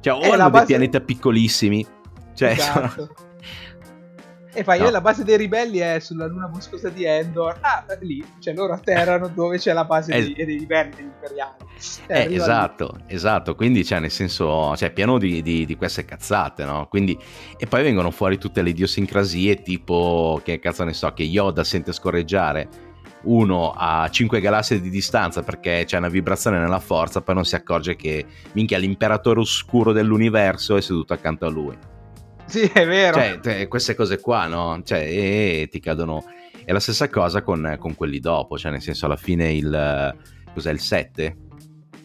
cioè 0.00 0.14
o 0.14 0.32
hanno 0.32 0.42
dei 0.42 0.50
base... 0.50 0.66
pianeti 0.66 1.00
piccolissimi, 1.00 1.86
cioè... 2.34 2.50
Esatto. 2.50 3.14
E 4.54 4.64
fai, 4.64 4.80
no. 4.80 4.90
la 4.90 5.00
base 5.00 5.24
dei 5.24 5.38
ribelli 5.38 5.78
è 5.78 5.98
sulla 5.98 6.26
luna 6.26 6.46
boscosa 6.46 6.90
di 6.90 7.04
Endor. 7.04 7.56
Ah, 7.60 7.84
lì, 8.00 8.22
cioè 8.38 8.52
loro 8.52 8.74
atterrano 8.74 9.28
dove 9.28 9.56
c'è 9.56 9.72
la 9.72 9.84
base 9.84 10.12
es- 10.12 10.26
dei, 10.26 10.44
dei 10.44 10.58
ribelli, 10.58 10.90
degli 10.90 11.06
imperiali. 11.06 11.54
Eh, 12.06 12.20
eh 12.20 12.34
esatto, 12.34 12.98
lì. 13.06 13.14
esatto. 13.14 13.54
Quindi, 13.54 13.82
cioè, 13.84 14.00
nel 14.00 14.10
senso, 14.10 14.76
cioè, 14.76 14.92
pieno 14.92 15.18
di, 15.18 15.40
di, 15.40 15.64
di, 15.64 15.76
queste 15.76 16.04
cazzate, 16.04 16.64
no? 16.64 16.86
Quindi, 16.88 17.18
e 17.56 17.66
poi 17.66 17.82
vengono 17.82 18.10
fuori 18.10 18.36
tutte 18.36 18.60
le 18.60 18.70
idiosincrasie, 18.70 19.62
tipo, 19.62 20.40
che 20.44 20.58
cazzo 20.58 20.84
ne 20.84 20.92
so, 20.92 21.10
che 21.14 21.22
Yoda 21.22 21.64
sente 21.64 21.92
scorreggiare 21.92 22.90
uno 23.24 23.72
a 23.74 24.08
5 24.08 24.40
galassie 24.40 24.80
di 24.80 24.90
distanza 24.90 25.42
perché 25.42 25.84
c'è 25.86 25.96
una 25.96 26.08
vibrazione 26.08 26.58
nella 26.58 26.80
forza, 26.80 27.20
poi 27.22 27.36
non 27.36 27.44
si 27.44 27.54
accorge 27.54 27.94
che 27.94 28.26
minchia 28.52 28.78
l'imperatore 28.78 29.40
oscuro 29.40 29.92
dell'universo 29.92 30.76
è 30.76 30.80
seduto 30.80 31.12
accanto 31.12 31.46
a 31.46 31.50
lui. 31.50 31.91
Sì, 32.52 32.60
è 32.70 32.86
vero. 32.86 33.14
Cioè, 33.14 33.40
te, 33.40 33.66
queste 33.66 33.94
cose 33.94 34.20
qua, 34.20 34.46
no? 34.46 34.82
Cioè, 34.84 34.98
e, 34.98 35.68
ti 35.70 35.80
cadono. 35.80 36.22
È 36.62 36.70
la 36.70 36.80
stessa 36.80 37.08
cosa 37.08 37.42
con, 37.42 37.76
con, 37.78 37.94
quelli 37.94 38.20
dopo, 38.20 38.58
cioè, 38.58 38.70
nel 38.70 38.82
senso, 38.82 39.06
alla 39.06 39.16
fine 39.16 39.50
il. 39.54 40.14
Cos'è 40.52 40.70
il 40.70 40.80
7? 40.80 41.36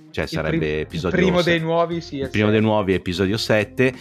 Cioè, 0.10 0.24
il 0.24 0.30
sarebbe 0.30 0.58
prim- 0.58 0.80
episodio 0.80 1.18
Il 1.18 1.24
primo 1.26 1.42
7. 1.42 1.52
dei 1.52 1.60
nuovi, 1.60 2.00
sì. 2.00 2.16
Il 2.16 2.30
primo 2.30 2.48
7. 2.48 2.52
dei 2.52 2.62
nuovi, 2.62 2.94
episodio 2.94 3.38
7. 3.38 3.94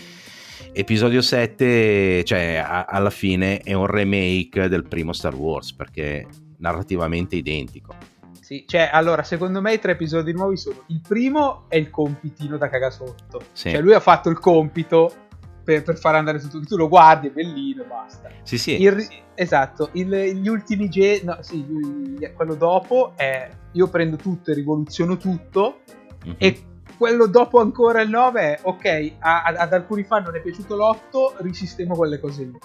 Episodio 0.72 1.20
7, 1.20 2.22
cioè, 2.22 2.62
a- 2.64 2.85
alla 2.85 3.11
fine 3.11 3.59
è 3.59 3.72
un 3.72 3.87
remake 3.87 4.68
del 4.68 4.87
primo 4.87 5.12
Star 5.12 5.35
Wars, 5.35 5.72
perché 5.72 6.26
narrativamente 6.59 7.35
identico. 7.35 7.92
Sì, 8.40 8.64
cioè, 8.68 8.88
allora, 8.92 9.24
secondo 9.24 9.61
me 9.61 9.72
i 9.74 9.80
tre 9.80 9.92
episodi 9.92 10.32
nuovi 10.32 10.56
sono... 10.56 10.85
Il 10.87 11.00
primo 11.00 11.64
è 11.66 11.74
il 11.74 11.90
compitino 11.90 12.56
da 12.56 12.68
cagasotto. 12.68 13.40
Sì. 13.50 13.70
Cioè, 13.70 13.80
lui 13.80 13.94
ha 13.94 14.00
fatto 14.00 14.28
il 14.28 14.38
compito 14.38 15.25
per, 15.66 15.83
per 15.83 15.98
far 15.98 16.14
andare 16.14 16.38
tutto. 16.38 16.61
Tu 16.61 16.76
lo 16.76 16.88
guardi, 16.88 17.26
è 17.26 17.31
bellino 17.31 17.83
e 17.83 17.87
basta. 17.87 18.31
Sì, 18.44 18.57
sì. 18.57 18.81
Il, 18.81 19.05
esatto. 19.35 19.88
Il, 19.94 20.09
gli 20.40 20.46
ultimi... 20.46 20.88
Ge- 20.88 21.22
no, 21.24 21.38
sì, 21.40 22.16
quello 22.35 22.55
dopo 22.55 23.14
è... 23.16 23.50
Io 23.72 23.88
prendo 23.88 24.14
tutto 24.16 24.52
e 24.52 24.55
rivoluziono 24.55 25.16
tutto 25.16 25.81
mm-hmm. 26.24 26.37
e 26.38 26.62
quello 26.96 27.26
dopo 27.26 27.61
ancora 27.61 28.00
il 28.00 28.09
9 28.09 28.40
è 28.40 28.59
ok, 28.62 29.12
a, 29.18 29.42
ad 29.42 29.72
alcuni 29.72 30.05
fan 30.05 30.22
non 30.22 30.37
è 30.37 30.40
piaciuto 30.40 30.76
l'8, 30.76 31.42
risistemo 31.42 31.96
quelle 31.96 32.20
cose 32.20 32.44
lì. 32.44 32.59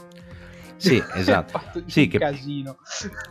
Sì, 0.78 1.04
esatto. 1.16 1.84
sì, 1.88 2.08
che, 2.08 2.20
casino. 2.20 2.78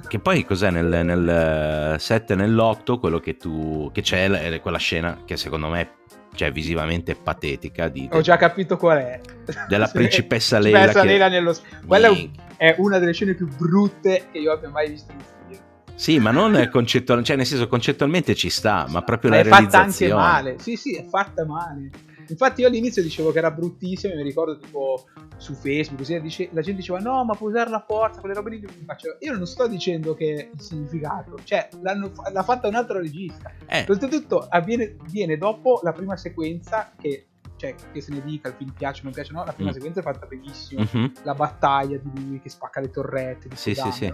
Che 0.06 0.18
poi 0.18 0.44
cos'è 0.44 0.70
nel, 0.70 1.04
nel 1.04 1.98
7 1.98 2.32
e 2.32 2.36
nell'8 2.36 2.98
quello 2.98 3.20
che 3.20 3.36
tu 3.36 3.88
che 3.92 4.02
c'è 4.02 4.28
è 4.28 4.60
quella 4.60 4.78
scena 4.78 5.22
che 5.24 5.36
secondo 5.36 5.68
me 5.68 5.98
cioè 6.40 6.52
visivamente 6.52 7.14
patetica 7.14 7.88
di, 7.88 8.08
Ho 8.10 8.22
già 8.22 8.38
capito 8.38 8.78
qual 8.78 8.96
è. 8.96 9.20
Della 9.68 9.88
principessa 9.92 10.58
Leila 10.58 10.78
principessa 10.78 11.02
che... 11.02 11.06
Leila 11.06 11.28
nello 11.28 11.54
Quella 11.86 12.16
è 12.56 12.74
una 12.78 12.98
delle 12.98 13.12
scene 13.12 13.34
più 13.34 13.46
brutte 13.46 14.28
che 14.32 14.38
io 14.38 14.50
abbia 14.50 14.70
mai 14.70 14.88
visto 14.88 15.12
in 15.12 15.18
film. 15.18 15.60
Sì, 15.94 16.18
ma 16.18 16.30
non 16.30 16.70
concettualmente, 16.72 17.28
cioè 17.28 17.36
nel 17.36 17.44
senso 17.44 17.68
concettualmente 17.68 18.34
ci 18.34 18.48
sta, 18.48 18.86
ma 18.88 19.02
proprio 19.02 19.28
ma 19.28 19.36
la 19.36 19.42
è 19.42 19.44
realizzazione. 19.44 20.12
È 20.12 20.16
fatta 20.16 20.24
anche 20.24 20.42
male. 20.48 20.58
Sì, 20.60 20.76
sì, 20.76 20.96
è 20.96 21.04
fatta 21.04 21.44
male. 21.44 21.90
Infatti 22.30 22.60
io 22.60 22.68
all'inizio 22.68 23.02
dicevo 23.02 23.32
che 23.32 23.38
era 23.38 23.50
bruttissimo, 23.50 24.14
mi 24.14 24.22
ricordo 24.22 24.58
tipo 24.58 25.06
su 25.36 25.54
Facebook, 25.54 25.98
così 25.98 26.20
dice, 26.20 26.48
la 26.52 26.60
gente 26.60 26.80
diceva 26.80 26.98
no, 26.98 27.24
ma 27.24 27.34
puoi 27.34 27.50
usare 27.50 27.70
la 27.70 27.84
forza, 27.86 28.20
quelle 28.20 28.34
robe 28.34 28.50
lì. 28.50 28.66
Faccio, 28.86 29.16
io 29.20 29.32
non 29.36 29.46
sto 29.46 29.66
dicendo 29.66 30.14
che 30.14 30.50
il 30.52 30.60
significato, 30.60 31.38
cioè 31.44 31.68
l'ha 31.80 32.42
fatta 32.42 32.68
un 32.68 32.74
altro 32.74 32.98
regista. 32.98 33.52
Eh. 33.66 33.84
Oltretutto 33.88 34.46
avviene, 34.48 34.96
viene 35.10 35.36
dopo 35.36 35.80
la 35.82 35.92
prima 35.92 36.16
sequenza 36.16 36.92
che 36.96 37.29
cioè, 37.60 37.74
che 37.92 38.00
se 38.00 38.10
ne 38.12 38.22
dica, 38.22 38.48
il 38.48 38.54
film 38.56 38.72
piace 38.72 39.00
o 39.00 39.04
non 39.04 39.12
piace, 39.12 39.32
no, 39.34 39.44
la 39.44 39.52
prima 39.52 39.68
Mm. 39.70 39.74
sequenza 39.74 40.00
è 40.00 40.02
fatta 40.02 40.24
benissimo. 40.26 40.86
Mhm. 40.90 41.12
La 41.24 41.34
battaglia 41.34 41.98
di 42.02 42.10
lui 42.26 42.40
che 42.40 42.48
spacca 42.48 42.80
le 42.80 42.90
torrette. 42.90 43.48
di 43.48 43.56
Sì, 43.56 43.74
sì, 43.74 43.90
sì. 43.92 44.12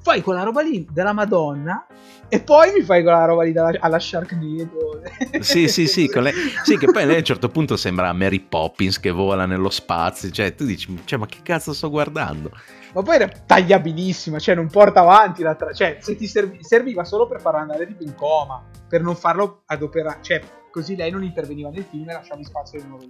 Fai 0.00 0.20
quella 0.20 0.42
roba 0.42 0.60
lì 0.62 0.86
della 0.90 1.12
Madonna 1.14 1.86
e 2.28 2.40
poi 2.40 2.72
mi 2.74 2.82
fai 2.82 3.02
quella 3.02 3.24
roba 3.24 3.42
lì 3.42 3.52
dalla- 3.52 3.78
alla 3.80 3.98
Sharknado. 3.98 5.00
Sì, 5.40 5.66
sì, 5.66 5.86
sì, 5.86 6.08
con 6.12 6.22
lei- 6.22 6.34
sì, 6.62 6.76
che 6.76 6.86
poi 6.90 7.04
lei 7.06 7.14
a 7.16 7.18
un 7.18 7.24
certo 7.24 7.48
punto 7.48 7.76
sembra 7.76 8.12
Mary 8.12 8.40
Poppins 8.40 9.00
che 9.00 9.10
vola 9.10 9.46
nello 9.46 9.70
spazio, 9.70 10.30
cioè 10.30 10.54
tu 10.54 10.64
dici, 10.66 10.96
cioè, 11.04 11.18
ma 11.18 11.26
che 11.26 11.38
cazzo 11.42 11.72
sto 11.72 11.88
guardando? 11.90 12.50
Ma 12.92 13.02
poi 13.02 13.16
era 13.16 13.28
tagliabilissima, 13.28 14.38
cioè 14.38 14.54
non 14.54 14.68
porta 14.68 15.00
avanti 15.00 15.42
la 15.42 15.54
tra- 15.54 15.72
cioè 15.72 15.96
se 16.00 16.14
ti 16.16 16.26
servi- 16.28 16.62
serviva 16.62 17.02
solo 17.04 17.26
per 17.26 17.40
farla 17.40 17.60
andare 17.60 17.86
tipo 17.86 18.02
in 18.04 18.14
coma, 18.14 18.62
per 18.86 19.02
non 19.02 19.16
farlo 19.16 19.62
adoperare, 19.66 20.18
cioè 20.20 20.40
così 20.74 20.96
lei 20.96 21.08
non 21.12 21.22
interveniva 21.22 21.70
nel 21.70 21.84
film 21.88 22.10
e 22.10 22.14
lasciavi 22.14 22.42
spazio 22.42 22.80
di 22.82 22.88
nuovo. 22.88 23.04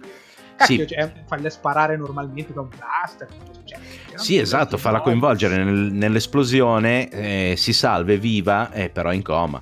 Cacchio, 0.55 0.87
Sì. 0.87 0.93
cioè, 0.93 1.11
farle 1.25 1.49
sparare 1.49 1.97
normalmente 1.97 2.53
con 2.53 2.65
un 2.65 2.69
blaster. 2.77 3.27
Cioè, 3.63 3.79
Sì, 4.13 4.37
esatto, 4.37 4.77
farla 4.77 5.01
coinvolgere 5.01 5.63
nel- 5.63 5.91
nell'esplosione, 5.91 7.09
eh, 7.09 7.55
si 7.57 7.73
salva, 7.73 8.11
è 8.13 8.19
viva, 8.19 8.71
eh, 8.71 8.89
però 8.91 9.09
è 9.09 9.15
in 9.15 9.23
coma. 9.23 9.59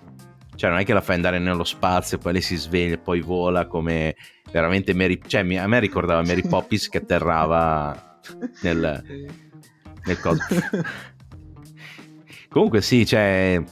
Cioè 0.54 0.70
non 0.70 0.80
è 0.80 0.84
che 0.86 0.92
la 0.94 1.00
fai 1.02 1.16
andare 1.16 1.40
nello 1.40 1.64
spazio, 1.64 2.18
poi 2.18 2.34
lei 2.34 2.42
si 2.42 2.58
sveglia 2.58 2.96
e 2.96 2.98
poi 3.00 3.22
vola 3.22 3.68
come 3.68 4.16
veramente 4.52 4.94
Mary... 4.94 5.20
Cioè 5.26 5.40
a 5.58 5.68
me 5.68 5.80
ricordava 5.80 6.22
Mary 6.24 6.42
Poppins 6.48 6.90
che 6.90 6.98
atterrava 6.98 8.20
nel, 8.64 9.04
Eh, 9.08 9.28
nel 10.04 10.20
coso. 10.20 10.44
Comunque 12.50 12.82
sì, 12.82 13.06
cioè, 13.06 13.64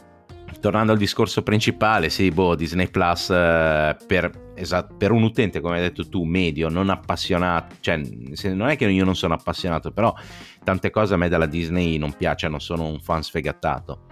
tornando 0.62 0.92
al 0.94 0.98
discorso 0.98 1.42
principale, 1.42 2.10
sì, 2.10 2.30
boh, 2.30 2.56
Disney 2.56 2.90
Plus 2.90 3.32
eh, 3.32 3.98
per, 4.08 4.54
esat- 4.56 4.94
per 4.96 5.12
un 5.12 5.24
utente, 5.24 5.60
come 5.60 5.76
hai 5.76 5.82
detto 5.82 6.08
tu, 6.08 6.24
medio, 6.24 6.70
non 6.70 6.90
appassionato, 6.90 7.76
cioè 7.82 7.98
non 8.54 8.70
è 8.70 8.78
che 8.78 8.86
io 8.86 9.04
non 9.04 9.16
sono 9.16 9.34
appassionato, 9.34 9.92
però 9.92 10.14
tante 10.64 10.92
cose 10.92 11.16
a 11.16 11.18
me 11.18 11.28
dalla 11.28 11.48
Disney 11.48 11.98
non 11.98 12.14
piacciono, 12.14 12.60
sono 12.60 12.86
un 12.86 13.00
fan 13.02 13.24
sfegatato, 13.24 14.06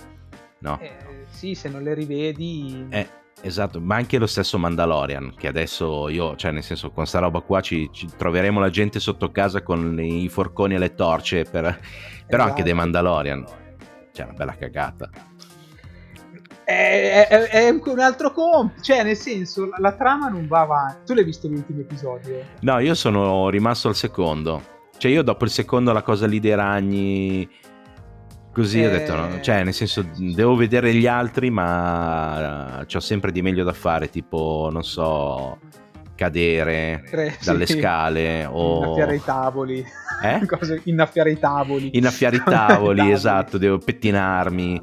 no? 0.62 0.80
eh, 0.82 0.98
sì, 1.30 1.54
se 1.54 1.70
non 1.70 1.84
le 1.84 1.94
rivedi... 1.94 2.88
Eh, 2.90 3.08
esatto, 3.42 3.80
ma 3.80 3.96
anche 3.96 4.18
lo 4.18 4.28
stesso 4.28 4.58
Mandalorian, 4.58 5.36
che 5.38 5.48
adesso 5.48 6.10
io, 6.10 6.36
cioè 6.36 6.52
nel 6.52 6.64
senso, 6.64 6.90
con 6.90 7.06
sta 7.06 7.20
roba 7.20 7.42
qua 7.42 7.62
ci, 7.62 7.90
ci 7.94 8.08
troveremo 8.18 8.60
la 8.60 8.72
gente 8.72 9.00
sotto 9.00 9.32
casa 9.32 9.62
con 9.62 10.02
i 10.02 10.28
forconi 10.30 10.74
e 10.74 10.80
le 10.80 10.96
torce, 10.96 11.44
per- 11.44 11.80
però 12.26 12.42
anche 12.42 12.62
Esatto. 12.62 12.64
dei 12.64 12.74
Mandalorian, 12.74 13.46
cioè 14.12 14.26
una 14.26 14.36
bella 14.36 14.56
cagata. 14.56 15.10
È, 16.70 17.28
è- 17.28 17.48
è 17.50 17.70
un 17.70 18.00
altro 18.00 18.32
comp, 18.32 18.80
cioè 18.82 19.02
nel 19.04 19.16
senso 19.18 19.66
la, 19.66 19.78
la 19.80 19.92
trama 19.94 20.28
non 20.28 20.46
va 20.48 20.60
avanti. 20.60 20.98
Tu 21.06 21.14
l'hai 21.16 21.24
visto 21.24 21.48
l'ultimo 21.48 21.80
episodio? 21.82 22.44
No, 22.60 22.78
io 22.78 22.94
sono 22.94 23.50
rimasto 23.50 23.88
al 23.88 23.96
secondo. 23.96 24.62
Cioè, 24.98 25.10
io 25.10 25.24
dopo 25.24 25.46
il 25.46 25.50
secondo, 25.50 25.92
la 25.94 26.04
cosa 26.04 26.28
lì 26.28 26.40
dei 26.40 26.54
ragni. 26.54 27.50
Così 28.54 28.84
ho 28.84 28.88
Eh. 28.88 28.92
detto, 28.92 29.16
no? 29.16 29.42
cioè, 29.42 29.64
nel 29.64 29.74
senso, 29.74 30.06
devo 30.16 30.56
vedere 30.56 30.94
gli 30.94 31.08
altri, 31.08 31.50
ma 31.50 32.86
ho 32.94 33.00
sempre 33.00 33.32
di 33.32 33.42
meglio 33.42 33.64
da 33.64 33.74
fare, 33.74 34.10
tipo, 34.10 34.70
non 34.72 34.84
so, 34.84 35.58
cadere 36.16 37.04
Tre- 37.10 37.38
dalle 37.44 37.66
sì. 37.66 37.80
scale 37.80 38.46
o 38.46 38.84
Innaffiare 38.84 39.16
i 39.16 39.22
tavoli. 39.24 39.86
Eh? 40.22 40.40
Innaffiare 40.86 41.32
i 41.32 41.40
tavoli. 41.40 41.90
innaffiare 41.98 42.36
i 42.36 42.44
tavoli, 42.44 43.12
esatto, 43.12 43.58
devo 43.58 43.78
pettinarmi. 43.80 44.80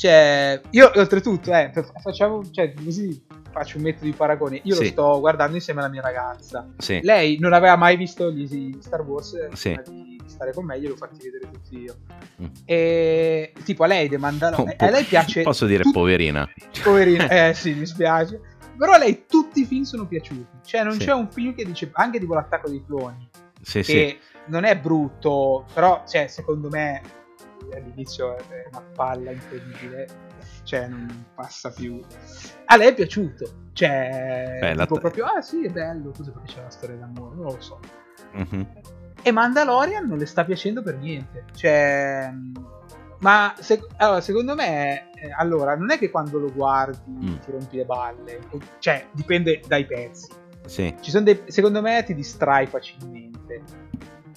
Cioè, 0.00 0.58
io 0.70 0.90
oltretutto, 0.94 1.52
eh, 1.52 1.70
facciamo, 2.02 2.42
cioè, 2.50 2.72
così 2.72 3.22
faccio 3.50 3.76
un 3.76 3.82
metodo 3.82 4.06
di 4.06 4.12
paragone. 4.12 4.58
Io 4.62 4.74
Sì. 4.76 4.84
lo 4.84 4.88
sto 4.88 5.20
guardando 5.20 5.56
insieme 5.56 5.80
alla 5.80 5.90
mia 5.90 6.00
ragazza. 6.00 6.66
Sì, 6.78 7.00
Lei 7.02 7.36
non 7.38 7.52
aveva 7.52 7.76
mai 7.76 7.98
visto 7.98 8.30
gli 8.30 8.78
Star 8.80 9.02
Wars, 9.02 9.48
Sì. 9.52 9.78
di 9.90 10.18
stare 10.24 10.54
con 10.54 10.64
me, 10.64 10.80
glielo 10.80 10.94
ho 10.94 10.96
fatti 10.96 11.18
vedere 11.22 11.50
tutti 11.52 11.76
io. 11.80 11.96
Mm. 12.40 12.46
E 12.64 13.52
tipo 13.62 13.84
a 13.84 13.88
lei 13.88 14.08
The 14.08 14.16
Mandalorian, 14.16 14.74
po'- 14.74 14.84
a 14.86 14.88
lei 14.90 15.04
piace 15.04 15.42
Posso 15.44 15.66
dire 15.66 15.82
tut- 15.82 15.92
poverina. 15.92 16.48
Poverina, 16.82 17.28
eh 17.48 17.52
sì, 17.52 17.74
mi 17.74 17.84
spiace. 17.84 18.40
Però 18.78 18.92
a 18.92 18.98
lei 18.98 19.24
tutti 19.28 19.60
i 19.60 19.64
film 19.66 19.82
sono 19.82 20.06
piaciuti. 20.06 20.60
Cioè, 20.64 20.82
non 20.82 20.96
c'è 20.96 21.12
un 21.12 21.28
film 21.30 21.54
che 21.54 21.66
dice 21.66 21.90
anche 21.92 22.18
tipo 22.18 22.32
l'attacco 22.32 22.70
dei 22.70 22.82
cloni. 22.86 23.28
Sì, 23.60 23.82
sì. 23.82 23.92
Che 23.92 24.18
non 24.46 24.64
è 24.64 24.78
brutto, 24.78 25.66
però, 25.74 26.04
cioè, 26.08 26.26
secondo 26.28 26.70
me 26.70 27.02
all'inizio 27.74 28.36
è 28.36 28.66
una 28.70 28.82
palla 28.94 29.30
incredibile. 29.30 30.06
Cioè, 30.62 30.86
non 30.88 31.26
passa 31.34 31.70
più. 31.70 32.00
A 32.66 32.76
lei 32.76 32.88
è 32.88 32.94
piaciuto. 32.94 33.68
Cioè, 33.72 34.58
Beh, 34.60 34.74
la- 34.74 34.82
tipo 34.86 34.98
proprio, 35.00 35.24
ah 35.26 35.40
sì, 35.40 35.64
è 35.64 35.70
bello, 35.70 36.10
così 36.16 36.30
perché 36.30 36.52
c'è 36.52 36.60
una 36.60 36.70
storia 36.70 36.96
d'amore, 36.96 37.34
non 37.36 37.44
lo 37.44 37.60
so. 37.60 37.80
Mhm. 38.32 38.66
E 39.22 39.30
Mandalorian 39.32 40.06
non 40.06 40.18
le 40.18 40.26
sta 40.26 40.44
piacendo 40.44 40.82
per 40.82 40.96
niente. 40.96 41.44
Cioè. 41.54 42.32
Ma 43.20 43.54
se- 43.58 43.86
allora, 43.98 44.20
secondo 44.22 44.54
me, 44.54 45.10
eh, 45.14 45.30
allora, 45.36 45.76
non 45.76 45.90
è 45.90 45.98
che 45.98 46.10
quando 46.10 46.38
lo 46.38 46.50
guardi 46.52 47.10
Mm. 47.26 47.36
ti 47.44 47.50
rompi 47.50 47.76
le 47.76 47.84
balle. 47.84 48.38
Cioè, 48.78 49.08
dipende 49.12 49.60
dai 49.66 49.84
pezzi. 49.84 50.28
Sì. 50.66 50.94
Ci 51.00 51.10
sono 51.10 51.24
dei, 51.24 51.42
secondo 51.46 51.82
me 51.82 52.02
ti 52.04 52.14
distrai 52.14 52.66
facilmente. 52.66 53.62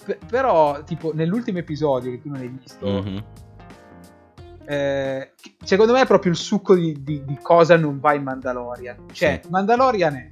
P- 0.04 0.18
però, 0.26 0.82
tipo, 0.84 1.12
nell'ultimo 1.14 1.58
episodio 1.58 2.10
che 2.10 2.20
tu 2.20 2.28
non 2.30 2.40
hai 2.40 2.48
visto, 2.48 2.86
Mhm. 2.86 3.24
eh, 4.66 5.32
secondo 5.62 5.92
me 5.92 6.00
è 6.02 6.06
proprio 6.06 6.32
il 6.32 6.38
succo 6.38 6.74
di, 6.74 7.02
di- 7.02 7.24
di 7.24 7.38
cosa 7.42 7.76
non 7.76 8.00
va 8.00 8.14
in 8.14 8.22
Mandalorian. 8.22 8.96
Cioè, 9.12 9.40
Sì. 9.42 9.50
Mandalorian 9.50 10.14
è 10.14 10.30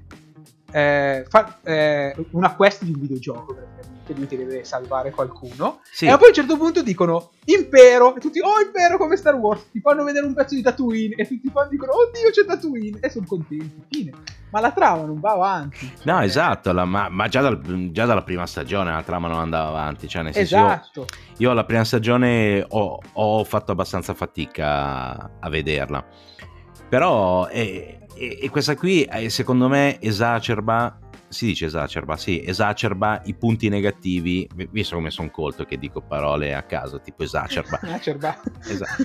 eh, 0.74 1.26
fa- 1.28 1.58
eh, 1.62 2.14
una 2.30 2.54
quest 2.54 2.82
di 2.84 2.92
un 2.94 3.00
videogioco, 3.00 3.52
praticamente, 3.52 4.01
lui 4.14 4.26
che 4.26 4.36
deve 4.36 4.64
salvare 4.64 5.10
qualcuno. 5.10 5.80
Sì. 5.90 6.06
E 6.06 6.10
poi 6.16 6.24
a 6.24 6.28
un 6.28 6.34
certo 6.34 6.56
punto 6.56 6.82
dicono 6.82 7.30
Impero, 7.46 8.14
e 8.16 8.20
tutti, 8.20 8.40
oh 8.40 8.60
Impero 8.64 8.96
come 8.98 9.16
Star 9.16 9.34
Wars, 9.34 9.70
ti 9.70 9.80
fanno 9.80 10.04
vedere 10.04 10.26
un 10.26 10.34
pezzo 10.34 10.54
di 10.54 10.62
Tatooine, 10.62 11.14
e 11.16 11.26
tutti 11.26 11.50
fanno 11.52 11.68
dicono, 11.68 11.92
oddio 11.92 12.30
c'è 12.30 12.44
Tatooine, 12.44 12.98
e 13.00 13.10
sono 13.10 13.26
contenti, 13.26 13.82
fine. 13.90 14.12
Ma 14.50 14.60
la 14.60 14.70
trama 14.72 15.04
non 15.04 15.18
va 15.18 15.32
avanti. 15.32 15.90
No, 16.02 16.20
esatto, 16.20 16.72
la- 16.72 16.84
ma, 16.84 17.08
ma 17.08 17.26
già, 17.28 17.40
dal- 17.40 17.90
già 17.90 18.04
dalla 18.04 18.22
prima 18.22 18.46
stagione 18.46 18.92
la 18.92 19.02
trama 19.02 19.26
non 19.28 19.38
andava 19.38 19.68
avanti. 19.68 20.06
Cioè, 20.06 20.22
nel 20.22 20.34
senso, 20.34 20.56
io- 20.56 20.66
Esatto. 20.66 21.06
Io 21.38 21.52
la 21.54 21.64
prima 21.64 21.84
stagione 21.84 22.62
ho, 22.68 22.98
ho 23.12 23.44
fatto 23.44 23.72
abbastanza 23.72 24.12
fatica 24.12 25.30
a 25.40 25.48
vederla. 25.48 26.04
Però 26.88 27.46
eh, 27.48 28.00
e, 28.14 28.38
e 28.42 28.50
questa 28.50 28.76
qui 28.76 29.02
eh, 29.04 29.30
secondo 29.30 29.68
me 29.68 29.98
esacerba, 30.00 30.98
si 31.32 31.46
dice 31.46 31.66
esacerba, 31.66 32.16
sì, 32.16 32.42
esacerba 32.44 33.22
i 33.24 33.34
punti 33.34 33.68
negativi, 33.68 34.48
vi- 34.54 34.68
visto 34.70 34.94
come 34.96 35.10
sono 35.10 35.30
colto 35.30 35.64
che 35.64 35.78
dico 35.78 36.00
parole 36.00 36.54
a 36.54 36.62
caso, 36.62 37.00
tipo 37.00 37.22
esacerba. 37.22 37.80
Ah, 37.92 37.98
cerba. 38.00 38.40
Esatto. 38.66 39.02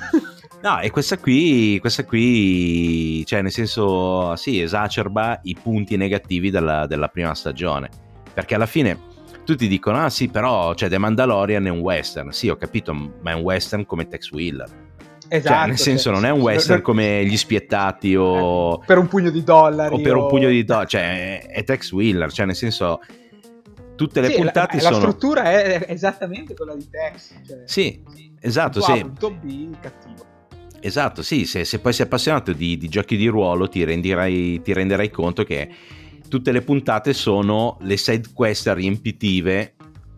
No, 0.62 0.80
e 0.80 0.90
questa 0.92 1.18
qui, 1.18 1.78
questa 1.80 2.06
qui, 2.06 3.26
cioè 3.26 3.42
nel 3.42 3.52
senso, 3.52 4.36
sì, 4.36 4.62
esacerba 4.62 5.40
i 5.44 5.56
punti 5.62 5.98
negativi 5.98 6.50
della, 6.50 6.86
della 6.88 7.08
prima 7.10 7.34
stagione. 7.36 7.90
Perché 8.34 8.56
alla 8.56 8.66
fine 8.66 8.98
tutti 9.44 9.68
dicono, 9.68 9.98
ah 10.04 10.10
sì, 10.10 10.28
però, 10.30 10.74
cioè, 10.74 10.90
The 10.90 10.98
Mandalorian 10.98 11.66
è 11.66 11.70
un 11.70 11.80
western. 11.80 12.32
Sì, 12.32 12.50
ho 12.50 12.56
capito, 12.56 12.94
ma 12.94 13.32
è 13.32 13.34
un 13.34 13.42
western 13.42 13.86
come 13.86 14.08
Tex 14.08 14.32
Wheeler. 14.32 14.87
Esatto. 15.30 15.56
cioè, 15.56 15.68
nel 15.68 15.78
senso, 15.78 16.04
cioè, 16.04 16.14
non 16.14 16.26
è 16.26 16.30
un 16.32 16.40
sì, 16.40 16.44
western 16.46 16.74
non- 16.76 16.82
come 16.84 17.26
Gli 17.26 17.38
Spiettati 17.38 18.16
o, 18.16 18.80
per 18.80 18.98
un 18.98 19.08
pugno 19.08 19.30
di 19.30 19.44
dollari 19.44 19.94
o 19.96 20.02
per 20.02 20.16
un 20.16 20.28
pugno 20.28 20.50
di 20.50 20.64
dollari. 20.64 20.88
Cioè, 20.88 21.48
è, 21.48 21.64
Tex 21.64 21.92
Wheeler, 21.92 22.32
cioè, 22.32 22.46
nel 22.46 22.56
senso, 22.56 23.00
tutte 23.96 24.22
le 24.22 24.28
Sì, 24.28 24.34
la- 24.34 24.40
puntate 24.40 24.76
la, 24.78 24.82
sono... 24.84 25.00
struttura 25.00 25.44
è 25.52 25.86
esattamente 25.90 26.54
quella 26.54 26.76
di 26.76 26.88
Tex 26.90 27.34
cioè, 27.46 27.62
Sì, 27.66 28.02
esatto, 28.40 28.80
punto 28.80 29.28
A, 29.28 29.30
sì. 29.42 29.68
B 29.68 29.76
cattivo 29.82 30.26
Esatto, 30.80 31.24
sì, 31.24 31.46
se, 31.46 31.66
se 31.66 31.80
poi 31.80 31.92
sei 31.92 32.06
appassionato 32.06 32.54
di, 32.54 32.78
di 32.78 32.88
giochi 32.88 33.18
di 33.18 33.28
ruolo 33.28 33.68
ti 33.68 33.84
renderai, 33.84 34.62
ti 34.62 34.74
renderai 34.74 35.10
conto 35.10 35.44
che 35.44 35.68
tutte 36.30 36.52
le 36.52 36.62
puntate 36.62 37.14
sono 37.14 37.78
le 37.82 37.98
side 37.98 38.30
quest 38.34 38.68
riempitive 38.68 39.74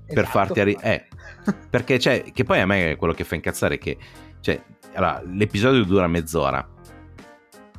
per 0.06 0.24
Esatto. 0.24 0.30
farti 0.30 0.60
arrivare... 0.60 1.08
Eh, 1.46 1.54
perché 1.70 1.98
cioè, 1.98 2.26
che 2.34 2.44
poi 2.44 2.60
a 2.60 2.66
me 2.66 2.92
è 2.92 2.96
quello 2.98 3.14
che 3.14 3.24
fa 3.24 3.36
incazzare 3.36 3.78
che 3.78 3.98
cioè, 4.42 4.62
allora, 5.00 5.24
l'episodio 5.26 5.84
dura 5.86 6.08
mezz'ora. 6.08 6.68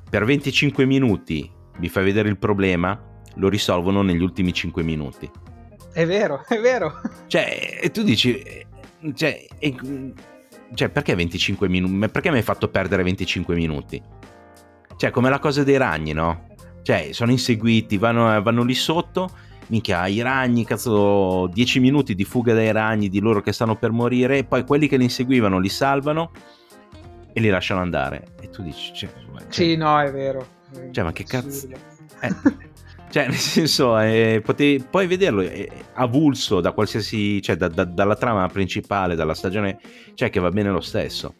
Per 0.09 0.25
25 0.25 0.87
minuti 0.87 1.49
mi 1.79 1.89
fai 1.89 2.03
vedere 2.03 2.29
il 2.31 2.39
problema, 2.39 2.99
lo 3.35 3.49
risolvono 3.49 4.03
negli 4.03 4.23
ultimi 4.23 4.53
5 4.53 4.83
minuti. 4.83 5.31
è 5.93 6.07
vero 6.07 6.45
è 6.49 6.61
vero 6.61 7.01
Cioè, 7.27 7.79
e 7.83 7.91
tu 7.91 8.03
dici, 8.03 8.43
cioè, 9.15 9.47
e- 9.59 9.77
cioè, 10.75 10.89
perché 10.89 11.15
25 11.15 11.69
minuti? 11.69 12.11
Perché 12.11 12.31
mi 12.31 12.37
hai 12.39 12.43
fatto 12.43 12.69
perdere 12.69 13.03
25 13.03 13.55
minuti? 13.55 14.03
Cioè, 14.97 15.11
come 15.11 15.29
la 15.29 15.39
cosa 15.39 15.63
dei 15.63 15.77
ragni, 15.77 16.13
no? 16.13 16.49
Cioè, 16.83 17.09
sono 17.13 17.31
inseguiti, 17.31 17.99
vanno, 17.99 18.41
vanno 18.43 18.63
lì 18.63 18.75
sotto, 18.75 19.29
minchia, 19.69 20.07
i 20.07 20.23
ragni, 20.23 20.65
cazzo, 20.65 21.49
10 21.53 21.81
minuti 21.81 22.15
di 22.15 22.25
fuga 22.25 22.55
dai 22.55 22.73
ragni, 22.73 23.09
di 23.09 23.21
loro 23.21 23.41
che 23.41 23.53
stanno 23.53 23.77
per 23.77 23.91
morire, 23.91 24.45
poi 24.45 24.65
quelli 24.65 24.89
che 24.89 24.97
li 24.97 25.05
inseguivano 25.05 25.59
li 25.59 25.69
salvano 25.69 26.31
e 27.33 27.41
li 27.41 27.49
lasciano 27.49 27.81
andare. 27.81 28.25
E 28.41 28.51
tu 28.51 28.63
dici, 28.63 28.93
cioè, 28.95 29.11
cioè, 29.11 29.47
sì 29.49 29.77
no 29.77 30.01
è 30.01 30.11
vero 30.11 30.47
Cioè, 30.91 31.05
ma 31.05 31.13
che 31.13 31.25
cazzo- 31.25 31.69
eh, 32.21 32.35
Cioè, 33.11 33.27
nel 33.27 33.35
senso, 33.35 33.99
eh, 33.99 34.41
potevi, 34.45 34.85
puoi 34.89 35.09
vederlo 35.09 35.41
eh, 35.41 35.69
avulso 35.95 36.61
da 36.61 36.71
qualsiasi, 36.71 37.43
cioè 37.43 37.57
da, 37.57 37.67
da, 37.67 37.85
dalla 37.85 38.15
trama 38.15 38.47
principale, 38.47 39.17
dalla 39.17 39.35
stagione, 39.35 39.81
cioè 40.15 40.31
che 40.31 40.39
va 40.39 40.51
bene 40.51 40.71
lo 40.71 40.81
stesso. 40.81 41.35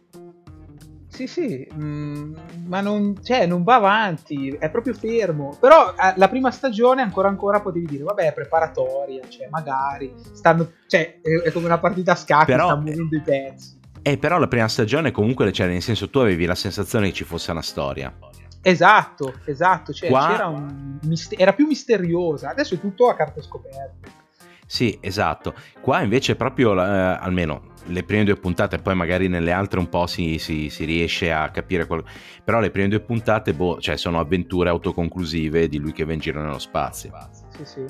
Sì, 1.07 1.29
sì, 1.29 1.69
mm, 1.73 2.35
ma 2.67 2.81
non, 2.81 3.23
cioè, 3.23 3.47
non 3.47 3.63
va 3.63 3.77
avanti, 3.77 4.57
è 4.59 4.69
proprio 4.69 4.95
fermo. 4.95 5.57
Però 5.61 5.91
eh, 5.91 6.15
la 6.17 6.29
prima 6.29 6.51
stagione 6.51 7.03
ancora 7.03 7.29
ancora 7.29 7.61
potevi 7.61 7.87
dire, 7.87 8.03
vabbè, 8.03 8.29
è 8.29 8.33
preparatoria, 8.33 9.23
cioè 9.29 9.47
magari, 9.49 10.13
stanno, 10.33 10.73
cioè, 10.89 11.21
è, 11.21 11.49
è 11.49 11.53
come 11.53 11.67
una 11.67 11.79
partita 11.79 12.13
a 12.13 12.17
scacchi, 12.17 12.47
però, 12.47 12.65
stanno 12.67 12.83
muovendo 12.83 13.17
i 13.17 13.21
pezzi. 13.21 13.79
Eh, 14.03 14.19
però 14.19 14.39
la 14.39 14.49
prima 14.49 14.69
stagione 14.69 15.11
comunque, 15.11 15.53
cioè, 15.53 15.67
nel 15.67 15.83
senso, 15.83 16.11
tu 16.11 16.19
avevi 16.19 16.47
la 16.47 16.55
sensazione 16.55 17.09
che 17.09 17.15
ci 17.15 17.25
fosse 17.25 17.51
una 17.51 17.63
storia. 17.63 18.17
Esatto, 18.63 19.35
esatto, 19.47 19.93
cioè, 19.93 20.11
Qua... 20.11 20.47
un 20.47 20.99
era 21.31 21.55
più 21.55 21.67
misteriosa, 21.67 22.51
adesso 22.51 22.75
è 22.75 22.81
tutto 22.81 23.09
a 23.09 23.15
carte 23.15 23.43
scoperte. 23.43 24.19
Sì, 24.67 24.97
esatto. 25.01 25.55
Qua 25.81 26.03
invece 26.03 26.37
proprio, 26.37 26.73
eh, 26.75 26.87
almeno 26.87 27.73
le 27.87 28.05
prime 28.05 28.25
due 28.25 28.37
puntate, 28.37 28.79
poi 28.79 28.95
magari 28.95 29.27
nelle 29.27 29.51
altre 29.51 29.81
un 29.81 29.89
po' 29.89 30.07
si, 30.07 30.39
si, 30.39 30.69
si 30.69 30.85
riesce 30.85 31.33
a 31.33 31.51
capire 31.51 31.87
quello. 31.87 32.05
Però 32.45 32.61
le 32.61 32.71
prime 32.71 32.89
due 32.89 33.01
puntate, 33.01 33.53
boh, 33.53 33.81
cioè 33.81 33.97
sono 33.97 34.21
avventure 34.21 34.69
autoconclusive 34.69 35.67
di 35.67 35.79
lui 35.79 35.93
che 35.93 36.05
va 36.05 36.13
in 36.13 36.21
giro 36.21 36.41
nello 36.41 36.61
spazio. 36.61 37.11
Sì, 37.57 37.65
sì. 37.65 37.85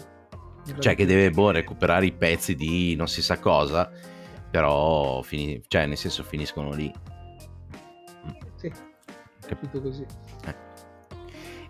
Cioè 0.79 0.95
che 0.95 1.05
deve 1.05 1.31
boh, 1.31 1.51
recuperare 1.51 2.07
i 2.07 2.13
pezzi 2.13 2.55
di 2.55 2.95
non 2.95 3.09
si 3.09 3.21
sa 3.21 3.39
cosa, 3.39 3.91
però 4.51 5.23
fini- 5.23 5.63
cioè, 5.67 5.87
nel 5.87 5.97
senso 5.97 6.23
finiscono 6.23 6.73
lì. 6.73 6.93
Sì, 8.57 8.71
capito 9.47 9.81
così. 9.81 10.05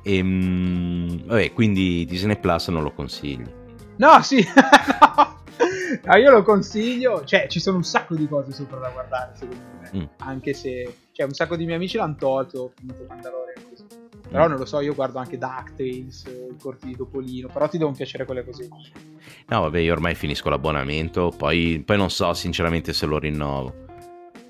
E, 0.02 0.16
ehm, 0.16 1.26
vabbè, 1.26 1.52
quindi 1.52 2.04
Disney 2.06 2.38
Plus 2.38 2.68
non 2.68 2.82
lo 2.82 2.92
consigli. 2.92 3.48
No, 3.96 4.22
sì, 4.22 4.44
no. 4.56 5.42
no. 6.04 6.16
io 6.16 6.30
lo 6.30 6.42
consiglio. 6.42 7.24
Cioè, 7.24 7.46
ci 7.48 7.60
sono 7.60 7.76
un 7.76 7.84
sacco 7.84 8.14
di 8.14 8.26
cose 8.26 8.52
sopra 8.52 8.78
da 8.78 8.90
guardare, 8.90 9.32
secondo 9.34 9.62
me. 9.80 9.90
Mm. 9.98 10.04
Anche 10.18 10.54
se, 10.54 10.96
cioè, 11.12 11.26
un 11.26 11.32
sacco 11.32 11.56
di 11.56 11.64
miei 11.64 11.76
amici 11.76 11.96
l'hanno 11.96 12.16
tolto. 12.16 12.58
Ho 12.60 12.72
finito 12.74 13.04
Mandalorian. 13.06 13.49
Però 14.30 14.46
mm. 14.46 14.48
non 14.48 14.58
lo 14.58 14.64
so, 14.64 14.80
io 14.80 14.94
guardo 14.94 15.18
anche 15.18 15.36
DuckTales, 15.36 16.24
il 16.26 16.56
corti 16.60 16.86
di 16.86 16.96
Topolino, 16.96 17.48
però 17.48 17.68
ti 17.68 17.78
devono 17.78 17.96
piacere 17.96 18.24
quelle 18.24 18.44
così. 18.44 18.68
No, 19.48 19.60
vabbè, 19.62 19.78
io 19.78 19.92
ormai 19.92 20.14
finisco 20.14 20.48
l'abbonamento, 20.48 21.32
poi, 21.36 21.82
poi 21.84 21.96
non 21.96 22.10
so 22.10 22.32
sinceramente 22.32 22.92
se 22.92 23.06
lo 23.06 23.18
rinnovo. 23.18 23.74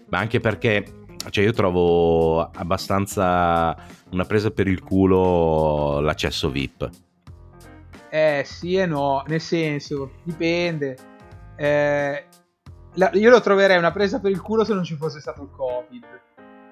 Ma 0.08 0.18
anche 0.18 0.38
perché, 0.38 0.84
cioè, 1.30 1.44
io 1.44 1.52
trovo 1.52 2.40
abbastanza 2.42 3.74
una 4.10 4.24
presa 4.24 4.50
per 4.50 4.68
il 4.68 4.82
culo 4.82 6.00
l'accesso 6.00 6.50
VIP. 6.50 6.90
Eh 8.10 8.42
sì 8.44 8.74
e 8.74 8.86
no, 8.86 9.22
nel 9.28 9.40
senso, 9.40 10.12
dipende. 10.24 10.96
Eh, 11.56 12.24
la, 12.94 13.10
io 13.14 13.30
lo 13.30 13.40
troverei 13.40 13.78
una 13.78 13.92
presa 13.92 14.18
per 14.18 14.32
il 14.32 14.40
culo 14.40 14.64
se 14.64 14.74
non 14.74 14.82
ci 14.82 14.96
fosse 14.96 15.20
stato 15.20 15.42
il 15.42 15.50
Covid. 15.50 16.04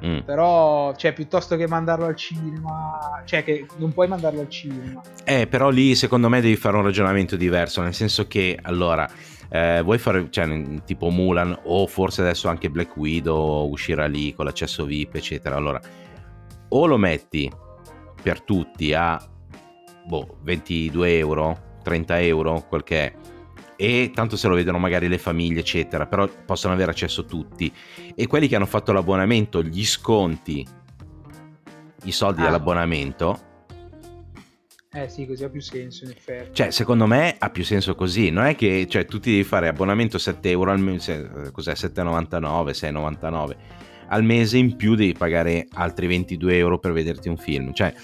Mm. 0.05 0.21
Però, 0.21 0.95
cioè, 0.95 1.13
piuttosto 1.13 1.57
che 1.57 1.67
mandarlo 1.67 2.07
al 2.07 2.17
cinema, 2.17 3.23
cioè, 3.25 3.43
che 3.43 3.67
non 3.77 3.93
puoi 3.93 4.09
mandarlo 4.09 4.41
al 4.41 4.49
cinema. 4.49 5.01
Eh, 5.25 5.47
però 5.47 5.71
lì 5.71 5.95
secondo 5.95 6.29
me 6.29 6.41
devi 6.41 6.57
fare 6.57 6.77
un 6.77 6.85
ragionamento 6.85 7.37
diverso, 7.37 7.83
nel 7.83 7.95
senso 7.95 8.27
che 8.27 8.59
allora. 8.63 9.09
Eh, 9.51 9.81
vuoi 9.83 9.97
fare 9.97 10.27
cioè, 10.29 10.47
tipo 10.85 11.09
Mulan 11.09 11.59
o 11.63 11.87
forse 11.87 12.21
adesso 12.21 12.49
anche 12.49 12.69
Black 12.69 12.95
Widow 12.99 13.67
uscirà 13.71 14.05
lì 14.05 14.35
con 14.35 14.45
l'accesso 14.45 14.85
VIP 14.85 15.15
eccetera 15.15 15.57
allora 15.57 15.81
o 16.69 16.85
lo 16.85 16.99
metti 16.99 17.51
per 18.23 18.43
tutti 18.43 18.93
a 18.93 19.19
boh, 20.09 20.39
22 20.43 21.19
euro, 21.19 21.59
30 21.83 22.21
euro, 22.21 22.65
quel 22.67 22.83
che 22.83 23.05
è, 23.05 23.15
e 23.81 24.11
tanto 24.13 24.37
se 24.37 24.49
lo 24.49 24.57
vedono 24.57 24.79
magari 24.79 25.07
le 25.07 25.19
famiglie, 25.19 25.61
eccetera, 25.61 26.07
però 26.07 26.29
possono 26.45 26.75
avere 26.75 26.91
accesso 26.91 27.25
tutti. 27.25 27.73
E 28.13 28.27
quelli 28.27 28.49
che 28.49 28.57
hanno 28.57 28.67
fatto 28.67 28.91
l'abbonamento, 28.91 29.63
gli 29.63 29.85
sconti, 29.85 30.67
i 32.03 32.11
soldi 32.11 32.41
ah. 32.41 32.45
dell'abbonamento. 32.47 33.47
Eh 34.91 35.09
sì, 35.09 35.27
così 35.27 35.45
ha 35.45 35.49
più 35.49 35.61
senso 35.61 36.05
in 36.07 36.11
effetti. 36.11 36.55
Cioè, 36.55 36.73
secondo 36.73 37.07
me 37.07 37.37
ha 37.39 37.51
più 37.51 37.63
senso 37.63 37.95
così. 37.95 38.31
Non 38.31 38.47
è 38.47 38.57
che 38.57 38.89
cioè, 38.89 39.05
tu 39.05 39.21
ti 39.21 39.31
devi 39.31 39.45
fare 39.45 39.69
abbonamento 39.69 40.19
7 40.19 40.51
euro 40.51 40.73
al 40.73 40.81
mese, 40.81 41.51
cos'è 41.53 41.75
7,99, 41.75 42.71
6,99 42.71 43.57
al 44.09 44.25
mese 44.25 44.57
in 44.57 44.75
più 44.75 44.95
devi 44.95 45.13
pagare 45.13 45.67
altri 45.75 46.07
22 46.07 46.57
euro 46.57 46.79
per 46.79 46.93
vederti 46.93 47.29
un 47.29 47.37
film. 47.37 47.73
Cioè, 47.73 47.95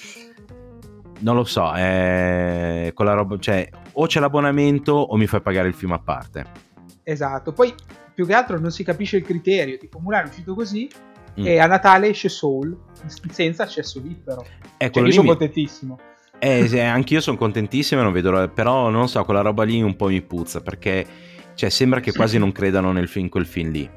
non 1.20 1.36
lo 1.36 1.44
so, 1.44 1.74
eh, 1.74 2.92
con 2.94 3.06
la 3.06 3.12
roba, 3.12 3.38
cioè, 3.38 3.68
o 3.92 4.06
c'è 4.06 4.20
l'abbonamento 4.20 4.92
o 4.92 5.16
mi 5.16 5.26
fai 5.26 5.40
pagare 5.40 5.68
il 5.68 5.74
film 5.74 5.92
a 5.92 5.98
parte. 5.98 6.44
Esatto, 7.02 7.52
poi 7.52 7.74
più 8.14 8.26
che 8.26 8.34
altro 8.34 8.58
non 8.58 8.70
si 8.70 8.84
capisce 8.84 9.16
il 9.16 9.24
criterio, 9.24 9.76
tipo 9.76 9.98
Mulan 9.98 10.24
è 10.24 10.28
uscito 10.28 10.54
così 10.54 10.88
mm. 11.40 11.46
e 11.46 11.58
a 11.58 11.66
Natale 11.66 12.08
esce 12.08 12.28
Soul 12.28 12.76
senza 13.30 13.64
accesso 13.64 14.02
però. 14.24 14.42
Eh, 14.76 14.90
cioè, 14.90 15.04
io 15.04 15.10
sono 15.10 15.22
mi... 15.22 15.28
contentissimo. 15.28 15.98
Eh, 16.38 16.68
sì, 16.68 16.78
anch'io 16.78 17.20
sono 17.20 17.36
contentissimo, 17.36 18.02
non 18.02 18.12
vedo, 18.12 18.48
però 18.50 18.90
non 18.90 19.08
so, 19.08 19.24
quella 19.24 19.40
roba 19.40 19.64
lì 19.64 19.80
un 19.80 19.96
po' 19.96 20.08
mi 20.08 20.20
puzza 20.20 20.60
perché 20.60 21.06
cioè, 21.54 21.70
sembra 21.70 22.00
che 22.00 22.12
quasi 22.12 22.38
non 22.38 22.52
credano 22.52 22.92
nel 22.92 23.08
film, 23.08 23.28
quel 23.28 23.46
film 23.46 23.70
lì. 23.70 23.90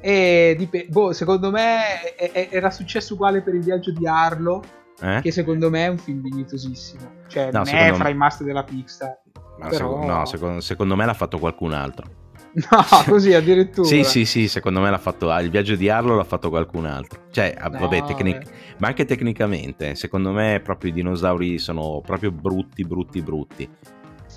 E 0.00 0.54
dip- 0.56 0.88
boh, 0.88 1.12
secondo 1.12 1.50
me 1.50 2.14
è- 2.14 2.32
è- 2.32 2.48
era 2.50 2.70
successo 2.70 3.14
uguale 3.14 3.42
per 3.42 3.54
il 3.54 3.62
viaggio 3.62 3.92
di 3.92 4.06
Arlo. 4.06 4.62
Eh? 5.00 5.20
Che 5.22 5.32
secondo 5.32 5.70
me 5.70 5.84
è 5.84 5.88
un 5.88 5.98
film 5.98 6.20
dignitosissimo. 6.20 7.10
Cioè, 7.26 7.50
no, 7.52 7.62
non 7.64 7.68
è 7.74 7.92
fra 7.94 8.04
me... 8.04 8.10
i 8.10 8.14
must 8.14 8.42
della 8.42 8.64
Pixar. 8.64 9.18
No, 9.58 9.68
però... 9.68 9.76
secondo, 9.76 10.06
no 10.06 10.24
secondo, 10.24 10.60
secondo 10.60 10.96
me 10.96 11.06
l'ha 11.06 11.14
fatto 11.14 11.38
qualcun 11.38 11.72
altro. 11.72 12.18
No, 12.68 12.84
così 13.06 13.32
addirittura. 13.32 13.86
sì, 13.86 14.02
sì, 14.02 14.24
sì, 14.24 14.48
secondo 14.48 14.80
me 14.80 14.90
l'ha 14.90 14.98
fatto. 14.98 15.32
Il 15.38 15.50
viaggio 15.50 15.76
di 15.76 15.88
Arlo 15.88 16.16
l'ha 16.16 16.24
fatto 16.24 16.48
qualcun 16.48 16.84
altro. 16.84 17.26
Cioè, 17.30 17.54
no, 17.60 17.78
vabbè, 17.78 18.02
tecnic- 18.02 18.50
ma 18.78 18.88
anche 18.88 19.04
tecnicamente, 19.04 19.94
secondo 19.94 20.32
me 20.32 20.60
proprio 20.60 20.90
i 20.90 20.94
dinosauri 20.94 21.58
sono 21.58 22.00
proprio 22.04 22.32
brutti, 22.32 22.84
brutti, 22.84 23.22
brutti. 23.22 23.70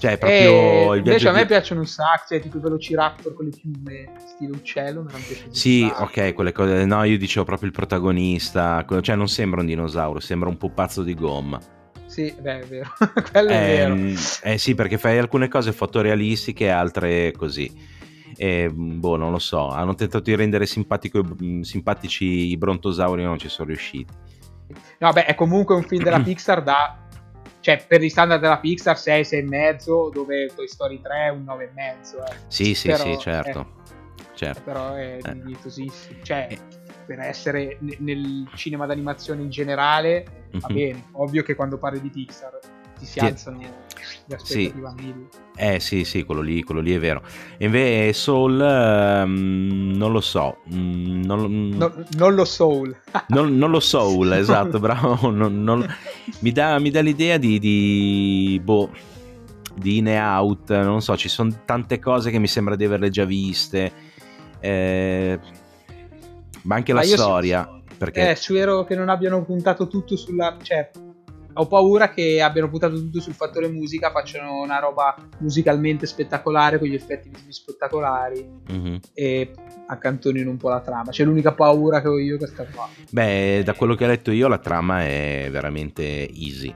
Cioè, 0.04 0.18
proprio 0.18 0.96
il 0.96 1.06
invece 1.06 1.30
a 1.30 1.32
me 1.32 1.46
piacciono 1.46 1.80
un 1.80 1.88
sacco, 1.88 2.26
cioè 2.28 2.42
tipo 2.42 2.58
i 2.58 2.60
Velociraptor 2.60 3.34
con 3.34 3.46
le 3.46 3.52
piume, 3.52 4.12
stile 4.28 4.52
uccello, 4.52 5.02
mi 5.02 5.14
hanno 5.14 5.24
piaciuto. 5.26 5.54
Sì, 5.54 5.90
ok, 5.96 6.34
quelle 6.34 6.52
cose. 6.52 6.84
No, 6.84 7.06
io 7.06 7.18
dicevo 7.18 7.46
proprio 7.46 7.70
il 7.70 7.74
protagonista, 7.74 8.86
cioè 9.00 9.16
non 9.16 9.30
sembra 9.30 9.62
un 9.62 9.66
dinosauro, 9.66 10.20
sembra 10.20 10.50
un 10.50 10.58
pupazzo 10.58 11.04
di 11.04 11.14
gomma. 11.14 11.58
Sì, 12.06 12.36
beh, 12.38 12.60
è 12.60 12.66
vero. 12.66 12.92
Quello 13.32 13.50
è 13.50 13.54
eh, 13.54 13.88
vero. 13.88 13.96
Eh 14.44 14.58
sì, 14.58 14.76
perché 14.76 14.98
fai 14.98 15.18
alcune 15.18 15.48
cose 15.48 15.72
fotorealistiche, 15.72 16.70
altre 16.70 17.32
così. 17.32 17.72
E, 18.36 18.70
boh, 18.70 19.16
non 19.16 19.32
lo 19.32 19.40
so. 19.40 19.70
Hanno 19.70 19.96
tentato 19.96 20.26
di 20.26 20.36
rendere 20.36 20.66
simpatici 20.66 22.26
i 22.50 22.58
brontosauri, 22.58 23.24
non 23.24 23.38
ci 23.38 23.48
sono 23.48 23.70
riusciti. 23.70 24.14
No, 25.00 25.14
beh, 25.14 25.28
è 25.28 25.36
comunque 25.36 25.76
un 25.76 25.84
film 25.84 26.04
della 26.04 26.20
Pixar 26.22 26.62
da 26.62 27.03
cioè 27.64 27.82
per 27.88 28.02
gli 28.02 28.10
standard 28.10 28.42
della 28.42 28.60
Pixar 28.60 29.00
6, 29.00 29.24
6 29.24 29.40
e 29.40 29.44
mezzo, 29.44 30.10
dove 30.14 30.52
Toy 30.54 30.68
Story 30.68 31.00
3 31.00 31.28
è 31.28 31.30
un 31.30 31.46
9 31.46 31.64
e 31.64 31.70
mezzo. 31.74 32.22
Eh. 32.26 32.36
Sì, 32.48 32.74
sì, 32.74 32.90
però, 32.90 33.04
sì, 33.06 33.18
certo. 33.18 33.60
Eh, 33.60 34.24
certo. 34.34 34.62
Però 34.66 34.94
è 34.96 35.20
eh. 35.24 35.34
dignitosissimo. 35.34 36.20
Cioè, 36.24 36.48
eh. 36.50 36.60
per 37.06 37.20
essere 37.20 37.78
nel 37.80 38.50
cinema 38.56 38.86
d'animazione 38.86 39.44
in 39.44 39.50
generale, 39.50 40.26
mm-hmm. 40.26 40.60
va 40.60 40.68
mhm. 40.68 40.76
bene. 40.76 41.04
Ovvio 41.14 41.42
che 41.42 41.56
quando 41.56 41.78
parli 41.78 42.02
di 42.02 42.10
Pixar 42.10 42.60
ti 43.04 43.10
si 43.10 43.20
alzano 43.20 43.60
le 44.26 44.36
aspettative 44.36 44.92
sì. 45.04 45.42
Eh 45.56 45.80
sì, 45.80 46.04
sì, 46.04 46.24
quello 46.24 46.42
lì, 46.42 46.64
quello 46.64 46.82
lì 46.82 46.94
è 46.94 47.00
vero. 47.00 47.22
E 47.58 47.66
invece 47.66 48.14
Soul, 48.14 48.60
um, 48.60 49.92
non 49.96 50.12
lo 50.12 50.22
so. 50.22 50.58
Um, 50.72 51.22
non, 51.24 51.70
no, 51.70 51.94
non, 52.18 52.34
lo 52.34 52.44
Soul. 52.44 52.96
non, 53.30 53.56
non, 53.58 53.70
lo 53.70 53.80
Soul, 53.80 54.34
esatto, 54.34 54.80
bravo. 54.80 55.30
Non, 55.30 55.96
mi, 56.40 56.52
dà, 56.52 56.80
mi, 56.80 56.90
dà, 56.90 57.02
l'idea 57.02 57.38
di, 57.38 57.60
di, 57.60 58.60
boh, 58.64 58.90
di 59.76 59.98
in 59.98 60.08
e 60.08 60.20
out, 60.20 60.72
non 60.72 61.02
so, 61.02 61.16
ci 61.16 61.30
sono 61.30 61.54
tante 61.66 62.00
cose 62.00 62.32
che 62.32 62.40
mi 62.40 62.48
sembra 62.48 62.76
di 62.76 62.86
averle 62.86 63.10
già 63.10 63.26
viste. 63.26 63.92
Eh, 64.60 65.40
ma 66.64 66.76
anche 66.76 66.94
ma 66.94 67.00
la 67.00 67.06
storia. 67.06 67.64
So, 67.64 67.82
perché... 67.98 68.32
Eh, 68.32 68.36
spero 68.36 68.84
che 68.84 68.96
non 68.96 69.10
abbiano 69.10 69.44
puntato 69.44 69.88
tutto 69.88 70.18
sulla... 70.18 70.58
Cioè, 70.62 70.90
ho 71.54 71.68
paura 71.68 72.10
che 72.10 72.42
abbiano 72.42 72.68
buttato 72.68 72.96
tutto 72.96 73.22
sul 73.22 73.34
fattore 73.34 73.68
musica, 73.68 74.12
facciano 74.12 74.62
una 74.62 74.80
roba 74.80 75.16
musicalmente 75.40 76.06
spettacolare 76.06 76.80
con 76.80 76.88
gli 76.88 76.96
effetti 76.96 77.30
visivi 77.30 77.54
spettacolari 77.54 78.48
mm-hmm. 78.72 78.96
e 79.14 79.52
accantonino 79.88 80.50
un 80.50 80.58
po' 80.58 80.70
la 80.70 80.82
trama. 80.82 81.12
C'è 81.12 81.24
l'unica 81.24 81.54
paura 81.54 82.02
che 82.02 82.08
ho 82.08 82.18
io 82.18 82.38
questa 82.38 82.66
qua. 82.66 82.90
Beh, 83.12 83.62
da 83.64 83.74
quello 83.74 83.96
che 83.96 84.06
ho 84.06 84.08
letto 84.08 84.32
io 84.32 84.48
la 84.48 84.58
trama 84.58 85.04
è 85.04 85.48
veramente 85.52 86.28
easy. 86.30 86.74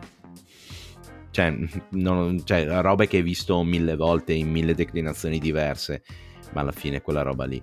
Cioè, 1.32 1.56
non, 1.92 2.42
cioè 2.44 2.66
roba 2.82 3.06
che 3.06 3.18
hai 3.18 3.24
visto 3.24 3.62
mille 3.64 3.96
volte 3.96 4.34
in 4.34 4.50
mille 4.50 4.76
declinazioni 4.76 5.40
diverse, 5.40 6.04
ma 6.54 6.62
alla 6.62 6.72
fine 6.72 7.02
quella 7.02 7.24
roba 7.24 7.46
lì. 7.46 7.62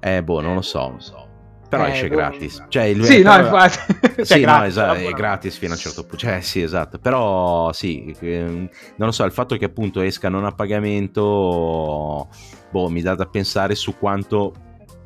Eh, 0.00 0.22
boh, 0.24 0.40
non 0.40 0.54
lo 0.54 0.62
so. 0.62 0.80
Non 0.80 0.94
lo 0.94 1.00
so. 1.00 1.29
Però 1.70 1.86
eh, 1.86 1.92
esce 1.92 2.08
boh, 2.08 2.16
gratis. 2.16 2.64
Cioè, 2.68 2.82
il, 2.82 3.04
sì, 3.04 3.22
però, 3.22 3.36
no, 3.36 3.42
infatti. 3.44 3.94
cioè, 4.24 4.24
sì, 4.24 4.44
no, 4.44 4.64
esatto, 4.64 4.98
è 4.98 5.12
gratis 5.12 5.56
fino 5.56 5.72
a 5.72 5.76
un 5.76 5.80
certo 5.80 6.02
punto. 6.02 6.16
Cioè, 6.16 6.40
sì, 6.40 6.60
esatto. 6.60 6.98
Però, 6.98 7.72
sì, 7.72 8.14
non 8.20 8.68
lo 8.96 9.12
so, 9.12 9.24
il 9.24 9.30
fatto 9.30 9.56
che 9.56 9.66
appunto 9.66 10.00
esca 10.00 10.28
non 10.28 10.44
a 10.44 10.50
pagamento, 10.50 12.28
boh, 12.70 12.88
mi 12.88 13.00
dà 13.02 13.14
da 13.14 13.26
pensare 13.26 13.76
su 13.76 13.96
quanto, 13.96 14.52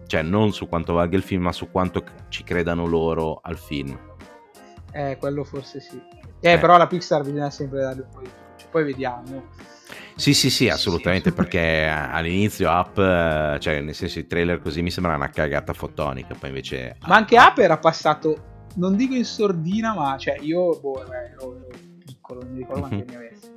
cioè 0.07 0.23
non 0.23 0.53
su 0.55 0.67
quanto 0.67 0.95
valga 0.95 1.17
il 1.17 1.23
film, 1.23 1.43
ma 1.43 1.53
su 1.53 1.71
quanto 1.71 2.03
ci 2.31 2.43
credano 2.45 2.87
loro 2.87 3.41
al 3.43 3.59
film. 3.59 3.99
Eh, 4.91 5.19
quello 5.19 5.45
forse 5.45 5.81
sì. 5.81 6.01
Eh, 6.41 6.53
eh. 6.53 6.59
però 6.59 6.79
la 6.79 6.87
Pixar 6.87 7.23
bisogna 7.23 7.51
sempre 7.51 7.81
dare 7.81 8.01
un 8.01 8.09
po' 8.11 8.21
di... 8.21 8.31
Cioè, 8.57 8.69
poi 8.71 8.85
vediamo. 8.85 9.49
Sì, 10.17 10.33
sì, 10.33 10.49
sì, 10.49 10.69
assolutamente, 10.69 11.33
perché 11.33 11.87
all'inizio 11.87 12.71
Up, 12.71 13.59
cioè 13.59 13.81
nel 13.81 13.95
senso 13.95 14.21
i 14.21 14.27
trailer 14.27 14.61
così 14.61 14.81
mi 14.81 14.91
sembra 14.91 15.17
una 15.17 15.29
cagata 15.29 15.73
fotonica, 15.73 16.35
poi 16.39 16.51
invece... 16.51 16.97
Ma 17.07 17.17
anche 17.17 17.37
Up 17.37 17.59
era 17.59 17.79
passato, 17.79 18.69
non 18.77 18.95
dico 18.95 19.15
in 19.15 19.25
sordina, 19.25 19.93
ma 19.93 20.17
cioè 20.17 20.39
io, 20.41 20.79
boh, 20.79 21.05
beh, 21.09 21.31
ero, 21.33 21.57
ero, 21.57 21.69
piccolo, 22.05 22.43
non 22.43 22.53
mi 22.53 22.59
ricordo 22.59 22.81
quanti 22.81 22.97
mm-hmm. 22.97 23.09
anni 23.09 23.27
avessi. 23.27 23.53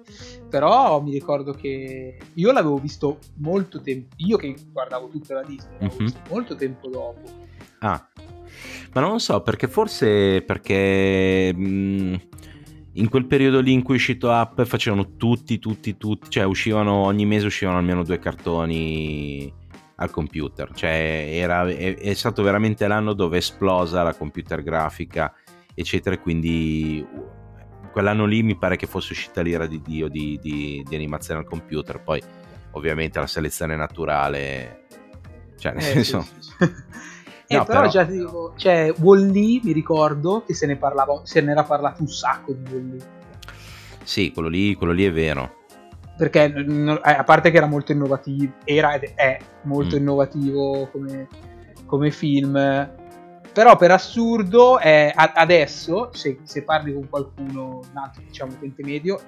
Però 0.50 1.00
mi 1.02 1.12
ricordo 1.12 1.54
che 1.54 2.18
io 2.34 2.52
l'avevo 2.52 2.78
visto 2.78 3.20
molto 3.36 3.80
tempo, 3.80 4.16
io 4.18 4.38
che 4.38 4.56
guardavo 4.72 5.10
tutta 5.10 5.36
la 5.36 5.44
Disney, 5.44 5.74
l'avevo 5.74 5.94
mm-hmm. 5.94 6.06
visto 6.06 6.22
molto 6.30 6.56
tempo 6.56 6.88
dopo. 6.88 7.22
Ah, 7.80 8.08
ma 8.94 9.02
non 9.02 9.12
lo 9.12 9.20
so, 9.20 9.42
perché 9.42 9.68
forse 9.68 10.42
perché... 10.42 11.54
Mh 11.56 11.68
mm, 11.68 12.16
in 12.98 13.10
quel 13.10 13.26
periodo 13.26 13.60
lì 13.60 13.74
in 13.74 13.84
cui 13.84 13.96
è 13.96 13.98
uscito 13.98 14.30
Up 14.30 14.64
facevano 14.66 15.16
tutti, 15.18 15.60
tutti, 15.60 15.98
tutti, 15.98 16.30
cioè 16.30 16.44
uscivano 16.44 16.94
ogni 16.94 17.26
mese 17.26 17.46
uscivano 17.46 17.78
almeno 17.78 18.04
due 18.04 18.20
cartoni 18.20 19.54
al 19.96 20.10
computer, 20.12 20.72
cioè 20.74 21.28
era, 21.32 21.68
è, 21.68 21.96
è 21.96 22.14
stato 22.14 22.44
veramente 22.44 22.88
l'anno 22.88 23.14
dove 23.14 23.36
è 23.38 23.40
esplosa 23.40 24.04
la 24.04 24.14
computer 24.14 24.62
grafica, 24.62 25.34
eccetera, 25.74 26.18
quindi 26.18 27.06
quell'anno 27.92 28.26
lì 28.26 28.44
mi 28.44 28.58
pare 28.58 28.76
che 28.76 28.86
fosse 28.86 29.14
uscita 29.14 29.42
l'ira 29.42 29.66
di 29.66 29.82
Dio 29.82 30.08
di, 30.08 30.40
di, 30.42 30.84
di 30.88 30.96
animazione 30.96 31.40
al 31.40 31.48
computer, 31.48 32.02
poi 32.02 32.22
ovviamente 32.72 33.20
la 33.20 33.28
selezione 33.28 33.76
naturale, 33.76 34.86
cioè 35.58 35.74
nel 35.74 35.82
eh, 35.82 36.04
senso... 36.04 36.22
Sì, 36.22 36.52
sì. 36.58 36.86
Eh, 37.48 37.56
no, 37.56 37.64
però, 37.64 37.80
però, 37.80 37.90
già 37.90 38.04
dico, 38.04 38.54
cioè, 38.58 38.94
Wall-E 39.00 39.62
mi 39.64 39.72
ricordo 39.72 40.44
che 40.46 40.54
se 40.54 40.66
ne 40.66 40.76
parlava, 40.76 41.22
se 41.24 41.40
ne 41.40 41.52
era 41.52 41.64
parlato 41.64 42.02
un 42.02 42.10
sacco 42.10 42.54
di 42.54 42.72
Wall-E. 42.72 42.98
Sì, 44.04 44.32
quello 44.32 44.50
lì, 44.50 44.76
quello 44.76 44.92
lì 44.92 45.06
è 45.06 45.12
vero. 45.12 45.56
Perché 46.18 46.54
eh, 46.54 47.00
a 47.02 47.24
parte 47.24 47.52
che 47.52 47.58
era 47.58 47.68
molto 47.68 47.92
innovativo, 47.92 48.54
era 48.66 48.94
ed 48.96 49.12
è 49.16 49.38
molto 49.64 49.96
mm. 49.96 50.00
innovativo 50.00 50.90
come, 50.92 51.28
come, 51.86 52.12
film, 52.12 52.54
però 53.54 53.76
per 53.78 53.92
assurdo 53.92 54.78
è, 54.80 55.12
adesso, 55.16 56.10
se, 56.14 56.40
se 56.44 56.64
parli 56.64 56.94
con 56.94 57.08
qualcuno, 57.08 57.82
un 57.90 57.98
altro 57.98 58.24
diciamo 58.26 58.54
utente 58.54 58.84
medio, 58.84 59.20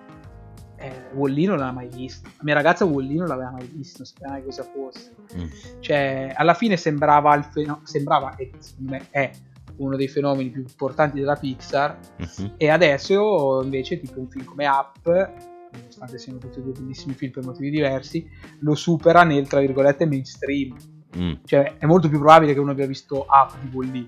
eh, 0.80 1.10
Wall-E 1.14 1.46
non 1.46 1.58
l'aveva 1.58 1.76
mai 1.76 1.88
visto. 1.88 2.30
La 2.38 2.44
mia 2.44 2.54
ragazza 2.54 2.86
Wall-E 2.86 3.14
non 3.16 3.28
l'aveva 3.28 3.52
mai 3.52 3.66
visto, 3.68 3.98
non 4.00 4.08
sapeva 4.08 4.32
mai 4.32 4.44
cosa 4.44 4.64
fosse. 4.64 5.14
Mm. 5.36 5.80
Cioè, 5.80 6.34
alla 6.36 6.54
fine 6.54 6.78
sembrava, 6.78 7.36
il 7.36 7.44
feno- 7.44 7.82
sembrava 7.84 8.36
e 8.36 8.52
secondo 8.58 8.92
me 8.92 9.08
è 9.10 9.32
uno 9.78 9.96
dei 9.96 10.08
fenomeni 10.08 10.50
più 10.50 10.62
importanti 10.62 11.20
della 11.20 11.36
Pixar. 11.36 11.98
Mm-hmm. 12.22 12.52
E 12.58 12.70
adesso, 12.70 13.62
invece, 13.64 14.00
tipo 14.00 14.20
un 14.20 14.30
film 14.30 14.46
come 14.46 14.68
Up, 14.68 15.32
nonostante 15.72 16.18
siano 16.18 16.40
tutti 16.40 16.62
due 16.62 16.72
bellissimi 16.72 17.14
film 17.14 17.32
per 17.32 17.44
motivi 17.44 17.70
diversi, 17.70 18.28
lo 18.60 18.76
supera 18.76 19.24
nel 19.24 19.48
tra 19.48 19.60
virgolette 19.60 20.06
mainstream. 20.06 20.76
Mm. 21.18 21.34
Cioè, 21.44 21.78
è 21.78 21.86
molto 21.86 22.08
più 22.10 22.20
probabile 22.20 22.54
che 22.54 22.60
uno 22.60 22.72
abbia 22.72 22.88
visto 22.88 23.26
Up 23.28 23.56
di 23.62 23.70
Wall-E. 23.76 24.08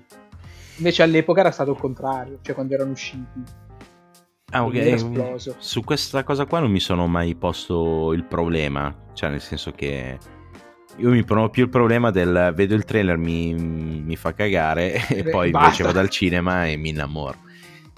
Invece 0.76 1.02
all'epoca 1.02 1.40
era 1.40 1.50
stato 1.50 1.72
il 1.72 1.78
contrario, 1.78 2.38
cioè 2.42 2.54
quando 2.54 2.74
erano 2.74 2.92
usciti 2.92 3.42
Ah, 4.52 4.64
ok. 4.64 5.56
Su 5.58 5.82
questa 5.82 6.24
cosa 6.24 6.44
qua 6.44 6.60
non 6.60 6.70
mi 6.70 6.80
sono 6.80 7.06
mai 7.06 7.34
posto 7.34 8.12
il 8.12 8.24
problema, 8.24 8.94
cioè 9.14 9.30
nel 9.30 9.40
senso 9.40 9.72
che 9.72 10.18
io 10.96 11.10
mi 11.10 11.24
provo 11.24 11.48
più 11.48 11.64
il 11.64 11.70
problema 11.70 12.10
del 12.10 12.52
vedo 12.54 12.74
il 12.74 12.84
trailer, 12.84 13.16
mi, 13.16 13.54
mi 13.54 14.14
fa 14.16 14.34
cagare 14.34 15.06
e 15.08 15.22
Beh, 15.22 15.30
poi 15.30 15.50
basta. 15.50 15.66
invece 15.66 15.82
vado 15.84 15.98
al 16.00 16.10
cinema 16.10 16.66
e 16.66 16.76
mi 16.76 16.90
innamoro. 16.90 17.38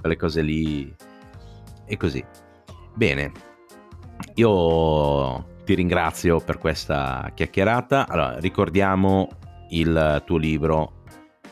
Quelle 0.00 0.16
cose 0.16 0.42
lì 0.42 0.94
e 1.86 1.96
così. 1.96 2.24
Bene, 2.94 3.32
io 4.34 5.44
ti 5.64 5.74
ringrazio 5.74 6.38
per 6.38 6.58
questa 6.58 7.32
chiacchierata. 7.34 8.06
Allora, 8.06 8.38
ricordiamo 8.38 9.28
il 9.70 10.22
tuo 10.24 10.36
libro 10.36 11.02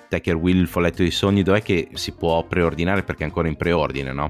Taker 0.09 0.37
Will, 0.37 0.59
il 0.59 0.69
folletto 0.69 0.99
dei 0.99 1.11
sogni, 1.11 1.43
dov'è 1.43 1.63
che 1.63 1.89
si 1.95 2.13
può 2.13 2.45
preordinare 2.47 3.03
perché 3.03 3.25
è 3.25 3.27
ancora 3.27 3.49
in 3.49 3.57
preordine, 3.57 4.13
no? 4.13 4.29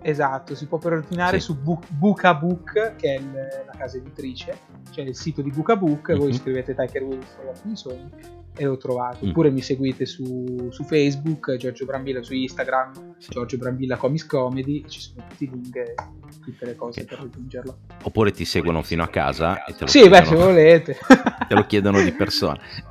Esatto, 0.00 0.54
si 0.54 0.66
può 0.66 0.78
preordinare 0.78 1.38
sì. 1.38 1.46
su 1.46 1.60
Book, 1.60 1.84
Bookabook, 1.90 2.96
che 2.96 3.14
è 3.14 3.18
il, 3.18 3.32
la 3.32 3.74
casa 3.76 3.96
editrice, 3.96 4.58
cioè 4.90 5.04
il 5.04 5.14
sito 5.14 5.42
di 5.42 5.50
Bookabook, 5.50 6.10
mm-hmm. 6.10 6.18
voi 6.20 6.28
mhm. 6.28 6.36
scrivete 6.36 6.74
Tiger 6.74 7.02
Woods 7.02 7.36
i 7.64 7.76
sogni 7.76 8.10
e 8.58 8.64
lo 8.64 8.76
trovate. 8.76 9.24
Mm. 9.24 9.28
Oppure 9.30 9.50
mi 9.50 9.62
seguite 9.62 10.04
su, 10.04 10.68
su, 10.70 10.82
Facebook, 10.82 11.54
Giorgio 11.56 11.84
Brambilla 11.84 12.22
su 12.22 12.34
Instagram, 12.34 13.14
sì. 13.18 13.30
Giorgio 13.30 13.56
Brambilla 13.56 13.96
Comics 13.96 14.26
Comedy, 14.26 14.84
ci 14.88 15.00
sono 15.00 15.24
tutti 15.28 15.44
i 15.44 15.50
link 15.50 15.76
e 15.76 15.94
tutte 16.42 16.66
le 16.66 16.74
cose 16.74 17.02
okay. 17.02 17.16
per 17.16 17.24
raggiungerlo. 17.24 17.78
Oppure 18.02 18.32
ti 18.32 18.44
seguono 18.44 18.82
fino 18.82 19.04
a 19.04 19.08
casa 19.08 19.64
e 19.64 19.72
te 19.72 19.78
lo 19.80 19.86
Sì, 19.86 20.00
chiedono, 20.00 20.20
beh, 20.20 20.26
se 20.26 20.34
volete. 20.34 20.96
te 21.48 21.54
lo 21.54 21.66
chiedono 21.66 22.02
di 22.02 22.12
persona. 22.12 22.58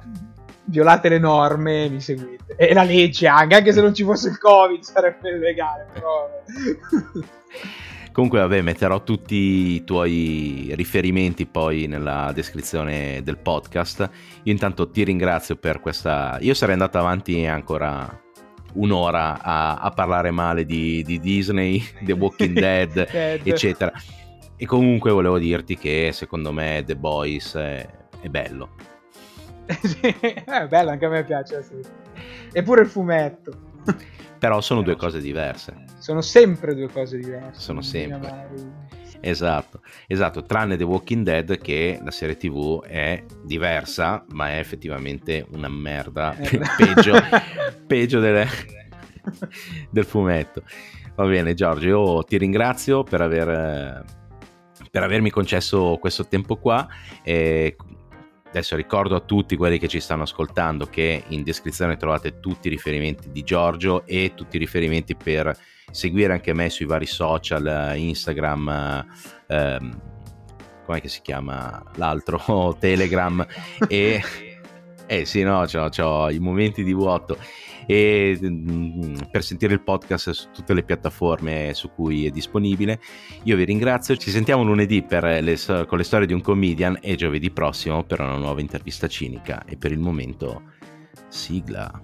violate 0.67 1.09
le 1.09 1.19
norme, 1.19 1.89
mi 1.89 1.99
seguite. 1.99 2.55
E 2.55 2.73
la 2.73 2.83
legge 2.83 3.27
anche, 3.27 3.55
anche 3.55 3.73
se 3.73 3.81
non 3.81 3.93
ci 3.93 4.03
fosse 4.03 4.29
il 4.29 4.37
Covid 4.37 4.81
sarebbe 4.81 5.37
legale, 5.37 5.87
però... 5.91 6.29
Comunque, 8.11 8.39
vabbè, 8.39 8.61
metterò 8.61 9.03
tutti 9.03 9.35
i 9.35 9.83
tuoi 9.83 10.71
riferimenti 10.75 11.45
poi 11.45 11.85
nella 11.85 12.31
descrizione 12.33 13.21
del 13.23 13.37
podcast. 13.37 14.09
Io 14.43 14.51
intanto 14.51 14.89
ti 14.89 15.03
ringrazio 15.03 15.55
per 15.55 15.79
questa... 15.79 16.37
Io 16.41 16.55
sarei 16.55 16.73
andato 16.73 16.97
avanti 16.97 17.45
ancora 17.45 18.23
un'ora 18.73 19.39
a, 19.41 19.75
a 19.75 19.89
parlare 19.91 20.31
male 20.31 20.65
di, 20.65 21.03
di, 21.03 21.19
Disney, 21.19 21.83
The 22.01 22.13
Walking 22.13 22.57
Dead, 22.57 23.07
eccetera. 23.43 23.91
E 24.55 24.65
comunque 24.65 25.11
volevo 25.11 25.37
dirti 25.37 25.77
che 25.77 26.09
secondo 26.11 26.51
me 26.51 26.81
The 26.83 26.95
Boys 26.95 27.53
è, 27.53 27.87
è 28.19 28.27
bello 28.29 28.96
è 30.45 30.67
bello, 30.67 30.91
anche 30.91 31.05
a 31.05 31.09
me 31.09 31.23
piace. 31.23 31.61
Sì. 31.63 31.81
Eppure 32.53 32.81
il 32.81 32.87
fumetto. 32.87 33.65
Però 34.39 34.61
sono 34.61 34.81
due 34.81 34.95
cose 34.95 35.19
diverse. 35.19 35.85
Sono 35.97 36.21
sempre 36.21 36.75
due 36.75 36.89
cose 36.89 37.17
diverse. 37.17 37.59
Sono 37.59 37.81
sempre. 37.81 38.85
Esatto, 39.19 39.81
esatto, 40.05 40.43
tranne 40.43 40.77
The 40.77 40.83
Walking 40.83 41.23
Dead 41.23 41.57
che 41.57 41.99
la 42.03 42.11
serie 42.11 42.37
TV 42.37 42.83
è 42.83 43.23
diversa, 43.43 44.23
ma 44.29 44.51
è 44.51 44.59
effettivamente 44.59 45.45
una 45.53 45.67
merda, 45.67 46.37
eh. 46.37 46.61
peggio, 46.77 47.13
peggio 47.87 48.19
delle, 48.19 48.47
del 49.89 50.05
fumetto. 50.05 50.61
Va 51.15 51.25
bene 51.25 51.55
Giorgio, 51.55 51.87
io 51.87 52.23
ti 52.23 52.37
ringrazio 52.37 53.03
per 53.03 53.21
aver 53.21 54.05
per 54.89 55.03
avermi 55.03 55.29
concesso 55.29 55.97
questo 55.99 56.27
tempo 56.27 56.55
qua 56.57 56.87
e 57.23 57.75
Adesso 58.49 58.75
ricordo 58.75 59.15
a 59.15 59.19
tutti 59.19 59.55
quelli 59.55 59.77
che 59.77 59.87
ci 59.87 59.99
stanno 59.99 60.23
ascoltando 60.23 60.85
che 60.85 61.23
in 61.27 61.43
descrizione 61.43 61.97
trovate 61.97 62.39
tutti 62.39 62.67
i 62.67 62.71
riferimenti 62.71 63.31
di 63.31 63.43
Giorgio 63.43 64.05
e 64.05 64.33
tutti 64.35 64.55
i 64.55 64.59
riferimenti 64.59 65.15
per 65.15 65.55
seguire 65.91 66.33
anche 66.33 66.53
me 66.53 66.69
sui 66.69 66.85
vari 66.85 67.05
social, 67.05 67.93
Instagram, 67.95 69.05
ehm, 69.47 70.01
come 70.85 71.01
si 71.05 71.21
chiama? 71.21 71.83
L'altro, 71.95 72.75
Telegram 72.79 73.45
e... 73.87 74.21
Eh 75.09 75.23
sì, 75.23 75.41
no, 75.41 75.63
ho 75.65 76.29
i 76.29 76.37
momenti 76.37 76.83
di 76.83 76.91
vuoto 76.91 77.37
e 77.87 78.37
mm, 78.39 79.15
per 79.31 79.43
sentire 79.43 79.73
il 79.73 79.81
podcast 79.81 80.29
su 80.31 80.47
tutte 80.53 80.73
le 80.73 80.83
piattaforme 80.83 81.73
su 81.73 81.89
cui 81.89 82.25
è 82.25 82.29
disponibile. 82.29 82.99
Io 83.43 83.55
vi 83.55 83.63
ringrazio, 83.63 84.15
ci 84.17 84.29
sentiamo 84.29 84.63
lunedì 84.63 85.03
le, 85.09 85.57
con 85.87 85.97
le 85.97 86.03
storie 86.03 86.27
di 86.27 86.33
un 86.33 86.41
comedian 86.41 86.99
e 87.01 87.15
giovedì 87.15 87.49
prossimo 87.49 88.03
per 88.03 88.19
una 88.19 88.37
nuova 88.37 88.59
intervista 88.59 89.07
cinica 89.07 89.63
e 89.65 89.77
per 89.77 89.91
il 89.91 89.99
momento 89.99 90.63
sigla. 91.29 91.99